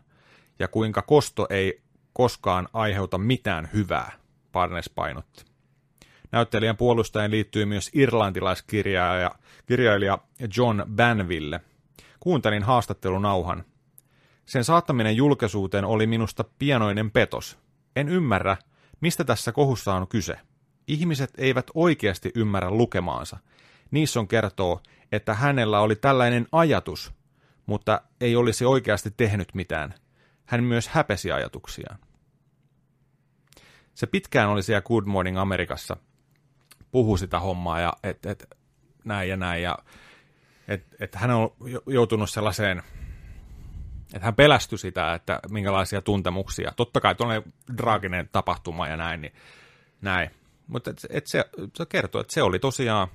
[0.59, 1.83] ja kuinka kosto ei
[2.13, 4.13] koskaan aiheuta mitään hyvää,
[4.53, 5.45] Barnes painotti.
[6.33, 9.31] Näyttelijän puolustajien liittyy myös irlantilaiskirjailija
[9.67, 10.19] kirjailija
[10.57, 11.61] John Banville.
[12.21, 13.65] Kuuntelin haastattelunauhan.
[14.47, 17.59] Sen saattaminen julkisuuteen oli minusta pienoinen petos.
[17.97, 18.57] En ymmärrä,
[19.01, 20.39] mistä tässä kohussa on kyse.
[20.89, 23.37] Ihmiset eivät oikeasti ymmärrä lukemaansa.
[23.91, 24.81] Nisson kertoo,
[25.13, 27.13] että hänellä oli tällainen ajatus,
[27.67, 29.95] mutta ei olisi oikeasti tehnyt mitään.
[30.47, 31.99] Hän myös häpesi ajatuksiaan.
[33.95, 35.97] Se pitkään oli siellä Good Morning Amerikassa,
[36.91, 38.57] puhu sitä hommaa ja et, et,
[39.05, 39.63] näin ja näin.
[39.63, 39.79] Ja,
[40.69, 41.51] et, et hän on
[41.87, 42.83] joutunut sellaiseen,
[44.15, 46.73] että hän pelästyi sitä, että minkälaisia tuntemuksia.
[46.77, 49.33] Totta kai tuollainen draaginen tapahtuma ja näin, niin
[50.01, 50.31] näin.
[50.67, 51.45] Mutta et, et se,
[51.75, 53.09] se kertoo, että se oli tosiaan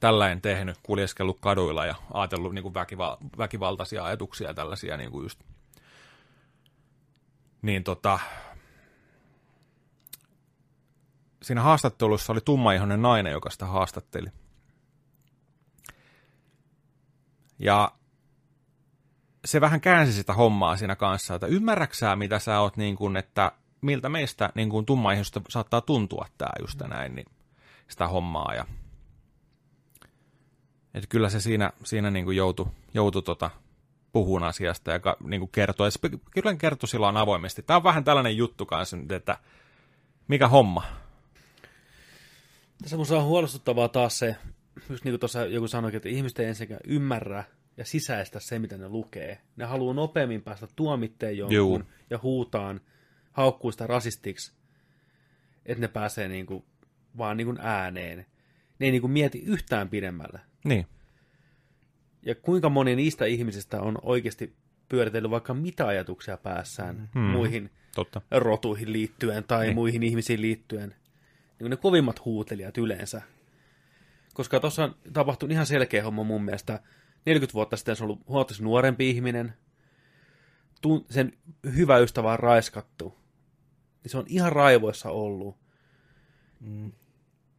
[0.00, 5.22] tällainen tehnyt, kuljeskellut kaduilla ja ajatellut niin kuin väkival, väkivaltaisia ajatuksia ja tällaisia niin kuin
[5.22, 5.40] just.
[7.62, 8.18] Niin tota,
[11.42, 14.28] siinä haastattelussa oli tummaihoinen nainen, joka sitä haastatteli.
[17.58, 17.92] Ja
[19.44, 23.52] se vähän käänsi sitä hommaa siinä kanssa, että ymmärräksää, mitä sä oot niin kuin, että
[23.80, 27.26] miltä meistä niin kuin tummaihosta saattaa tuntua tämä just näin, niin
[27.88, 28.54] sitä hommaa.
[28.54, 28.64] Ja,
[30.94, 33.50] et kyllä se siinä, siinä niin kuin joutui, joutui tota,
[34.12, 35.86] puhun asiasta ja niin kuin kertoo.
[35.86, 35.98] Ja se
[36.30, 37.62] kyllä kertoo silloin avoimesti.
[37.62, 39.38] Tämä on vähän tällainen juttu kanssa nyt, että
[40.28, 40.82] mikä homma.
[42.82, 44.36] Tässä on huolestuttavaa taas se,
[44.90, 47.44] just niin kuin tuossa joku sanoi, että ihmiset ei ensinnäkään ymmärrä
[47.76, 49.40] ja sisäistä se, mitä ne lukee.
[49.56, 51.82] Ne haluaa nopeammin päästä tuomitteen jonkun Juu.
[52.10, 52.80] ja huutaan,
[53.38, 54.52] haukkuu sitä rasistiksi,
[55.66, 56.64] että ne pääsee niin kuin,
[57.18, 58.18] vaan niin kuin ääneen.
[58.78, 60.40] Ne ei niin kuin mieti yhtään pidemmälle.
[60.64, 60.86] Niin.
[62.22, 64.56] Ja kuinka moni niistä ihmisistä on oikeasti
[64.88, 67.22] pyöritellyt vaikka mitä ajatuksia päässään Hmm.
[67.22, 68.20] muihin Totta.
[68.30, 69.74] rotuihin liittyen tai Niin.
[69.74, 70.88] muihin ihmisiin liittyen.
[70.88, 73.22] Niin kuin ne kovimmat huutelijat yleensä.
[74.34, 76.80] Koska tuossa on tapahtunut ihan selkeä homma mun mielestä.
[77.26, 79.54] 40 vuotta sitten se on ollut huomattavasti nuorempi ihminen.
[81.10, 81.32] Sen
[81.76, 83.14] hyvä ystävä on raiskattu.
[84.08, 85.56] Niin se on ihan raivoissa ollut.
[86.60, 86.92] Mm.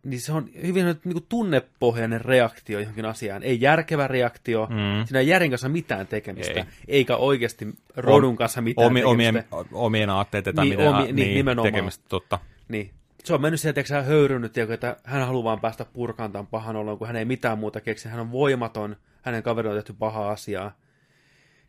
[0.03, 3.43] Niin se on hyvin niin kuin tunnepohjainen reaktio johonkin asiaan.
[3.43, 4.67] Ei järkevä reaktio.
[4.69, 5.05] Mm.
[5.05, 6.53] Siinä ei järjen kanssa mitään tekemistä.
[6.53, 6.65] Ei.
[6.87, 9.75] Eikä oikeasti rodun kanssa mitään Omi, omien, tekemistä.
[9.77, 11.73] omien aatteiden tai Niin, mitä, omi- niin, nimenomaan.
[11.73, 12.39] tekemistä, totta.
[12.67, 12.91] Niin.
[13.23, 16.97] Se on mennyt sieltä, hän höyrynyt, että hän haluaa vaan päästä purkaan tämän pahan olon,
[16.97, 18.09] kun hän ei mitään muuta keksi.
[18.09, 20.77] Hän on voimaton, hänen kaveri on tehty pahaa asiaa.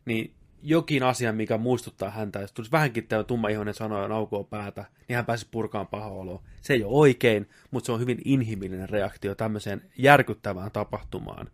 [0.05, 0.33] Niin
[0.63, 4.85] jokin asia, mikä muistuttaa häntä, jos tulisi vähänkin tämä tumma ihonen sanoa ja naukoo päätä,
[5.07, 6.43] niin hän pääsisi purkaan paha oloa.
[6.61, 11.47] Se ei ole oikein, mutta se on hyvin inhimillinen reaktio tämmöiseen järkyttävään tapahtumaan.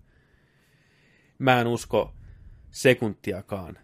[1.39, 2.13] Mä en usko
[2.71, 3.77] sekuntiakaan,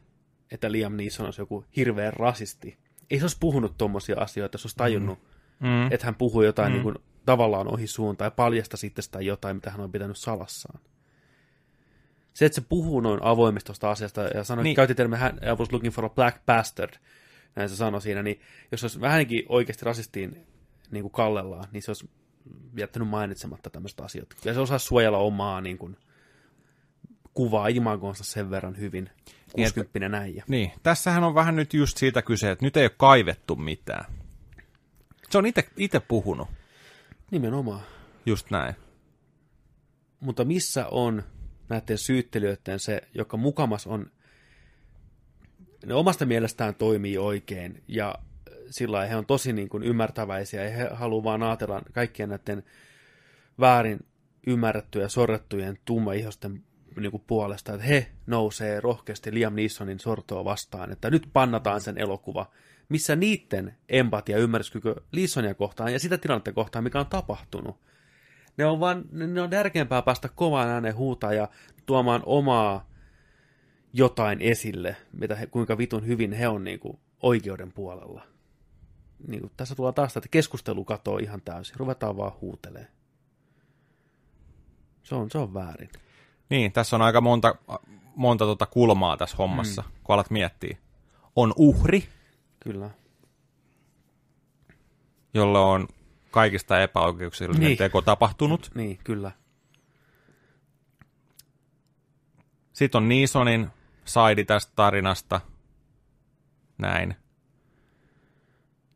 [0.51, 2.77] että Liam Neeson olisi joku hirveä rasisti.
[3.11, 5.19] Ei se olisi puhunut tommosia asioita, jos olisi tajunnut,
[5.59, 5.91] Mm.
[5.91, 6.71] että hän puhuu jotain Mm.
[6.71, 6.73] mm.
[6.73, 6.95] niin kuin,
[7.25, 10.79] tavallaan ohi suun tai paljasta sitten sitä jotain, mitä hän on pitänyt salassaan.
[12.33, 14.69] Se, että se puhuu noin avoimesti tuosta asiasta ja sanoi, Niin.
[14.69, 14.75] niin.
[14.75, 16.93] käytti termiä, hän I was looking for a black bastard,
[17.55, 18.41] näin se sanoi siinä, niin
[18.71, 20.47] jos olisi vähänkin oikeasti rasistiin
[20.91, 22.09] niin kuin kallellaan, niin se olisi
[22.77, 24.35] jättänyt mainitsematta tämmöistä asioita.
[24.45, 25.97] Ja se osaisi suojella omaa niin kuin,
[27.33, 29.09] kuvaa imagonsa sen verran hyvin,
[29.51, 30.43] 60 äijä.
[30.47, 34.05] Niin, tässähän on vähän nyt just siitä kyse, että nyt ei ole kaivettu mitään.
[35.29, 35.45] Se on
[35.77, 36.47] itse puhunut,
[37.31, 37.81] Nimenomaan.
[38.25, 38.75] just näin.
[40.19, 41.23] Mutta missä on
[41.73, 44.11] näiden syyttelijöiden se, joka mukamas on,
[45.85, 48.15] ne omasta mielestään toimii oikein ja
[48.69, 52.63] sillä he on tosi niin kuin ymmärtäväisiä ja he haluaa vaan ajatella kaikkien näiden
[53.59, 53.99] väärin
[54.47, 56.63] ymmärrettyjä sorrettujen tummaihosten
[56.99, 61.97] niin kuin puolesta, että he nousee rohkeasti Liam Neesonin sortoa vastaan, että nyt pannataan sen
[61.97, 62.51] elokuva,
[62.89, 67.79] missä niiden empatia ja ymmärryskyky Neesonia kohtaan ja sitä tilannetta kohtaan, mikä on tapahtunut.
[68.57, 71.47] Ne on vaan, ne on tärkeämpää päästä kovaan ääneen huutaa ja
[71.85, 72.89] tuomaan omaa
[73.93, 78.21] jotain esille, mitä he, kuinka vitun hyvin he on niin kuin, oikeuden puolella.
[79.27, 81.75] Niin kuin, tässä tulee taas, että keskustelu katoo ihan täysin.
[81.75, 82.87] Ruvetaan vaan huutelee.
[85.03, 85.89] Se on, se on väärin.
[86.49, 87.55] Niin, tässä on aika monta,
[88.15, 89.87] monta tota kulmaa tässä hommassa, mm.
[90.03, 90.77] kun alat miettiä.
[91.35, 92.03] On uhri,
[92.59, 92.89] Kyllä.
[95.33, 95.87] jolle on
[96.33, 97.77] kaikista epäoikeuksellinen niin.
[97.77, 98.71] Teko tapahtunut.
[98.75, 99.31] Niin, kyllä.
[102.73, 103.69] Sitten on Niisonin
[104.05, 105.41] saidi tästä tarinasta.
[106.77, 107.15] Näin.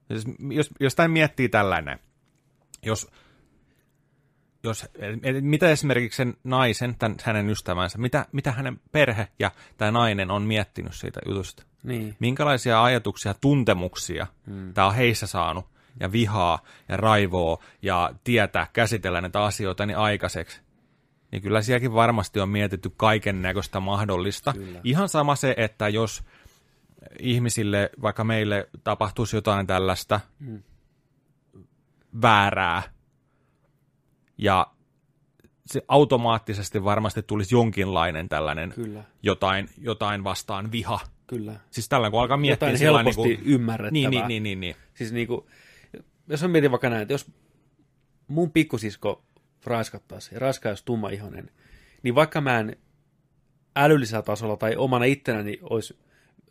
[0.07, 1.99] Siis, jos, jos tämän miettii tällainen,
[2.85, 3.11] jos,
[4.63, 4.85] jos,
[5.41, 10.41] mitä esimerkiksi sen naisen, tämän, hänen ystävänsä, mitä, mitä hänen perhe ja tämä nainen on
[10.41, 11.63] miettinyt siitä jutusta?
[11.83, 12.15] Niin.
[12.19, 14.73] Minkälaisia ajatuksia, tuntemuksia hmm.
[14.73, 16.59] tämä on heissä saanut, ja vihaa,
[16.89, 20.61] ja raivoa, ja tietää, käsitellä näitä asioita niin aikaiseksi?
[21.31, 24.53] Niin kyllä sielläkin varmasti on mietitty kaiken näköistä mahdollista.
[24.53, 24.79] Kyllä.
[24.83, 26.23] Ihan sama se, että jos
[27.19, 30.63] ihmisille, vaikka meille tapahtuisi jotain tällaista Mm.
[32.21, 32.83] väärää,
[34.37, 34.67] ja
[35.65, 39.03] se automaattisesti varmasti tulisi jonkinlainen tällainen Kyllä.
[39.23, 40.99] jotain, jotain vastaan viha.
[41.27, 41.53] Kyllä.
[41.71, 43.91] Siis tällä kun alkaa miettiä Jotain helposti niin ymmärrettävää.
[43.91, 44.75] niin, niin, niin, niin, niin.
[44.93, 45.47] Siis niinku,
[46.27, 47.31] jos mä mietin vaikka näin, että jos
[48.27, 49.23] mun pikkusisko
[49.65, 51.51] raiskattaisi ja raiskaisi tumma ihonen,
[52.03, 52.75] niin vaikka mä en
[53.75, 55.97] älyllisellä tasolla tai omana ittenäni olisi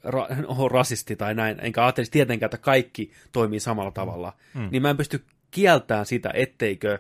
[0.07, 4.69] ra- oho, rasisti tai näin, enkä ajattelisi tietenkään, että kaikki toimii samalla tavalla, mm.
[4.73, 6.98] niin mä en pysty kieltämään sitä, etteikö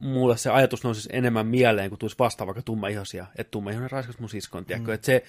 [0.00, 4.28] mulle se ajatus nousisi enemmän mieleen, kun tulisi vastaan vaikka tummaihoisia, että tummaihoinen raiskasi mun
[4.28, 4.90] siskon, tiedätkö?
[4.90, 4.94] Mm.
[4.94, 5.24] Että se,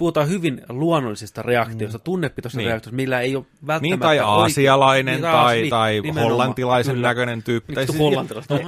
[0.00, 2.02] puhutaan hyvin luonnollisista reaktioista, mm.
[2.02, 2.64] tunnepitoisista Niin.
[2.64, 2.70] niin.
[2.70, 3.82] reaktioista, millä ei ole välttämättä...
[3.82, 7.08] Niin, tai oikein- aasialainen Niin, tai, niin, tai nimenomaan, hollantilaisen kyllä.
[7.08, 7.74] näköinen tyyppi.
[7.74, 8.58] Tai Vittu siis- hollantilaiset, Ei,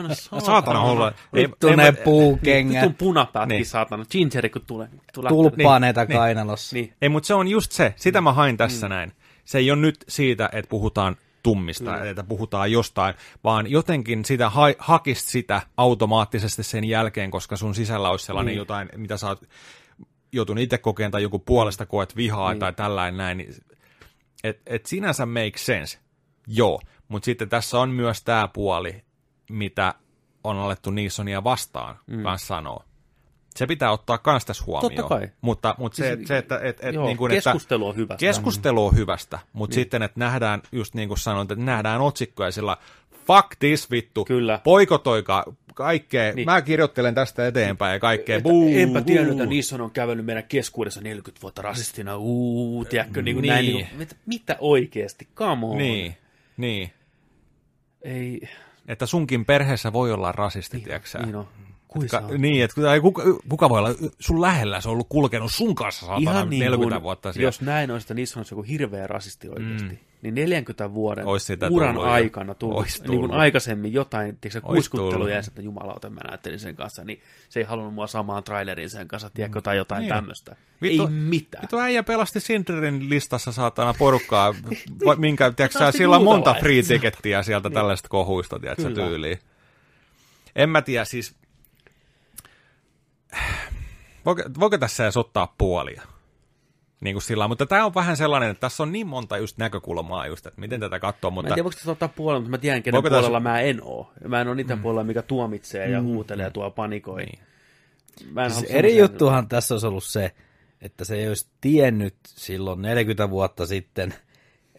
[0.41, 0.41] saatana.
[0.41, 1.67] Saatana Vittu
[2.05, 3.59] puukengät, Vitun punapäätkin, Niin.
[3.59, 3.67] niin.
[3.67, 4.05] saatana.
[4.11, 4.89] Gingeri, kun tulee.
[5.15, 6.77] tulee tulppaaneita kainalossa.
[6.77, 7.95] Niin, Ei, mutta se on just se.
[7.97, 9.13] Sitä mä hain tässä näin.
[9.45, 12.11] Se ei ole nyt siitä, että puhutaan tummista, Kyllä.
[12.11, 13.15] että puhutaan jostain,
[13.45, 18.59] vaan jotenkin sitä ha- hakist sitä automaattisesti sen jälkeen, koska sun sisällä olisi sellainen Niin.
[18.59, 19.43] jotain, mitä sä oot
[20.33, 22.61] joutunut itse kokeen tai joku puolesta koet vihaa niin.
[22.61, 23.55] tai tällainen näin, niin
[24.45, 25.99] et, et sinänsä make sense,
[26.47, 29.05] joo, mutta sitten tässä on myös tämä puoli,
[29.51, 29.95] mitä
[30.45, 32.23] on alettu Nissonia vastaan mm.
[32.23, 32.85] kanssa sanoa.
[33.55, 34.95] Se pitää ottaa kans tässä huomioon.
[34.95, 35.29] Totta kai.
[35.41, 38.21] Mutta, mutta se, Siis- se, että et, et, Joo, niin kuin, keskustelu on hyvästä.
[38.21, 39.83] Keskustelu on hyvästä, mutta niin.
[39.83, 42.77] sitten, että nähdään, just niin kuin sanoit, että nähdään otsikkoja sillä
[43.27, 44.61] fuck this vittu, Kyllä.
[44.65, 45.45] poikotoika
[45.75, 46.37] kaikkea, Niin.
[46.37, 46.47] niin.
[46.47, 51.01] mä kirjoittelen tästä eteenpäin ja kaikkea, buu, Enpä tiennyt, että Nissan on kävellyt meidän keskuudessa
[51.01, 52.17] 40 vuotta rasistina.
[52.17, 53.53] Uu, tiedätkö, niin kuin Niin.
[53.53, 53.67] näin.
[53.67, 55.29] Niin kuin, mitä, mitä oikeasti?
[55.37, 55.79] Come on.
[55.79, 56.17] Niin,
[56.57, 56.91] niin.
[58.03, 58.41] Ei,
[58.89, 61.49] Että sunkin perheessä voi olla rasisti, niin, tiedätkö niin on.
[61.89, 62.31] Kui Ka- saa?
[62.39, 66.31] niin, että kuka, kuka voi olla sun lähellä, se on ollut kulkenut sun kanssa saatana
[66.31, 67.47] Ihan niin 40 kuin, vuotta siellä.
[67.47, 69.99] jos näin olisi, että Nissan olisi joku hirveä rasisti oikeasti, mm.
[70.23, 71.25] Niin 40 vuoden
[71.71, 73.37] uran tullut aikana tullut, Ois niin kuin tullut.
[73.37, 75.31] aikaisemmin jotain, tiedätkö, kuiskutteluja tullut.
[75.31, 79.09] ja että jumalauta mä näyttelin sen kanssa, niin se ei halunnut mua samaan trailerin sen
[79.09, 80.09] kanssa, tiedätkö, tai jotain Niin.
[80.15, 80.57] tämmöistä.
[80.83, 81.63] Vittu- ei mitään.
[81.63, 84.55] Vittu äijä pelasti Sinderin listassa saatana porukkaa,
[85.07, 87.75] va- minkä, tiedätkö, sillä on monta free tickettiä sieltä niin.
[87.75, 89.09] tällaista kohuista, tiedätkö, Kyllä.
[89.09, 89.39] tyyliin.
[90.57, 91.35] En mä tiedä, siis...
[94.27, 96.03] Voiko, voiko tässä edes ottaa puolia?
[97.03, 100.27] Niin kuin sillä, mutta tämä on vähän sellainen, että tässä on niin monta just näkökulmaa
[100.27, 102.59] just, että miten tätä katsoo, Mä en mutta tiedä, voiko tätä ottaa puolella, mutta mä
[102.59, 104.13] tiedän, kenen Voiko tässä- puolella mä en oo.
[104.29, 104.83] Mä en ole niiden mm.
[104.83, 107.25] puolella, mikä tuomitsee ja huutelee ja tuo panikoi.
[107.25, 107.39] Niin.
[108.33, 110.33] Mä en Siis eri juttuhan tässä olisi ollut se,
[110.81, 114.15] että se ei olisi tiennyt silloin 40 vuotta sitten,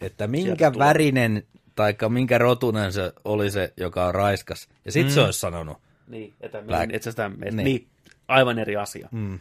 [0.00, 4.68] että minkä värinen tai minkä rotunen se oli se, joka on raiskas.
[4.84, 5.14] Ja sitten mm.
[5.14, 5.78] se olisi sanonut.
[6.08, 6.94] Niin, että Black.
[6.94, 7.56] Et sä sitä, et, Niin.
[7.56, 7.64] niin.
[7.64, 7.86] niin.
[8.28, 9.08] aivan eri asia.
[9.12, 9.38] Mm.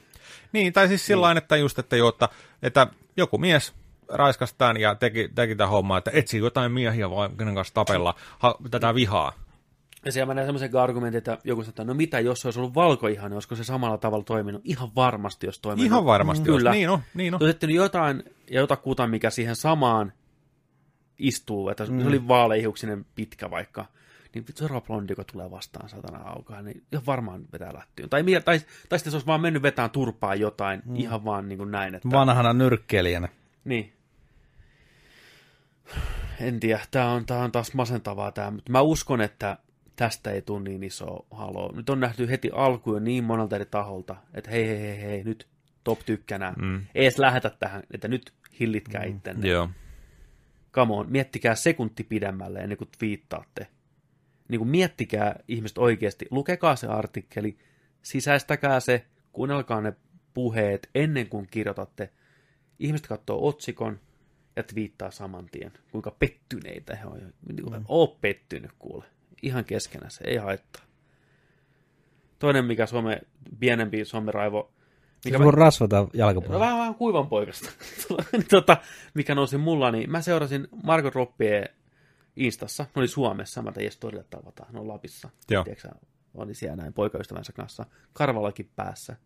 [0.51, 1.37] Niin, tai siis sillä niin.
[1.37, 2.29] että just, että, jo, että,
[2.63, 2.87] että
[3.17, 3.73] joku mies
[4.07, 8.15] raiskasi tämän ja teki, teki tämän hommaa, että etsii jotain miehiä vaan, kenen kanssa tapella
[8.39, 9.33] ha, tätä vihaa.
[10.05, 12.59] Ja siellä mä näin semmoisen argumentin, että joku sanoo, että no mitä, jos se olisi
[12.59, 14.61] ollut valkoihainen, olisiko se samalla tavalla toiminut?
[14.65, 15.85] Ihan varmasti, jos toiminut.
[15.85, 16.69] Ihan varmasti, Kyllä.
[16.69, 17.39] Jos, niin on, niin on.
[17.63, 20.13] On jotain ja jotakuta, mikä siihen samaan
[21.19, 22.01] istuu, että mm.
[22.01, 23.85] se oli vaaleihiuksinen pitkä vaikka,
[24.33, 28.09] niin vittu seuraava blondi, joka tulee vastaan satana aukaa, niin ihan varmaan vetää lättyyn.
[28.09, 30.95] Tai, mi- tai, tai sitten se olisi vaan mennyt vetään turpaa jotain, mm.
[30.95, 31.95] ihan vaan niin kuin näin.
[31.95, 33.29] Että, Vanhana nyrkkeilijänä.
[33.65, 33.93] Niin.
[36.39, 39.57] En tiedä, tämä on, tää on taas masentavaa tämä, mutta mä uskon, että
[39.95, 41.71] tästä ei tule niin iso halo.
[41.75, 45.47] Nyt on nähty heti alkuun niin monelta eri taholta, että hei, hei, hei, hei nyt
[45.83, 46.53] top tykkänä.
[46.61, 46.85] Mm.
[46.95, 49.09] Ei edes lähetä tähän, että nyt hillitkää mm.
[49.09, 49.47] ittenne.
[49.47, 49.69] Joo.
[50.73, 53.67] Come on, miettikää sekunti pidemmälle ennen kuin twiittaatte.
[54.49, 57.57] Niin kuin miettikää ihmiset oikeasti, lukekaa se artikkeli,
[58.01, 59.93] sisäistäkää se, kuunnelkaa ne
[60.33, 62.09] puheet ennen kuin kirjoitatte.
[62.79, 63.99] Ihmiset katsoo otsikon
[64.55, 67.33] ja twiittaa saman tien, kuinka pettyneitä he on.
[67.47, 69.05] Niin kuin, Oo pettynyt kuule.
[69.41, 70.83] Ihan keskenä se, ei haittaa.
[72.39, 73.21] Toinen, mikä Suome,
[73.59, 74.71] pienempi someraivo,
[75.25, 76.59] mikä voi rasvata No jalkapuolella.
[76.65, 77.69] vähän, vähän kuivan poikasta.
[78.49, 78.77] Tota,
[79.13, 81.65] mikä nousi mulla, niin mä seurasin Margot Robbie
[82.35, 82.83] Instassa.
[82.83, 85.29] Ne oli Suomessa, mä tein storille tavataan, ne on Lapissa.
[85.49, 85.63] Joo.
[85.63, 85.89] Tiedätkö,
[86.33, 89.17] oli siellä näin poikaystävänsä kanssa, karvalakin päässä.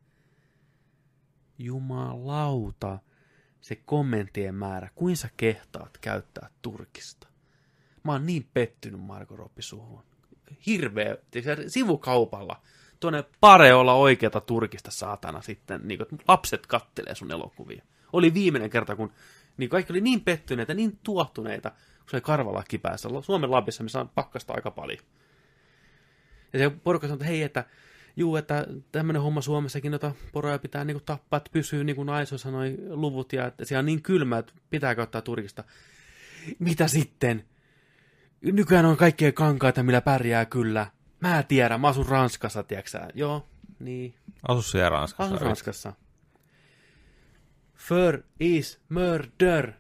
[1.60, 3.00] Jumalauta,
[3.62, 7.28] se kommenttien määrä, kuin sä kehtaat käyttää Turkista.
[8.04, 10.04] Mä oon niin pettynyt Margot Robbie suhun.
[10.66, 12.62] Hirveä, tiedätkö, sivukaupalla.
[13.00, 17.84] Tuonne pare olla oikeata Turkista saatana sitten, niin kuin, lapset kattelee sun elokuvia.
[18.14, 19.12] Oli viimeinen kerta, kun
[19.58, 21.72] niin kaikki oli niin pettyneitä, niin tuottuneita,
[22.08, 23.10] kun se oli karvalakki päässä.
[23.22, 25.00] Suomen Lapissa, missä on pakkasta aika paljon.
[26.54, 27.66] Ja se porukka sanoi, että hei, että
[28.16, 32.10] juu, että tämmöinen homma Suomessakin, jota poroja pitää niin kuin, tappaa, että pysyy, niin kuin
[32.10, 35.64] Aiso sanoi, luvut, ja että siellä on niin kylmä, että pitää ottaa Turkista.
[36.60, 37.46] Mitä sitten?
[38.42, 40.88] Nykyään on kaikkea kankaita, millä pärjää kyllä.
[41.20, 43.00] Mä tiedän, mä asun Ranskassa, tiedätkö?
[43.14, 43.46] Joo,
[43.80, 44.16] niin.
[44.48, 45.36] Asu siellä Ranskassa.
[45.36, 45.94] Asun Ranskassa.
[47.76, 49.72] Fur is murder.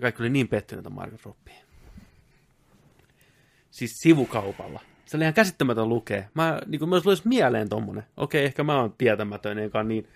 [0.00, 1.54] Kaikki oli niin pettyneitä Margot Robbie.
[3.74, 4.80] Siis sivukaupalla.
[5.04, 6.28] Se oli ihan käsittämätön lukee.
[6.34, 8.04] Mä, niin kuin, myös olisi mieleen tommonen.
[8.16, 10.08] Okei, ehkä mä oon tietämätön, enkä niin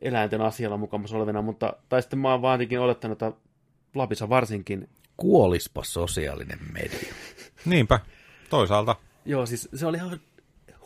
[0.00, 3.40] eläinten asialla mukamassa olevina, mutta tai sitten mä oon vaatikin olettanut, että
[3.94, 7.14] Lapissa varsinkin Kuolispa sosiaalinen media.
[7.64, 8.00] Niinpä,
[8.50, 8.96] toisaalta.
[9.24, 10.20] Joo, siis se oli ihan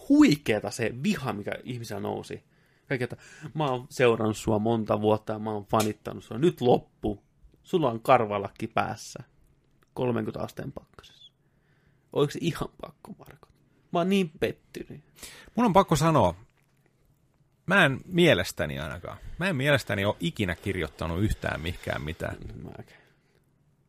[0.08, 2.44] huikeeta se viha, mikä ihmisellä nousi.
[2.88, 3.16] Kaikki, että
[3.54, 6.38] mä oon seurannut sua monta vuotta ja mä oon fanittanut sua.
[6.38, 7.22] Nyt loppu.
[7.62, 9.22] Sulla on karvalakki päässä.
[9.94, 11.11] 30 asteen pakkasessa.
[12.12, 13.48] Oliko se ihan pakko, Marko?
[13.92, 15.00] Mä oon niin pettynyt.
[15.54, 16.34] Mun on pakko sanoa,
[17.66, 22.36] mä en mielestäni ainakaan, mä en mielestäni ole ikinä kirjoittanut yhtään mihinkään mitään.
[22.64, 22.96] Mäkin.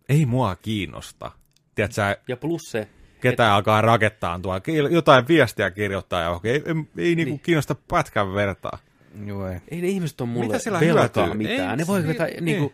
[0.10, 1.32] Ei mua kiinnosta.
[1.76, 2.88] Tiedätkö sä, Ja plus se,
[3.22, 7.40] ketään alkaa rakettaa tuolla, jotain viestiä kirjoittaa johonkin, ei, ei, ei niinku Niin.
[7.40, 8.78] kiinnosta pätkän vertaa.
[9.26, 9.60] Joo, ei.
[9.68, 11.38] Ei ne ihmiset on mulle Mitä sillä velkaa hyötyy?
[11.38, 11.70] mitään.
[11.72, 12.42] Ei, ne voi vetää, ei.
[12.42, 12.74] niinku,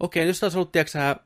[0.00, 1.16] okei, jos taas ollut, tiedätkö sä,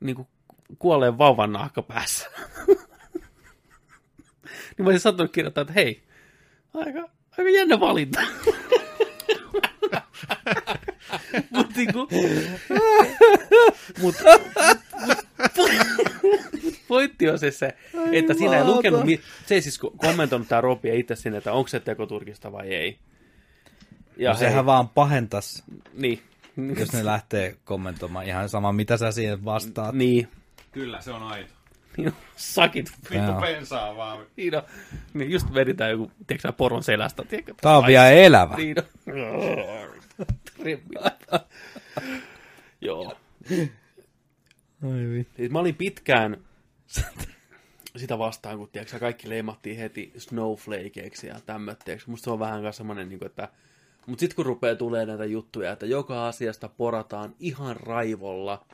[0.00, 0.28] niinku,
[0.78, 2.30] kuolleen vauvan nahka päässä.
[4.76, 6.02] niin mä olisin saattanut kirjoittaa, että hei,
[6.74, 7.08] aika,
[7.38, 8.20] aika jännä valinta.
[11.50, 12.08] Mutta niinku,
[14.00, 14.14] mut,
[15.56, 15.66] mut,
[16.88, 17.76] pointti on siis se,
[18.12, 21.68] että siinä ei lukenut, mi- se ei siis kommentoinut tämä Robi itse sinne, että onko
[21.68, 22.98] se teko Turkista vai ei.
[24.16, 26.22] Ja No, sehän vaan pahentas, Niin.
[26.78, 29.94] jos ne lähtee kommentoimaan ihan sama, mitä sä siihen vastaat.
[29.94, 30.28] Niin.
[30.72, 31.52] Kyllä, se on aito.
[31.96, 32.92] Niin sakit.
[33.10, 33.40] Joo.
[33.40, 34.26] pensaa vaan.
[34.36, 34.62] Niin, on.
[35.14, 37.24] niin just veditään joku, tiedätkö sä, poron selästä.
[37.24, 37.54] Tiedätkö?
[37.60, 38.54] Tää on vielä elävä.
[38.56, 38.76] Niin
[39.06, 39.94] on.
[42.80, 43.16] Joo.
[44.82, 45.34] Ai vittu.
[45.36, 46.36] Siis mä olin pitkään
[47.96, 52.10] sitä vastaan, kun tiedätkö, kaikki leimattiin heti snowflakeiksi ja tämmötteeksi.
[52.10, 53.48] Musta se on vähän semmoinen, niin kuin, että...
[54.06, 58.66] Mutta sitten kun rupeaa tulee näitä juttuja, että joka asiasta porataan ihan raivolla,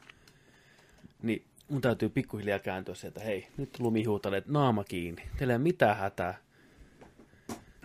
[1.22, 5.22] niin mun täytyy pikkuhiljaa kääntyä sieltä, hei, nyt lumihuutaleet naama kiinni.
[5.38, 6.38] Teillä ei ole mitään hätää.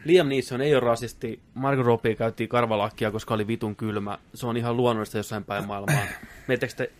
[0.05, 1.41] Liam Neeson ei ole rasisti.
[1.53, 4.17] Margot Robbie käytti karvalakkia, koska oli vitun kylmä.
[4.33, 6.03] Se on ihan luonnollista jossain päin maailmaa.
[6.47, 6.91] Meettekö te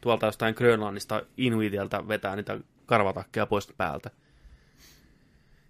[0.00, 4.10] tuolta jostain Grönlannista Inuitilta vetää niitä karvatakkeja pois päältä?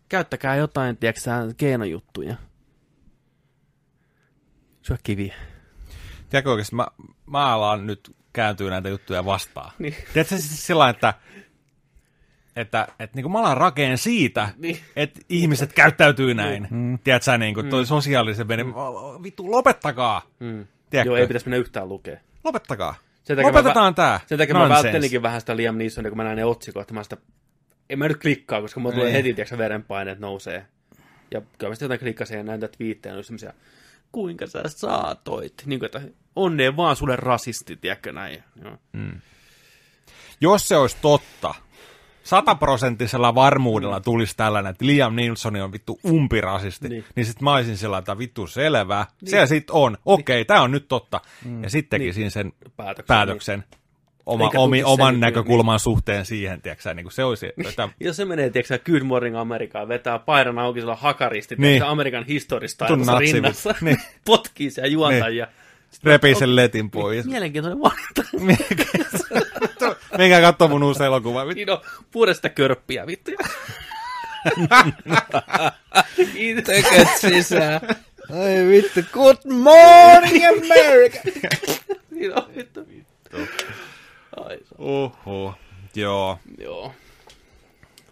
[0.08, 2.36] Käyttäkää jotain, tiedätkö keinojuttuja.
[4.82, 5.34] Syö kiviä.
[6.30, 6.76] Tiedätkö oikeasti,
[7.26, 9.72] mä, alan nyt kääntyä näitä juttuja vastaan.
[9.78, 9.94] Niin.
[10.12, 11.14] Tiedätkö siis sillä että,
[12.56, 14.78] että, että niin kuin mä alan rakeen siitä, Niin.
[14.96, 16.68] että ihmiset käyttäytyy näin.
[16.70, 16.98] Mm.
[17.04, 18.64] Tiedätkö sä, niin kuin toi sosiaalisen meni,
[19.22, 20.22] vittu, lopettakaa.
[20.40, 20.66] Mm.
[20.90, 21.08] Tiedätkö?
[21.10, 22.16] Joo, ei pitäisi mennä yhtään lukea.
[22.44, 22.94] Lopettakaa.
[23.24, 24.20] Sen takia Lopetetaan mä, tää.
[24.26, 24.82] Sen takia mä Nonsense.
[24.84, 27.16] välttelinkin vähän sitä Liam Neesonia, kun mä näin ne otsikot, että mä sitä...
[27.90, 29.16] En mä nyt klikkaa, koska mulla tulee Niin.
[29.16, 30.66] heti, tiedätkö, verenpaineet nousee.
[31.30, 33.52] Ja kyllä mä sitten jotain klikkasin ja näin näitä twiittejä, oli semmosia,
[34.12, 35.54] kuinka sä saatoit?
[35.66, 36.00] Niin kuin, että
[36.36, 38.44] onnea vaan sulle rasisti, tiedätkö näin.
[38.64, 38.78] Joo.
[40.40, 41.54] Jos se olisi totta,
[42.22, 47.00] sataprosenttisella varmuudella tulisi tällainen, että Liam Neeson on vittu umpirasisti, Niin.
[47.00, 49.30] niin, niin sitten mä olisin sillä että vittu selvä, niin.
[49.30, 51.20] se sit on, okei, okay, tämä on nyt totta.
[51.44, 51.62] Mm.
[51.62, 52.30] Ja sitten tekisin Niin.
[52.30, 53.64] sen Päätöksen, päätöksen
[54.26, 58.24] oma, omi, oman sen näkökulman suhteen siihen, tiedätkö niin kuin se olisi, että Jos se
[58.24, 61.62] menee, tiedätkö Good Morning Amerikaan, vetää paidan auki sillä hakaristi, Niin.
[61.62, 61.82] niin.
[61.82, 62.86] Amerikan historista
[63.18, 63.98] rinnassa, Niin.
[64.24, 65.46] potkii siellä juontajia.
[66.04, 67.26] repii sen letin pois.
[67.26, 68.22] Mielenkiintoinen valinta.
[70.18, 71.46] Menkää katsoa mun uusi elokuva.
[71.46, 71.54] Vittu.
[71.56, 71.78] Niin on
[72.10, 73.30] puolesta körppiä, vittu.
[76.66, 77.80] Tököt sisään.
[78.30, 81.18] Ai vittu, good morning America!
[82.10, 82.80] Niin on, vittu.
[84.36, 85.54] Ai, Oho,
[85.94, 86.38] joo.
[86.58, 86.92] joo.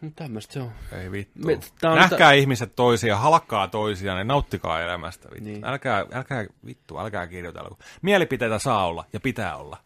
[0.01, 0.73] Mutta tämmöistä se on.
[0.93, 1.47] Ei vittu.
[1.47, 5.29] Me- on- Nähkää ihmiset toisia, halkkaa toisiaan ja nauttikaa elämästä.
[5.31, 5.45] Vittu.
[5.45, 5.53] Niin.
[5.55, 5.65] Niin.
[5.65, 7.77] Älkää, älkää, vittu, älkää kirjoitella.
[8.03, 9.77] Mielipiteitä saa olla ja pitää olla.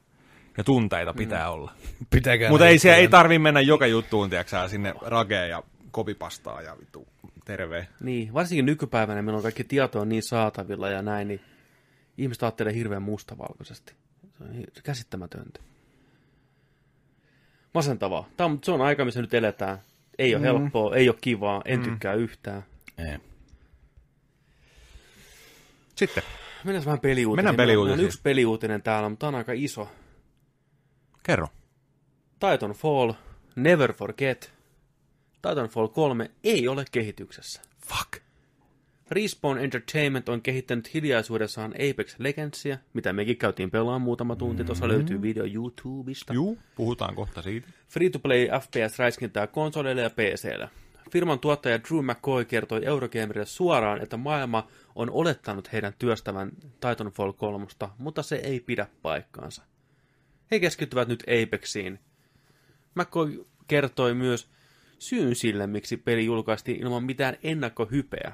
[0.57, 1.73] Ja tunteita pitää olla.
[2.11, 6.77] Pitäkää Mutta ei, siellä, ei tarvi mennä joka juttuun, tiedätkö, sinne rakeen ja kopipastaa ja
[6.81, 7.09] vittu
[7.45, 7.89] terve.
[8.01, 11.41] Niin, varsinkin nykypäivänä meillä on kaikki tietoa niin saatavilla ja näin, niin
[12.19, 13.95] ihmiset ajattelee hirveän mustavalkoisesti.
[14.39, 15.61] Se on käsittämätöntä.
[17.75, 18.29] Masentavaa.
[18.37, 19.79] Tämä on, se on aika, missä nyt eletään.
[20.19, 20.45] Ei ole mm.
[20.45, 21.85] helppoa, ei ole kivaa, en mm.
[21.85, 22.65] tykkää yhtään.
[22.99, 23.19] Ei.
[25.95, 26.23] Sitten,
[26.65, 27.57] Mennään vähän peliuutisiin.
[27.57, 27.79] Mennään.
[27.79, 29.89] On yksi peliuutinen täällä, mutta tämä on aika iso.
[31.23, 31.49] kerro.
[32.41, 33.13] Titanfall,
[33.57, 34.53] Never Forget.
[35.49, 37.63] Titanfall 3 ei ole kehityksessä.
[37.87, 38.23] Fuck.
[39.11, 44.65] Respawn Entertainment on kehittänyt hiljaisuudessaan Apex Legendsia, mitä mekin käytiin pelaamaan muutama tunti.
[44.65, 46.33] Tuossa löytyy video YouTubesta.
[46.33, 47.69] Juu, puhutaan kohta siitä.
[47.89, 50.71] Free-to-play FPS-räiskintää konsoleille ja PClle.
[51.11, 57.67] Firman tuottaja Drew McCoy kertoi Eurogamerille suoraan, että maailma on olettanut heidän työstävän Titanfall 3,
[57.99, 59.63] mutta se ei pidä paikkaansa.
[60.51, 61.99] He keskittyvät nyt Apexiin.
[62.95, 64.49] McCoy kertoi myös
[64.99, 68.33] syyn sille, miksi peli julkaistiin ilman mitään ennakkohypeä.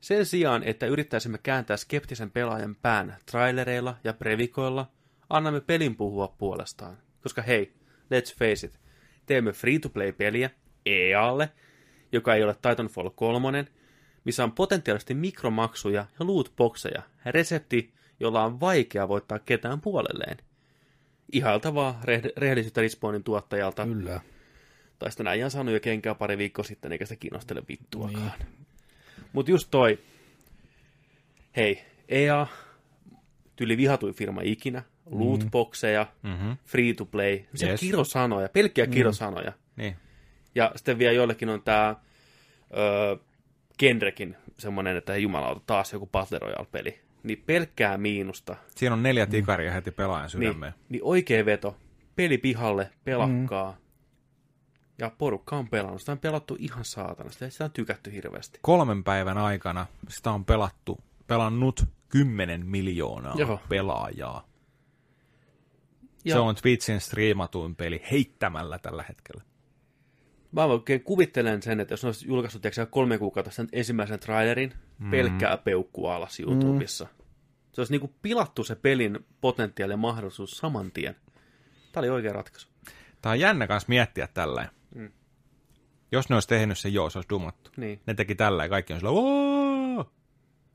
[0.00, 4.90] Sen sijaan, että yrittäisimme kääntää skeptisen pelaajan pään trailereilla ja previkoilla,
[5.30, 6.98] annamme pelin puhua puolestaan.
[7.22, 7.72] Koska hei,
[8.14, 8.78] let's face it,
[9.26, 10.50] teemme free-to-play-peliä
[10.86, 11.50] EAlle,
[12.12, 13.66] joka ei ole Titanfall 3,
[14.24, 20.36] missä on potentiaalisesti mikromaksuja ja lootboxeja, resepti, jolla on vaikea voittaa ketään puolelleen.
[21.32, 24.20] Ihailtavaa re- rehellisyyttä Respawnin tuottajalta, Kyllä.
[24.98, 28.32] tai sitten äijän saanut jo kenkää pari viikkoa sitten, eikä se kiinnostele vittuakaan.
[28.38, 28.59] Niin.
[29.32, 29.98] Mutta just toi,
[31.56, 32.46] hei, EA,
[33.56, 36.56] tyli vihatuin firma ikinä, lootboxeja, Mm-hmm.
[36.64, 37.62] free to play, yes.
[37.62, 37.80] Yes.
[37.80, 39.52] kirosanoja, pelkkiä kirosanoja.
[39.76, 39.96] Niin.
[40.54, 41.96] Ja sitten vielä joillekin on tämä
[43.78, 47.00] genrekin semmoinen, että jumalauta, taas joku Battle Royale-peli.
[47.22, 48.56] Niin pelkkää miinusta.
[48.76, 50.72] Siinä on neljä tikaria heti pelaajan sydämeen.
[50.72, 51.76] Niin, niin oikea veto.
[52.16, 53.72] Peli pihalle, pelakkaa.
[53.72, 53.89] Mm.
[55.00, 56.00] Ja porukka on pelannut.
[56.00, 57.30] Sitä on pelattu ihan saatana.
[57.30, 58.58] Sitä, sitä on tykätty hirveästi.
[58.62, 63.60] Kolmen päivän aikana sitä on pelattu, pelannut 10 miljoonaa Joo.
[63.68, 64.48] pelaajaa.
[66.24, 69.42] Ja Se on Twitchin striimatuin peli heittämällä tällä hetkellä.
[70.52, 75.10] Mä oikein kuvittelen sen, että jos ne olisi julkaissut kolme kuukautta sen ensimmäisen trailerin, mm.
[75.10, 77.04] pelkkää peukkua alas YouTubessa.
[77.04, 77.24] Mm.
[77.72, 81.16] Se olisi niinku pilattu se pelin potentiaali ja mahdollisuus saman tien.
[81.92, 82.68] Tämä oli oikea ratkaisu.
[83.22, 84.68] Tämä on jännä kanssa miettiä tällä.
[84.94, 85.10] Mm.
[86.12, 87.70] Jos ne olisi tehnyt sen joo, se olisi dumattu.
[87.76, 88.00] Niin.
[88.06, 89.12] Ne teki tällä ja kaikki on sillä!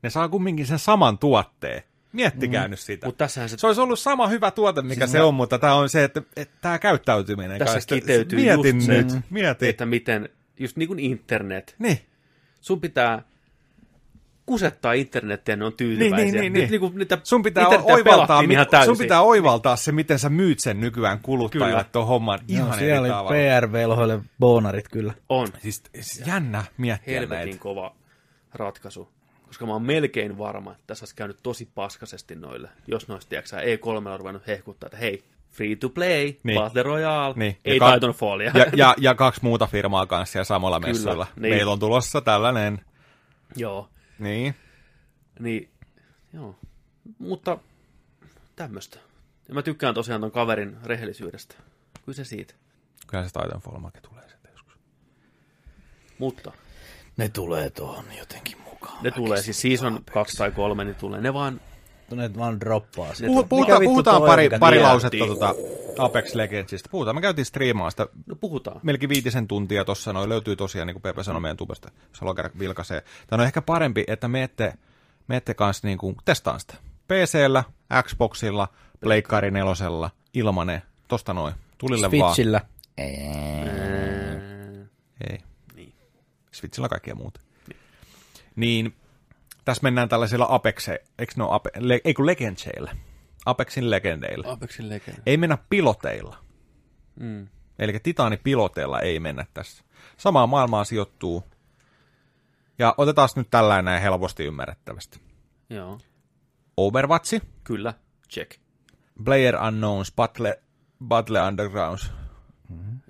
[0.02, 1.82] Ne saa kumminkin sen saman tuotteen.
[2.12, 2.70] Miettikää mm.
[2.70, 3.12] nyt sitä.
[3.12, 6.04] Tässähän se, Se olisi ollut sama hyvä tuote, mikä se on, mutta tämä on se,
[6.04, 7.58] että, että tämä käyttäytyminen.
[7.58, 7.94] Tässä kanssa.
[7.94, 9.68] kiteytyy Mietin just se, nyt, mieti.
[9.68, 10.28] että miten,
[10.58, 12.00] just niin kuin internet, Niin,
[12.60, 13.22] sun pitää
[14.46, 16.16] kusettaa internettiä, ja ne on tyytyväisiä.
[16.16, 16.62] Niin, niin, niin, niin.
[16.62, 20.28] Nyt, niin kuin niitä sun pitää, oivaltaa, ihan mi- sun pitää oivaltaa se, miten sä
[20.28, 23.30] myyt sen nykyään kuluttajalle tuon homman ihan no, eri siellä tavalla.
[23.30, 25.14] oli PR-velhoille bonarit kyllä.
[25.28, 25.48] On.
[25.62, 27.62] Siis, siis jännä miettiä helvetin näitä.
[27.62, 27.94] kova
[28.54, 29.08] ratkaisu.
[29.46, 33.56] Koska mä oon melkein varma, että tässä olisi käynyt tosi paskasesti noille, jos olisi, tiedätkö,
[33.56, 36.36] E3 on ruvennut hehkuttaa, että hei, free to play, Niin.
[36.44, 36.60] niin.
[36.60, 37.38] Battle Royale, Niin.
[37.38, 37.56] niin.
[37.64, 38.50] ei Ja ka- Titanfallia.
[38.54, 41.26] Ja, ja, ja kaksi muuta firmaa kanssa siellä samalla Kyllä, messuilla.
[41.36, 41.54] niin.
[41.54, 42.80] Meillä on tulossa tällainen.
[43.56, 44.54] Joo, Niin.
[45.38, 45.70] niin,
[46.32, 46.58] joo.
[47.18, 47.58] Mutta
[48.56, 48.98] tämmöistä.
[49.48, 51.54] Ja mä tykkään tosiaan ton kaverin rehellisyydestä.
[52.04, 52.54] Kyllä se siitä.
[53.06, 54.78] Kyllä se Titanfall-make tulee sitten joskus.
[56.18, 56.52] Mutta
[57.16, 59.02] Ne tulee tuohon jotenkin mukaan.
[59.02, 61.20] ne tulee siis season 2 tai 3, niin tulee.
[61.20, 61.60] Ne vaan,
[62.10, 63.26] Ne vaan droppaa sitä.
[63.26, 65.54] Puhu, puhutaan, puhutaan pari, pari lausetta tuota
[65.98, 66.88] Apex Legendsista.
[66.92, 68.80] Puhutaan, me käytiin striimaa sitä no puhutaan.
[68.82, 72.34] melkein viitisen tuntia tuossa, noin löytyy tosiaan, niin kuin Pepe sanoi meidän tubesta, jos haluaa
[72.34, 73.02] käydä vilkaisee.
[73.26, 74.74] Tämä on ehkä parempi, että meette,
[75.28, 76.74] meette kanssa niin kuin testaan sitä.
[77.08, 77.64] PCllä,
[78.02, 78.68] Xboxilla,
[79.00, 82.34] Pleikkari nelosella, ilmanen, tosta noin, tulille vaan.
[82.34, 82.60] Switchillä.
[82.98, 83.16] Ei.
[85.74, 85.94] Niin.
[86.52, 87.40] Switchillä kaikkea muuta.
[88.56, 88.94] Niin,
[89.66, 92.96] tässä mennään tällaisilla Apexe, eikö ne ole Ape, le, ei kun Legendseillä.
[93.46, 94.52] Apexin legendeillä.
[94.52, 95.22] Apexin legenda.
[95.26, 96.36] Ei mennä piloteilla.
[97.20, 97.48] Mm.
[97.78, 99.84] Eli titaanipiloteilla ei mennä tässä.
[100.16, 101.44] Samaan maailmaan sijoittuu.
[102.78, 105.20] Ja otetaan nyt tällainen näin helposti ymmärrettävästi.
[105.70, 105.98] Joo,
[106.76, 107.94] Overwatch, kyllä,
[108.30, 108.60] check,
[109.24, 110.62] Player Unknowns, Battle,
[111.04, 112.12] Battle Undergrounds.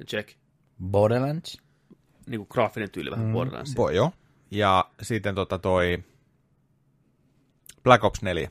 [0.07, 0.31] check.
[0.91, 1.59] Borderlands.
[2.27, 3.33] Niin kuin graafinen tyyli vähän mm.
[3.33, 3.75] Borderlands.
[3.95, 4.13] Joo.
[4.51, 6.05] Ja sitten tota toi
[7.87, 8.51] Black Ops 4.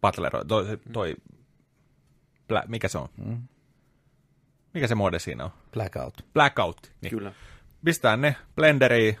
[0.00, 1.14] Battle Royale, toi, toi
[2.48, 3.08] Bla, mikä se on?
[4.74, 5.50] Mikä se mode siinä on?
[5.72, 6.24] Blackout.
[6.32, 6.92] Blackout.
[7.00, 7.10] Niin.
[7.10, 7.32] Kyllä.
[7.84, 9.18] Pistää ne blenderiin,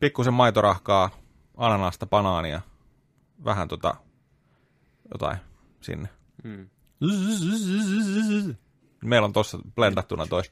[0.00, 1.10] pikkusen maitorahkaa,
[1.56, 2.60] ananasta, banaania,
[3.44, 3.96] vähän tota,
[5.12, 5.36] jotain
[5.80, 6.08] sinne.
[6.44, 6.68] Mm.
[9.04, 10.42] Meillä on tossa blendattuna toi.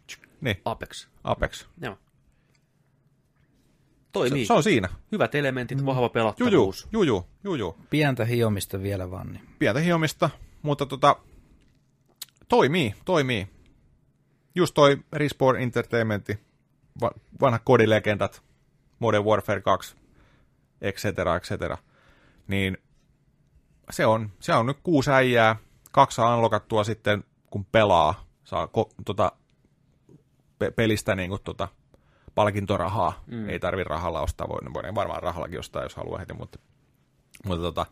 [0.41, 1.09] Niin, Apex.
[1.25, 1.67] Apex.
[1.81, 1.99] Joo.
[4.13, 4.47] Se, Toimii.
[4.47, 4.89] se on siinä.
[5.13, 5.87] Hyvät elementit, mm.
[5.87, 6.89] vahva Juju, pelattavuus.
[6.93, 7.77] juju, juju.
[7.91, 9.33] Pientä hiomista vielä vaan.
[9.33, 9.49] Niin.
[9.59, 10.31] Pientä hiomista,
[10.63, 11.17] mutta tota,
[12.49, 13.49] toimii, toimii.
[14.55, 16.39] Just toi Respawn Entertainmentti,
[17.01, 17.11] va-
[17.41, 18.43] vanhat kodilegendat,
[18.99, 19.97] Modern Warfare 2,
[20.81, 21.79] et cetera, et cetera.
[22.49, 22.79] Niin
[23.91, 25.57] se on, se on nyt kuusi äijää,
[25.93, 29.33] kaksi saa unlockattua sitten, kun pelaa, saa ko, tota,
[30.59, 31.69] pe- pelistä niin kuin, tota,
[32.35, 33.25] palkintorahaa.
[33.27, 33.49] Mm.
[33.49, 36.59] Ei tarvi rahalla ostaa, voi, voi varmaan rahallakin ostaa, jos haluaa heti, mutta,
[37.47, 37.87] mutta tota,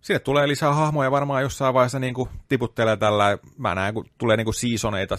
[0.00, 4.36] Sinne tulee lisää hahmoja varmaan jossain vaiheessa niin kuin tiputtelee tällä, mä näen, kun tulee
[4.36, 5.16] niin kuin seasoneita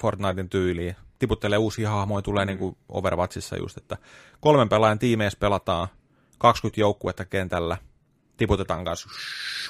[0.00, 0.96] Fortnitein tyyliin.
[1.18, 2.46] Tiputtelee uusia hahmoja, tulee mm.
[2.46, 3.96] niin kuin Overwatchissa just, että
[4.40, 5.88] kolmen pelaajan tiimeissä pelataan
[6.38, 7.76] 20 joukkuetta kentällä,
[8.36, 9.08] tiputetaan kanssa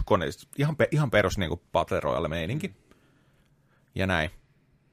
[0.05, 0.47] koneista.
[0.59, 2.75] Ihan, pe- ihan perus niin kuin Battle Royale meininki.
[3.95, 4.31] Ja näin.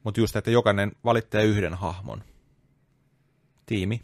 [0.04, 2.22] Mutta just, että jokainen valitsee yhden hahmon.
[3.66, 4.00] Tiimi.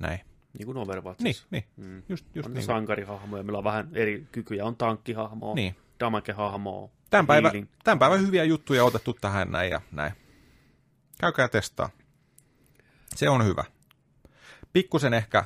[0.00, 0.20] Näin.
[0.58, 1.46] Niin kuin Niin, Overwatchissa.
[1.50, 1.64] niin.
[1.76, 2.02] Mm.
[2.08, 2.64] Just, just on niin.
[2.64, 4.64] sankarihahmoja, millä on vähän eri kykyjä.
[4.64, 5.76] On tankkihahmoa, Niin.
[6.00, 7.68] damage-hahmoa, Tämän päivän, healing.
[7.84, 10.12] tämän päivän hyviä juttuja otettu tähän näin ja näin.
[11.20, 11.90] Käykää testaa.
[13.16, 13.64] Se on hyvä.
[14.72, 15.44] Pikkusen ehkä,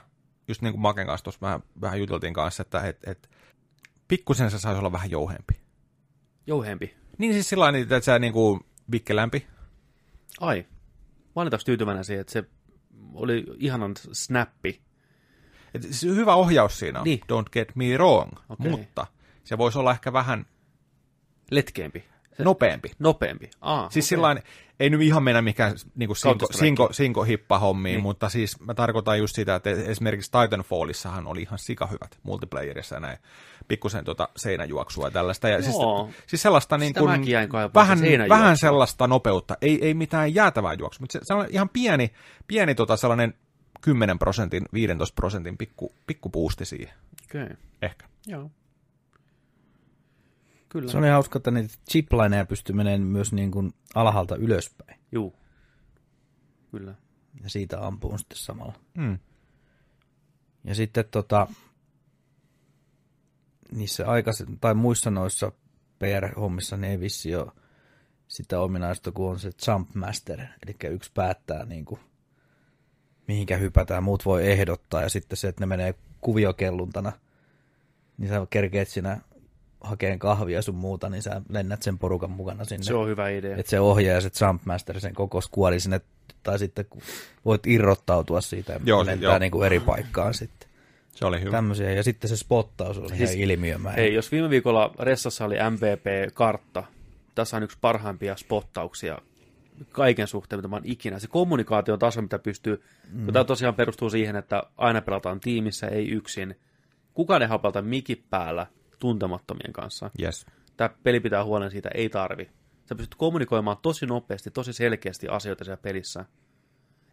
[0.49, 3.31] just niin kuin Maken kanssa tuossa vähän, vähän juteltiin kanssa, että et, et,
[4.09, 5.61] pikkusen se saisi olla vähän jouhempi.
[6.47, 6.95] Jouhempi.
[7.19, 8.61] Niin siis sillä että se niin kuin
[8.91, 9.47] vikkelämpi.
[10.41, 10.67] Ai.
[11.37, 12.45] Mä olin taas tyytyväinen siihen, että se
[13.15, 14.81] oli ihanan snappi.
[15.75, 17.21] Et siis hyvä ohjaus siinä Niin.
[17.21, 18.71] don't get me wrong, Okei.
[18.71, 19.07] mutta
[19.45, 20.47] se voisi olla ehkä vähän,
[22.39, 22.45] Letkeempi.
[22.45, 22.93] nopeampi.
[22.99, 23.51] Nopeampi.
[23.61, 24.09] Aa, Siis okei.
[24.09, 24.43] sillain,
[24.81, 26.59] ei nyt ihan mennä mikään niin sinko, Counter-Strike.
[26.59, 27.97] sinko, sinko hippa-hommiin, Niin.
[27.97, 28.03] niin.
[28.03, 33.19] mutta siis mä tarkoitan just sitä, että esimerkiksi Titanfallissahan oli ihan sikahyvät multiplayerissa näin,
[33.69, 35.49] pikkusen tuota seinäjuoksua ja tällaista.
[35.49, 35.77] Ja siis,
[36.27, 37.09] siis sellaista niin kuin,
[37.75, 42.11] vähän, se vähän sellaista nopeutta, ei, ei mitään jäätävää juoksua, mutta se, sellainen ihan pieni,
[42.47, 43.35] pieni tota sellainen
[43.81, 46.95] 10 prosentin, 15 prosentin pikku, pikku boosti siihen,
[47.31, 47.49] Okei,
[47.83, 48.07] ehkä.
[48.27, 48.51] joo.
[50.69, 50.91] Kyllä.
[50.91, 55.01] Se on ihan hauska, että niitä chiplineja pystyy menemään myös niin kuin alhaalta ylöspäin.
[55.13, 55.37] Juu.
[56.71, 56.95] Kyllä.
[57.43, 58.75] Ja siitä ampuu sitten samalla.
[58.95, 59.19] Mm.
[60.65, 61.47] Ja sitten tota,
[63.73, 65.53] niissä aikais- tai muissa noissa
[65.99, 67.53] PR-hommissa niin ei vissi ole
[68.29, 72.01] sitä ominaista, kun on se Jump Master, eli yksi päättää niin kuin,
[73.29, 77.13] mihinkä hypätään, muut voi ehdottaa, ja sitten se, että ne menee kuviokelluntana,
[78.19, 79.21] niin sä kerkeet siinä
[79.87, 82.85] hakeen kahvia sun muuta, niin sä lennät sen porukan mukana sinne.
[82.85, 83.57] Se on hyvä idea.
[83.57, 86.01] Että se ohjaa se Jumpmaster, sen koko skuori sinne,
[86.43, 86.87] tai sitten
[87.45, 89.39] voit irrottautua siitä ja Joo, lentää joo.
[89.39, 90.69] niin kuin eri paikkaan sitten.
[91.15, 91.51] Se oli hyvä.
[91.51, 94.03] Tämmöisiä, ja sitten se spottaus on Siis- ihan ilmiömäinen.
[94.03, 96.85] Hei, jos viime viikolla Ressassa oli MVP-kartta,
[97.35, 99.19] tässä on yksi parhaimpia spottauksia
[99.91, 101.19] kaiken suhteen, mitä mä oon ikinä.
[101.19, 102.83] Se kommunikaation taso, mitä pystyy,
[103.13, 103.33] mm.
[103.33, 106.57] tämä tosiaan perustuu siihen, että aina pelataan tiimissä, ei yksin.
[107.15, 108.67] Kukaan ei hapalta mikit päällä
[108.99, 110.11] tuntemattomien kanssa.
[110.23, 110.47] Yes.
[110.77, 112.51] Tämä peli pitää huolen siitä, ei tarvi.
[112.89, 116.25] Sä pystyt kommunikoimaan tosi nopeasti, tosi selkeästi asioita siellä pelissä.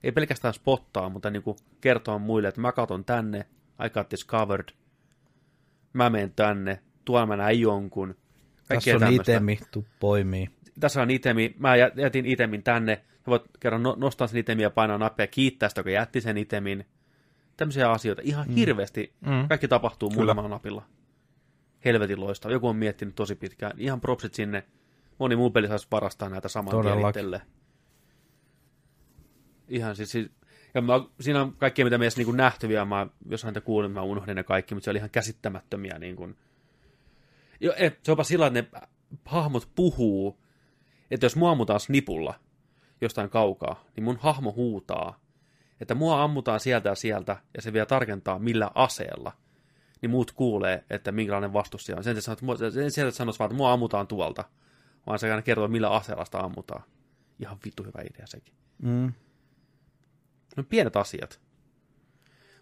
[0.04, 3.46] Ei pelkästään spottaa, mutta niin kuin kertoa muille, että mä katon tänne,
[3.86, 4.70] I got this covered,
[5.94, 8.16] mä menen tänne, tuolla mä näin jonkun.
[8.68, 9.32] Kaikkea Tässä on tämmöistä.
[9.32, 10.50] itemi, tuu poimii.
[10.80, 14.64] Tässä on itemi, mä jä- jätin itemin tänne, sä voit kerran no- nostaa sen itemin
[14.64, 16.86] ja painaa nappia, kiittää sitä, joka jätti sen itemin.
[17.58, 18.54] Tämmöisiä asioita, ihan mm.
[18.56, 19.48] hirveästi, Mm.
[19.48, 20.20] kaikki tapahtuu Kyllä.
[20.22, 20.86] muutamalla napilla.
[21.86, 22.54] Helvetin loistava.
[22.54, 23.74] Joku on miettinyt tosi pitkään.
[23.78, 24.64] Ihan propsit sinne.
[25.20, 27.42] Moni muu peli saisi varastaa näitä saman tien itselle.
[29.68, 30.32] Ihan siis, siis
[30.74, 32.86] ja mä, siinä on kaikkea, mitä meissä niin nähty vielä.
[32.86, 36.00] Mä, jos häntä kuulin, mä unohdin ne kaikki, mutta se oli ihan käsittämättömiä.
[36.00, 36.38] Niin kuin.
[37.60, 38.88] Jo, et, se on jopa sillä, että ne
[39.26, 40.40] hahmot puhuu,
[41.12, 42.34] että jos mua ammutaan snipulla
[43.02, 45.20] jostain kaukaa, niin mun hahmo huutaa,
[45.82, 49.32] että mua ammutaan sieltä ja sieltä, ja se vielä tarkentaa millä aseella,
[50.04, 52.04] niin muut kuulee, että minkälainen vastus siellä on.
[52.04, 54.44] Sen, että mua- sen sieltä sanoisi vaan, että mua ammutaan tuolta,
[55.08, 56.84] vaan se aina kertoo, millä aseella sitä ammutaan.
[57.40, 58.54] Ihan vittu hyvä idea sekin.
[58.82, 59.14] Mm.
[60.58, 61.40] No pienet asiat.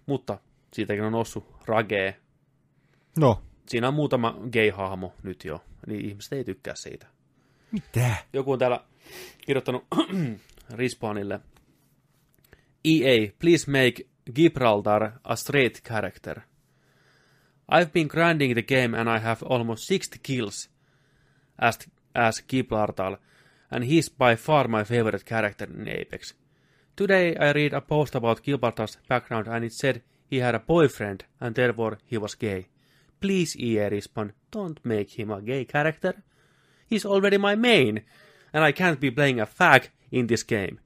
[0.05, 0.37] Mutta
[0.73, 2.19] siitäkin on noussut ragee.
[3.19, 3.41] No.
[3.65, 7.07] Siinä on muutama gay-hahmo nyt jo, niin ihmiset ei tykkää siitä.
[7.71, 8.15] Mitä?
[8.33, 8.83] Joku on täällä
[9.45, 9.87] kirjoittanut
[10.69, 11.39] Respawnille.
[12.85, 16.41] EA, please make Gibraltar a straight character.
[17.73, 20.67] I've been grinding the game and I have almost 60 kills
[21.57, 21.79] as,
[22.13, 23.17] as Gibraltar,
[23.71, 26.33] and he's by far my favorite character in Apex.
[26.97, 31.23] Today I read a post about Gibraltar's background and it said he had a boyfriend
[31.39, 32.67] and therefore he was gay.
[33.21, 36.21] Please EA Respawn, don't make him a gay character.
[36.87, 38.01] He's already my main,
[38.51, 40.79] and I can't be playing a fag in this game.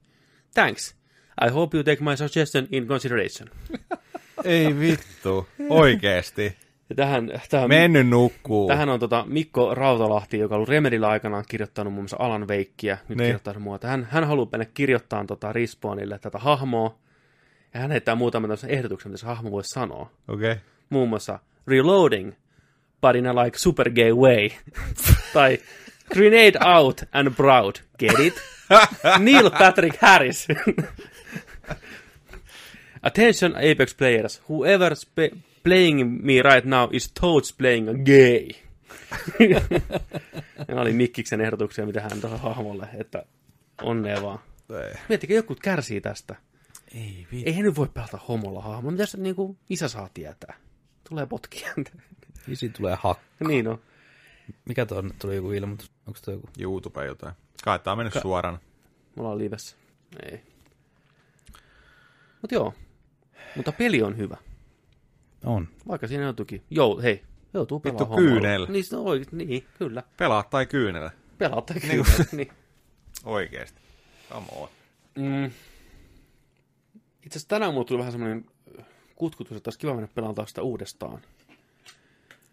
[0.54, 0.94] Thanks.
[1.36, 3.50] I hope you take my suggestion in consideration.
[4.44, 5.48] Ei vittu.
[5.68, 6.56] Oikeesti.
[6.88, 8.68] Ja tähän, tähän, Mennyt nukkuu.
[8.68, 12.98] tähän on tota Mikko Rautalahti, joka on ollut Remedillä aikanaan kirjoittanut muun muassa Alan Veikkiä,
[13.08, 13.26] nyt Niin.
[13.26, 13.88] kirjoittaa muuta.
[13.88, 16.98] Hän, hän haluaa mennä kirjoittaa tota Respawnille tätä hahmoa,
[17.74, 20.10] ja hän heittää muutaman tämmöisen ehdotuksen, mitä se hahmo voisi sanoa.
[20.28, 20.50] Okei.
[20.52, 20.62] Okay.
[20.90, 22.32] Muun muassa reloading,
[23.00, 24.50] but in a like super gay way.
[25.34, 25.58] tai
[26.14, 27.74] grenade out and proud.
[27.98, 28.34] Get it?
[29.18, 30.48] Neil Patrick Harris.
[33.02, 34.42] Attention Apex players.
[34.48, 35.36] Whoever spe-
[35.66, 38.48] playing me right now is toads playing a gay.
[40.68, 43.26] Nämä oli Mikkiksen ehdotuksia, mitä hän tuohon hahmolle, että
[43.82, 44.38] onnea vaan.
[44.70, 44.94] Ei.
[45.08, 46.36] Miettikää, joku kärsii tästä.
[46.94, 47.46] Ei vittu.
[47.46, 48.92] Ei hän nyt voi pelata homolla hahmoa.
[48.92, 50.54] Mitä se niinku isä saa tietää?
[51.08, 51.72] Tulee potkia.
[52.48, 53.18] Isi tulee hak.
[53.48, 53.78] niin on.
[54.64, 55.92] Mikä tuo nyt tuli joku ilmoitus?
[56.06, 56.48] Onko tuo joku?
[56.58, 57.34] YouTube jotain.
[57.64, 58.58] Kai tää on mennyt Ka- suoraan.
[59.16, 59.76] Me ollaan livessä.
[60.22, 60.40] Ei.
[62.42, 62.74] Mut joo.
[63.56, 64.36] Mutta peli on hyvä.
[65.44, 65.68] On.
[65.88, 66.62] Vaikka siinä joutuukin.
[66.70, 67.22] Joo, hei.
[67.54, 68.40] Joutuu Vittu pelaamaan homolla.
[68.40, 68.66] kyynel.
[68.70, 69.48] Niin, oikein.
[69.48, 70.02] Niin, kyllä.
[70.16, 71.10] Pelaa tai kyynellä.
[71.38, 71.90] Pelaatte Niin.
[71.90, 72.24] kyllä.
[72.32, 72.52] niin.
[73.24, 73.80] Oikeesti.
[74.30, 74.68] Come on.
[75.18, 75.44] Mm.
[75.44, 78.44] Itse asiassa tänään mulla tuli vähän semmoinen
[79.16, 81.20] kutkutus, että olisi kiva mennä pelaamaan sitä uudestaan.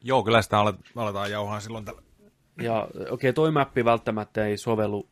[0.04, 2.02] Joo, kyllä sitä alet, aletaan jauhaa silloin tällä.
[2.62, 5.10] Ja okei, okay, toi mappi välttämättä ei sovellu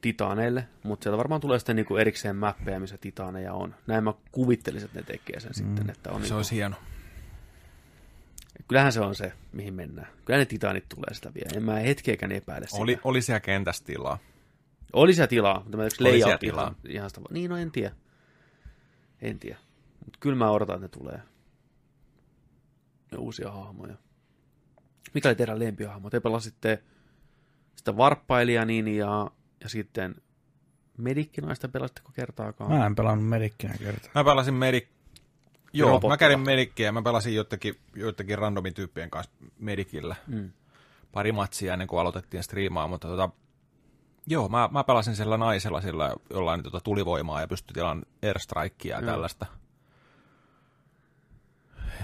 [0.00, 3.74] titaaneille, mutta sieltä varmaan tulee sitten niinku erikseen mappeja, missä titaaneja on.
[3.86, 5.54] Näin mä kuvittelisin, että ne tekee sen mm.
[5.54, 5.90] sitten.
[5.90, 6.76] Että on Se niinku, olisi hieno.
[8.68, 10.08] Kyllähän se on se, mihin mennään.
[10.24, 11.50] Kyllä ne titanit tulee sitä vielä.
[11.56, 12.82] En mä hetkeäkään epäile sitä.
[12.82, 14.18] Oli, oli siellä kentässä tilaa.
[14.92, 16.62] Oli siellä tilaa, mutta mä yksi Oli siellä layout tilaa.
[16.62, 17.94] ihan, ihan sitä, niin no en tiedä.
[19.22, 19.58] En tiedä.
[20.04, 21.20] Mutta kyllä mä odotan, että ne tulee.
[23.12, 23.94] Ja uusia hahmoja.
[25.14, 26.10] Mikä oli teidän lempihahmo?
[26.10, 26.82] Te pelasitte
[27.76, 29.30] sitä varppailijaa niin ja,
[29.60, 30.14] ja sitten
[30.98, 32.70] medikkinaista pelasitteko kertaakaan?
[32.70, 34.10] Mä en pelannut medikkinä kertaa.
[34.14, 34.88] Mä pelasin Medic...
[35.72, 36.12] Joo, Robotilla.
[36.12, 40.16] mä kävin Medikkiä ja mä pelasin joidenkin, joidenkin randomin tyyppien kanssa Medikillä.
[40.26, 40.50] Mm.
[41.12, 43.30] Pari matsia ennen kuin aloitettiin striimaa, mutta tota,
[44.26, 49.02] joo, mä, mä pelasin sillä naisella, sillä jollain tota tulivoimaa ja pystyi tilaan airstrikea ja
[49.02, 49.10] Joo.
[49.12, 49.46] tällaista.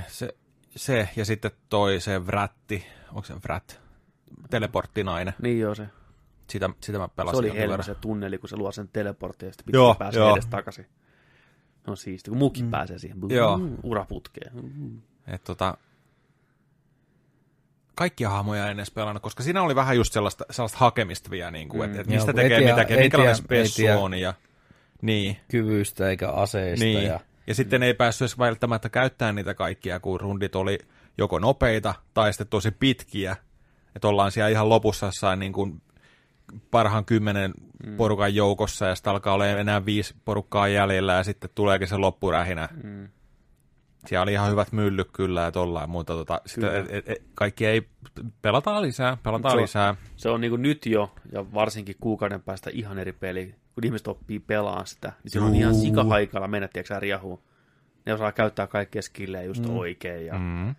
[0.09, 0.35] Se,
[0.77, 3.81] se, ja sitten toi se Vratti, onko se Vrat?
[4.51, 5.35] Teleporttinainen.
[5.43, 5.89] Niin joo se.
[6.51, 9.53] Sitä, sitä mä pelasin Se oli helmi se tunneli, kun se luo sen teleportin ja
[9.53, 10.32] sitten Joo, pitää joo.
[10.32, 10.86] edes takaisin.
[11.89, 12.70] On siisti, kun muukin mm.
[12.70, 13.19] pääsee siihen.
[13.28, 13.59] Joo.
[13.59, 14.52] Mm, uraputkeen.
[14.55, 15.01] Mm.
[15.27, 15.77] Et tota,
[17.94, 21.69] kaikkia hahmoja en edes pelannut, koska siinä oli vähän just sellaista, sellaista hakemista vielä, niin
[21.69, 21.98] kuin, Mm.
[21.98, 24.15] että, Joo, mistä ei tekee mitäkin, ei minkälainen spessu on.
[24.15, 24.35] Ja,
[25.02, 26.85] niin, Kyvyistä eikä aseista.
[26.85, 27.05] niin.
[27.05, 27.20] Ja...
[27.47, 30.78] ja sitten ei päässyt edes välttämättä käyttämään niitä kaikkia, kun rundit oli
[31.19, 33.36] joko nopeita tai sitten tosi pitkiä.
[33.97, 35.82] Että ollaan siellä ihan lopussa jossain niin kuin
[36.70, 37.52] parhaan kymmenen
[37.86, 37.96] mm.
[37.96, 42.68] porukan joukossa ja sitten alkaa olla enää viisi porukkaa jäljellä ja sitten tuleekin se loppurähinä.
[42.82, 43.08] Mm.
[44.06, 47.66] Siellä oli ihan hyvät myllyt kyllä ja tollain, mutta tota, sitä, et, et, et, kaikki
[47.66, 47.88] ei,
[48.42, 49.94] pelataan lisää, pelataan Se on- lisää.
[50.16, 53.54] Se on niin kuin nyt jo, ja varsinkin kuukauden päästä ihan eri peli.
[53.74, 57.42] Kun ihmiset oppii pelaamaan sitä, niin silloin on ihan sikahaikalla mennä, tiedätkö riahuun.
[58.06, 59.76] Ne osaa käyttää kaikkia skillejä just mm.
[59.76, 60.26] oikein.
[60.26, 60.74] Ja Mm.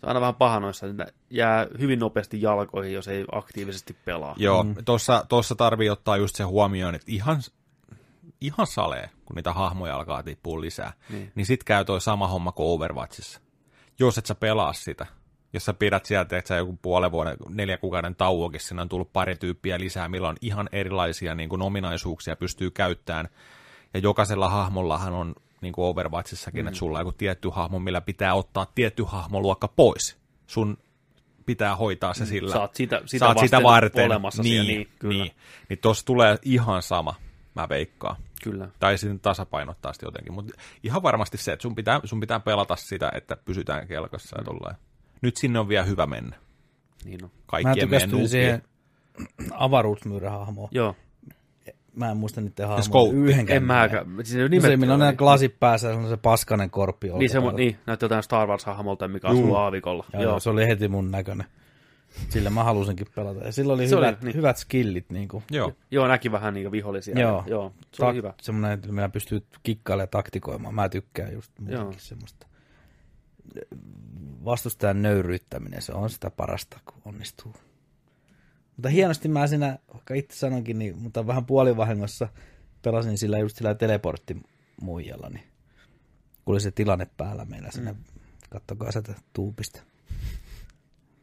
[0.00, 4.34] Se on aina vähän paha noissa, että jää hyvin nopeasti jalkoihin, jos ei aktiivisesti pelaa.
[4.38, 4.74] Joo, mm.
[4.84, 7.42] tossa, tossa tarvii ottaa just se huomioon, että ihan,
[8.40, 11.18] ihan salee, kun niitä hahmoja alkaa tippua lisää, Niin.
[11.18, 13.40] niin, niin sit käy toi sama homma kuin Overwatchissa.
[13.98, 15.06] Jos et sä pelaa sitä,
[15.52, 19.12] jos sä pidät sieltä, että sä joku puolen vuoden, neljä kuukauden tauokin, sinne on tullut
[19.12, 23.28] pari tyyppiä lisää, millä on ihan erilaisia niin kuin ominaisuuksia pystyy käyttämään.
[23.94, 26.68] Ja jokaisella hahmollahan on, niin kuin Overwatchissakin, mm.
[26.68, 30.18] että sulla on joku tietty hahmo, millä pitää ottaa tietty hahmoluokka pois.
[30.46, 30.78] Sun
[31.46, 32.52] pitää hoitaa se sillä.
[32.52, 34.06] Saat sitä, sitä, Saat sitä varten.
[34.06, 34.78] olemassa niin, siellä.
[34.78, 35.24] Niin, kyllä.
[35.24, 35.34] Niin,
[35.68, 37.14] niin tossa tulee ihan sama,
[37.54, 38.16] mä veikkaan.
[38.42, 38.68] kyllä.
[38.78, 40.32] Tai sitten tasapainottaa sitä jotenkin.
[40.32, 40.52] Mutta
[40.82, 44.76] ihan varmasti se, että sun pitää, sun pitää pelata sitä, että pysytään kelkassa ja tollain.
[45.22, 46.36] Nyt sinne on vielä hyvä mennä.
[47.04, 47.30] Niin on.
[47.30, 48.28] Mä Kaikkien meidän tykästyin nuukien.
[48.28, 48.62] siihen
[49.52, 50.68] avaruusmyyrähahmoon.
[50.72, 50.96] Joo,
[51.98, 53.08] Mä en muista niiden Scope.
[53.08, 53.56] hahmoja yhdenkään.
[53.56, 54.06] en mäkään.
[54.24, 57.08] Siis No se, millä on oli- ne glasit päässä, se on se paskanen korppi.
[57.18, 60.04] Niin, se, niin, näyttää jotain Star Wars-hahmolta, mikä asuu aavikolla.
[60.12, 60.40] Joo, Joo, joo.
[60.40, 61.46] se oli heti mun näköinen.
[62.28, 63.40] Sillä mä halusinkin pelata.
[63.44, 64.34] Ja sillä oli, Se oli, hyvät, niin.
[64.36, 65.10] hyvät skillit.
[65.10, 65.44] Niin kuin.
[65.50, 65.72] Joo.
[65.90, 67.20] Joo näki vähän niin vihollisia.
[67.20, 67.44] Joo.
[67.46, 68.34] Joo, se oli hyvä.
[68.42, 70.74] Semmoinen, millä pystyy kikkailemaan ja taktikoimaan.
[70.74, 71.94] Mä tykkään just muutenkin Joo.
[71.98, 72.46] semmoista.
[74.44, 77.54] Vastustajan nöyryyttäminen, se on sitä parasta, kun onnistuu.
[78.78, 82.28] Mutta hienosti mä siinä, vaikka itse sanonkin, niin, mutta vähän puolivahingossa
[82.82, 85.44] pelasin sillä just sillä teleporttimuijalla, niin
[86.44, 87.98] kun oli se tilanne päällä meillä siinä, mm.
[88.50, 89.82] kattokaa sitä tuupista.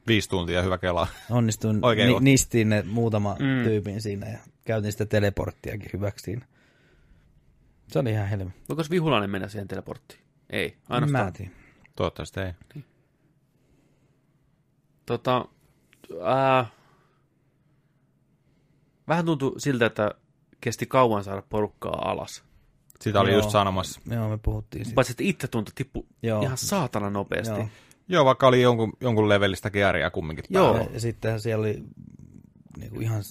[0.07, 1.07] Viisi tuntia hyvä kelaa.
[1.29, 3.63] Onnistuin Oikein ni- nistiin ne muutama Mm.
[3.63, 6.45] tyypin siinä ja käytin sitä teleporttiakin hyväksi siinä.
[7.87, 8.51] Se oli ihan helmi.
[8.69, 10.19] Voiko vihulainen mennä siihen teleporttiin?
[10.49, 11.27] Ei, Mä ainoastaan.
[11.27, 11.51] en tiedä.
[11.95, 12.53] Toivottavasti ei.
[15.05, 15.45] Tota,
[16.23, 16.65] ää,
[19.07, 20.11] vähän tuntui siltä, että
[20.61, 22.43] kesti kauan saada porukkaa alas.
[23.01, 23.39] Sitä oli Joo.
[23.39, 24.01] just sanomassa.
[24.11, 24.95] Joo, me puhuttiin siitä.
[24.95, 26.41] Paitsi, että itse tuntui tippu Joo.
[26.41, 27.55] ihan saatana nopeasti.
[27.55, 27.67] Joo.
[28.07, 30.89] Joo, vaikka oli jonkun, jonkun levelistä kääriä kumminkin Joo.
[30.93, 31.83] Ja sittenhän siellä oli
[32.77, 33.23] niinku ihan,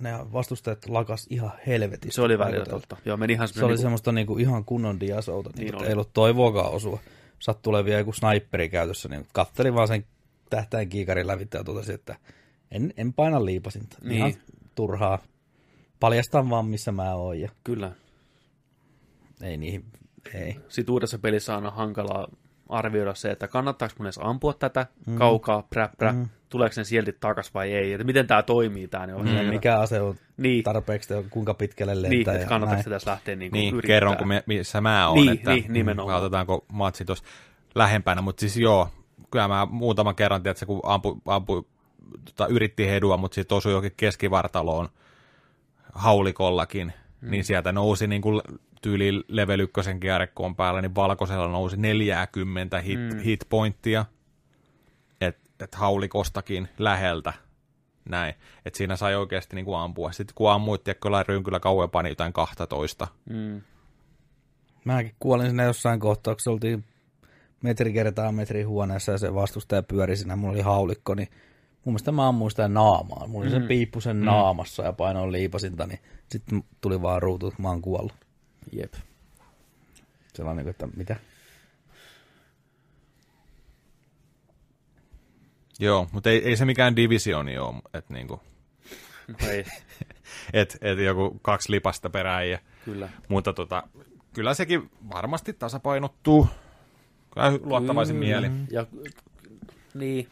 [0.00, 2.14] ne vastustajat lakas ihan helvetisti.
[2.14, 2.96] Se oli välillä totta.
[3.04, 3.78] Joo, meni ihan Se oli semmoinen...
[3.78, 6.98] semmoista niinku ihan kunnon diasouta, Niin niin ei ollut toivoakaan osua.
[7.38, 10.04] Sattu vielä joku sniperi käytössä, niin kattelin vaan sen
[10.50, 12.16] tähtäin kiikarin lävitse ja totesin, että
[12.70, 13.98] en, en paina liipasinta.
[14.02, 14.16] Niin.
[14.16, 14.32] Ihan
[14.78, 15.18] turhaa.
[16.00, 17.92] Paljastan vaan, missä mä oon ja Kyllä.
[19.42, 19.84] ei niihin,
[20.34, 20.56] ei.
[20.68, 22.28] Sitten uudessa pelissä on hankalaa
[22.68, 25.16] arvioida se, että kannattaako mun edes ampua tätä mm.
[25.16, 26.28] kaukaa, prä, prä, mm.
[26.48, 29.06] tuleeko sen sieltä takas vai ei, että miten tämä toimii tämä.
[29.06, 29.48] Niin, Mm.
[29.50, 33.36] Mikä ase on niin, tarpeeksi, kuinka pitkälle lentää niin ja että kannattaako se tässä lähteä
[33.36, 33.94] niin Niin, yrittää.
[33.94, 36.18] kerronko me, missä mä oon, Niin, että niin, nimenomaan.
[36.20, 37.24] otetaanko matsi tuossa
[37.74, 38.88] lähempänä, mutta siis joo,
[39.30, 41.66] kyllä mä muutaman kerran, tiedätkö, kun ampu, ampu
[42.24, 44.88] tota, yritti hedua, mutta sitten osui jokin keskivartaloon
[45.92, 47.30] haulikollakin, hmm.
[47.30, 48.40] niin sieltä nousi niin kuin
[48.82, 53.20] tyyli level 1 kierrekkoon päällä, niin valkoisella nousi 40 hit, hmm.
[53.20, 54.04] hitpointtia,
[55.20, 57.32] että et haulikostakin läheltä
[58.08, 58.34] näin.
[58.64, 60.12] Et siinä sai oikeasti niin kuin ampua.
[60.12, 63.08] Sitten kun ammuit, tiedätkö, jollain rynkyllä kauempaa, niin jotain 12.
[63.30, 63.60] Mm.
[64.84, 66.84] Mäkin kuolin sinne jossain kohtauksessa, oltiin
[67.62, 71.28] metri kertaa metri huoneessa ja se vastustaja pyöri siinä, mulla oli haulikko, niin
[71.88, 73.26] mun mielestä mä ammuin sitä naamaa.
[73.26, 77.68] Mulla oli se piippu sen naamassa ja painoin liipasinta, niin sitten tuli vaan ruutut, mä
[77.68, 78.12] oon kuollut.
[78.72, 78.94] Jep.
[80.34, 81.16] Sellainen, että mitä?
[85.78, 88.40] Joo, mutta ei, ei se mikään divisioni ole, että niinku,
[89.28, 89.64] No ei,
[90.52, 92.50] et, et joku kaksi lipasta perään.
[92.50, 93.08] Ja, kyllä.
[93.28, 93.82] mutta tota,
[94.32, 96.48] kyllä sekin varmasti tasapainottuu.
[97.34, 98.66] Kyllä luottavaisin mielin.
[98.70, 98.86] Ja,
[99.94, 100.28] niin.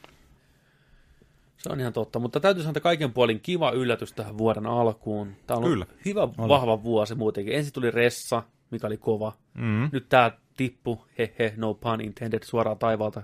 [1.66, 5.36] Se on ihan totta, mutta täytyy sanoa, että kaiken puolin kiva yllätys tähän vuoden alkuun.
[5.46, 5.86] Tämä on Kyllä.
[6.04, 7.54] hyvä, vahva vuosi muutenkin.
[7.54, 9.32] Ensin tuli Ressa, mikä oli kova.
[9.54, 9.88] Mm.
[9.92, 13.22] Nyt tämä tippu, hehe, no pun intended, suoraan taivaalta.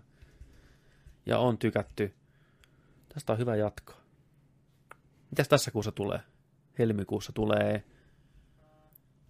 [1.26, 2.14] Ja on tykätty.
[3.14, 3.96] Tästä on hyvä jatkaa.
[5.30, 6.20] Mitäs tässä kuussa tulee?
[6.78, 7.84] Helmikuussa tulee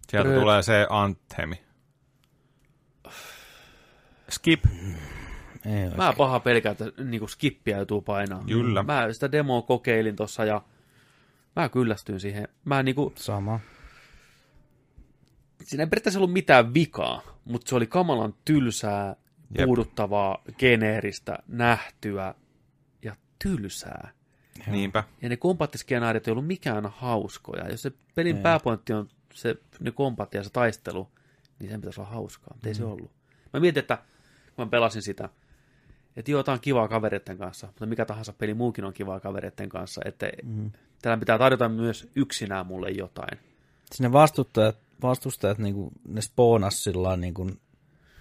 [0.09, 0.39] Sieltä Röt.
[0.39, 1.63] tulee se Anthemi.
[4.29, 4.65] Skip.
[5.65, 5.89] Ei.
[5.97, 8.43] Mä paha pelkää, että niinku skippiä joutuu painaa.
[8.47, 8.83] Kyllä.
[8.83, 10.61] Mä sitä demoa kokeilin tossa ja
[11.55, 12.47] mä kyllästyin siihen.
[12.65, 13.59] Mä niinku, Sama.
[15.63, 19.15] siinä ei periaatteessa ollut mitään vikaa, mutta se oli kamalan tylsää,
[19.57, 19.65] Jep.
[19.65, 22.35] puuduttavaa, geneeristä, nähtyä
[23.03, 24.11] ja tylsää.
[24.67, 25.03] Niinpä.
[25.21, 27.69] Ja ne kombattiskenaariot ei ollut mikään hauskoja.
[27.69, 31.09] Jos se pelin pääpointti on se, ne kombatti ja se taistelu,
[31.59, 33.11] niin sen pitäisi olla hauskaa, mutta ei se ollut.
[33.53, 33.97] Mä mietin, että
[34.55, 35.29] kun mä pelasin sitä,
[36.15, 39.69] että joo, tää on kivaa kavereiden kanssa, mutta mikä tahansa peli muukin on kivaa kavereiden
[39.69, 40.71] kanssa, että mm.
[41.01, 43.39] täällä pitää tarjota myös yksinään mulle jotain.
[43.91, 47.59] Sinne vastustajat, vastustajat niin kuin, ne spoonas sillä niin kuin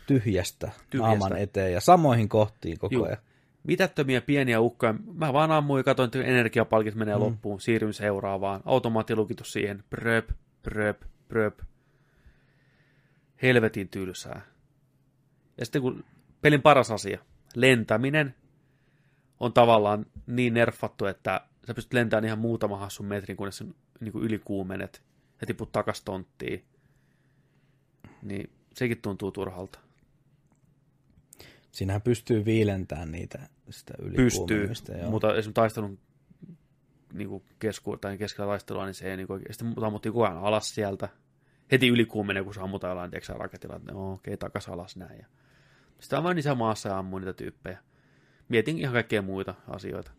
[0.07, 1.09] tyhjästä, Tyhjästä.
[1.09, 3.05] naaman eteen ja samoihin kohtiin koko Juu.
[3.05, 3.19] ajan.
[3.65, 4.95] Mitättömiä pieniä ukkoja.
[5.15, 7.21] Mä vaan ammuin ja katsoin, että energiapalkit menee mm.
[7.21, 7.61] loppuun.
[7.61, 8.61] Siirryn seuraavaan.
[8.65, 9.85] Automaattilukitus siihen.
[9.91, 10.31] Pröp,
[10.63, 11.59] pröp, pröp.
[13.43, 14.43] Helvetin tylsää.
[15.59, 16.05] Ja sitten kun
[16.41, 17.19] pelin paras asia,
[17.57, 18.35] lentäminen
[19.41, 23.65] on tavallaan niin nerfattu, että sä pystyt lentämään ihan muutama hassun metrin, kunnes sä
[24.01, 25.03] niin kuin ylikuumenet
[25.41, 26.65] ja tiput takas tonttiin.
[28.23, 29.79] Niin sekin tuntuu turhalta.
[31.73, 34.71] Siinähän pystyy viilentämään niitä sitä pystyy,
[35.01, 35.11] joo.
[35.11, 35.99] mutta esimerkiksi taistelun
[37.13, 40.25] niin kuin kesku, tai keskellä taistelua, niin se ei niin kuin, sitten mut ammuttiin koko
[40.25, 41.09] ajan alas sieltä.
[41.73, 45.19] Heti ylikuumenee, kun se ammutaan jollain tiedätkö, raketilla, että no, okei, takas alas näin.
[45.19, 45.27] Ja
[46.03, 47.79] sitten mä vain isä maassa ja ammuin niitä tyyppejä.
[48.49, 50.11] Mietin ihan kaikkea muita asioita.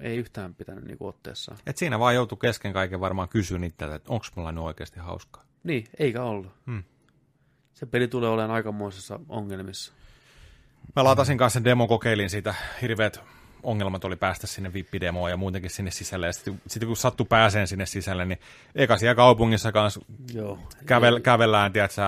[0.00, 1.58] Ei yhtään pitänyt niin kuin otteessaan.
[1.66, 5.44] Et siinä vaan joutui kesken kaiken varmaan kysyä itseltä, että onko mulla nyt oikeasti hauskaa.
[5.64, 6.52] Niin, eikä ollut.
[6.66, 6.82] Hmm.
[7.74, 9.92] Se peli tulee olemaan aikamoisessa ongelmissa.
[10.96, 12.54] Mä latasin kanssa sen demo, kokeilin siitä.
[12.82, 13.20] Hirveät
[13.62, 16.32] ongelmat oli päästä sinne vippidemoon ja muutenkin sinne sisälle.
[16.32, 18.38] Sitten, sitten kun sattu pääseen sinne sisälle, niin
[18.74, 20.00] eka siellä kaupungissa kanssa
[20.34, 20.58] Joo.
[20.86, 22.02] kävel, kävellään, tiedätkö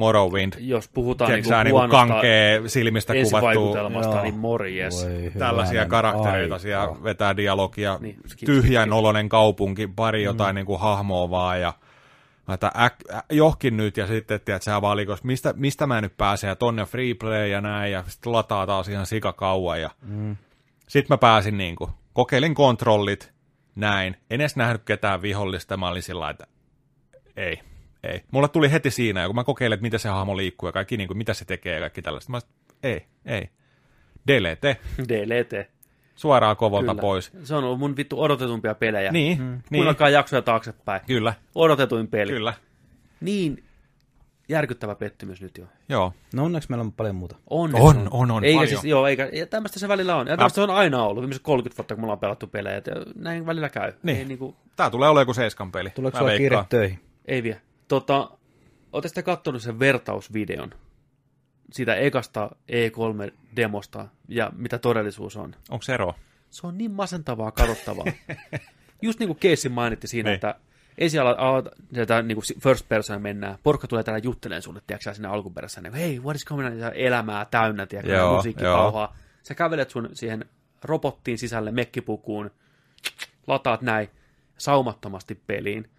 [0.00, 0.52] Morrowind.
[0.58, 4.22] Jos puhutaan niin kuin niin huonosta kankee silmistä kuvattu Joo.
[4.22, 5.06] niin morjes.
[5.06, 6.58] Voi tällaisia karaktereita aika.
[6.58, 10.56] siellä vetää dialogia, Niin, skip, tyhjän skip, oloinen kaupunki, pari jotain mm.
[10.56, 11.72] niin kuin hahmoa vaan ja
[12.54, 16.48] että äk, ä, johkin nyt ja sitten tiedät sä valikos, mistä, mistä mä nyt pääsen
[16.48, 20.36] ja tonne free play ja näin ja sitten lataa taas ihan sikakauan ja mm.
[20.88, 23.32] sitten mä pääsin niin kuin, kokeilin kontrollit,
[23.74, 26.46] näin, en edes nähnyt ketään vihollista, mä olin sillä että
[27.36, 27.60] ei,
[28.04, 28.22] ei.
[28.30, 31.06] Mulle tuli heti siinä, kun mä kokeilin, että miten se hahmo liikkuu ja kaikki, niin
[31.08, 32.30] kuin, mitä se tekee ja kaikki tällaista.
[32.32, 33.48] Mä sanoin, ei, ei.
[34.26, 34.76] Delete.
[35.08, 35.70] DLT.
[36.16, 37.00] Suoraan kovolta Kyllä.
[37.00, 37.32] pois.
[37.44, 39.12] Se on ollut mun vittu odotetumpia pelejä.
[39.12, 39.44] Niin, mm.
[39.48, 39.62] niin.
[39.72, 41.00] Kuunnelkaa jaksoja taaksepäin.
[41.06, 42.32] Kyllä, Odotetuin peli.
[42.32, 42.54] kyllä.
[43.20, 43.64] Niin
[44.48, 45.64] järkyttävä pettymys nyt jo.
[45.88, 46.12] Joo.
[46.34, 47.36] No onneksi meillä on paljon muuta.
[47.50, 48.68] On, On, on, on, Eikä paljon.
[48.68, 50.26] siis, joo, eikä, ja tämmöistä se välillä on.
[50.26, 52.76] Ja tämmöistä se on aina ollut, viimeiset 30 vuotta, kun me ollaan pelattu pelejä.
[52.76, 53.92] Et näin välillä käy.
[54.02, 54.18] Niin.
[54.18, 55.90] Ei, niinku, Tää tulee olemaan kuin seiskan peli.
[55.90, 56.98] Tuleeko sulla kiire töihin?
[57.24, 57.60] ei vie.
[57.90, 58.30] Tota,
[58.92, 60.70] Oletteko sitten katsonut sen vertausvideon
[61.72, 65.54] siitä ekasta E3-demosta ja mitä todellisuus on?
[65.70, 66.14] Onko se ero?
[66.50, 68.04] Se on niin masentavaa katsottavaa.
[69.02, 70.34] Just niin kuin Casey mainitti siinä, Niin.
[70.34, 70.54] että
[70.98, 71.20] ensin
[71.94, 75.92] sieltä niin kuin first person mennään, porukka tulee täällä juttelemaan sulle, tiedätkö sinne alkuperässä, niin
[75.92, 78.76] hei, what is coming on, ja elämää täynnä, tiedätkö, Joo, musiikki joo.
[78.76, 79.16] pauhaa.
[79.42, 80.44] Sä kävelet sun siihen
[80.84, 82.50] robottiin sisälle, mekkipukuun,
[83.46, 84.08] lataat näin,
[84.58, 85.90] saumattomasti peliin.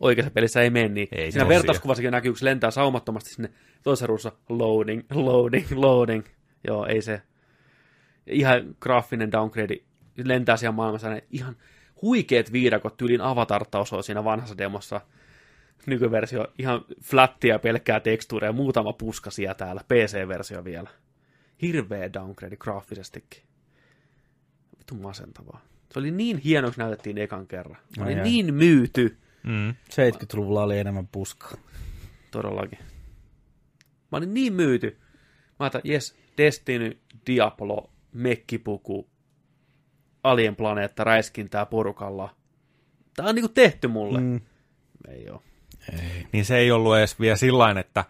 [0.00, 1.08] Oikeassa pelissä ei mene niin.
[1.12, 3.50] Ei Siinä vertauskuvassakin näkyy, kun se lentää saumattomasti sinne
[3.82, 6.24] toisessa ruussa, loading, loading, loading.
[6.66, 7.22] Joo, ei se.
[8.26, 9.76] Ihan graafinen downgrade.
[10.24, 11.56] Lentää siellä maailmassa ne ihan
[12.02, 15.00] huikeet viidakot tyylin avatar-taus on siinä vanhassa demossa.
[15.86, 19.80] Nykyversio ihan flattia pelkkää tekstuuria ja muutama puska siellä täällä.
[19.84, 20.90] PC-versio vielä.
[21.62, 23.42] Hirveä downgrade graafisestikin.
[24.78, 25.60] Vittu masentavaa.
[25.92, 27.76] Se oli niin hieno, kun näytettiin ekan kerran.
[27.94, 29.18] Se oli niin myyty.
[29.46, 29.70] Mm.
[29.70, 31.56] 70-luvulla oli enemmän puskaa.
[32.30, 32.78] Todellakin.
[34.12, 34.98] Mä olin niin myyty.
[35.48, 39.08] Mä ajattelin, jes, Destiny, Diablo, Mekkipuku,
[40.22, 42.36] Alien Planeetta, räiskintää porukalla.
[43.16, 44.20] Tää on niinku tehty mulle.
[44.20, 44.40] Mm.
[45.08, 45.42] Ei oo.
[46.32, 48.04] Niin se ei ollut edes vielä sillain, että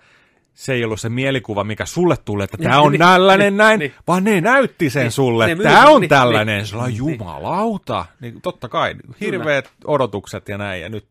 [0.57, 3.57] se ei ollut se mielikuva, mikä sulle tuli, että tämä Niin, on niin, tällainen niin,
[3.57, 3.95] näin, niin.
[4.07, 6.57] vaan ne näytti sen Niin, sulle, että tämä on niin, tällainen.
[6.59, 6.99] niin, Sulla on niin.
[6.99, 8.05] jumalauta.
[8.21, 11.07] Niin, totta kai, hirveät odotukset ja näin, ja nyt.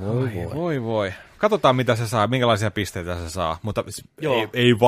[0.00, 0.54] Voi Voi, voi.
[0.54, 1.12] voi, voi.
[1.38, 3.84] Katsotaan, mitä se saa, minkälaisia pisteitä se saa, mutta
[4.20, 4.34] Joo.
[4.34, 4.80] ei, ei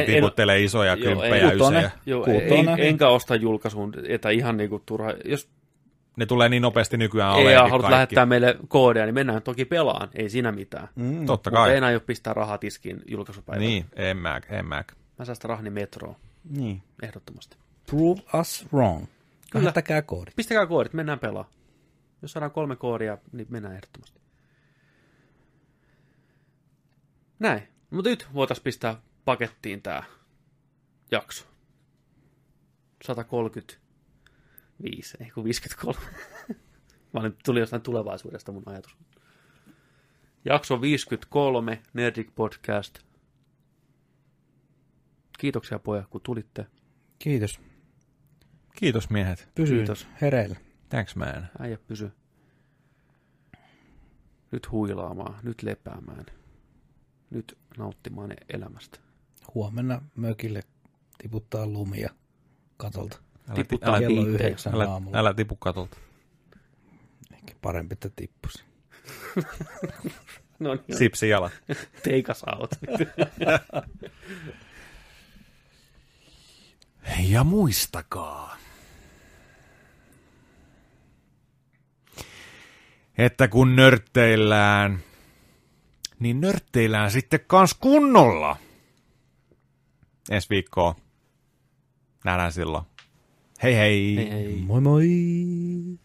[0.00, 1.56] en- tiputtele isoja Joo, kymppejä, ei.
[1.56, 1.90] Ysejä.
[2.06, 2.80] Joo, Kuutonen.
[2.80, 5.12] ei, enkä osta julkaisuun, että ihan niinku turha.
[5.24, 5.48] Jos
[6.16, 7.92] Ne tulee niin nopeasti nykyään ei aleenkin haluat kaikki.
[7.92, 10.08] lähettää meille koodeja, niin mennään toki pelaan.
[10.14, 10.88] Ei siinä mitään.
[10.94, 11.26] Mm.
[11.26, 11.76] Totta Mutta kai.
[11.76, 13.66] en aio pistää rahaa tiskiin julkaisupäivänä.
[13.66, 14.84] Niin, en mä, en mä.
[15.18, 16.16] Mä säästän rahani metroon,
[16.50, 16.82] Niin.
[17.02, 17.56] ehdottomasti.
[17.90, 19.04] Prove us wrong.
[19.50, 19.64] Kyllä.
[19.64, 20.36] Lähettäkää koodit.
[20.36, 21.50] Pistäkää koodit, mennään pelaa.
[22.22, 24.20] Jos saadaan kolme koodia, niin mennään ehdottomasti.
[27.38, 27.68] Näin.
[27.90, 30.04] Mutta nyt voitaisiin pistää pakettiin tää
[31.10, 31.44] jakso.
[34.78, 35.98] 135, ei kun 53.
[37.12, 38.96] Mä olin, tuli jostain tulevaisuudesta mun ajatus.
[40.44, 42.98] Jakso 53, Nerdic Podcast.
[45.38, 46.66] Kiitoksia pojat, kun tulitte.
[47.18, 47.60] Kiitos.
[48.76, 49.48] Kiitos miehet.
[49.54, 50.08] Pysy Kiitos.
[50.20, 50.56] hereillä.
[50.88, 51.48] Thanks man.
[51.58, 52.10] Äijä pysy.
[54.50, 56.26] Nyt huilaamaan, nyt lepäämään,
[57.30, 58.98] nyt nauttimaan elämästä.
[59.54, 60.60] Huomenna mökille
[61.18, 62.10] tiputtaa lumia
[62.76, 63.23] katolta.
[63.48, 65.18] Älä, Tiputtaa älä, Kello yhdeksän älä, aamulla.
[65.18, 65.96] älä tipu katolta.
[67.34, 68.64] Ehkä parempi, että tippusi.
[70.58, 71.52] No niin, Sipsi jalat.
[72.04, 72.70] teikas out.
[77.28, 78.56] Ja muistakaa,
[83.18, 84.98] että kun nörtteillään,
[86.18, 88.56] niin nörtteillään sitten kans kunnolla.
[90.30, 90.94] Ensi viikkoa.
[92.24, 92.84] Nähdään silloin.
[93.64, 95.96] 嘿嘿妹妹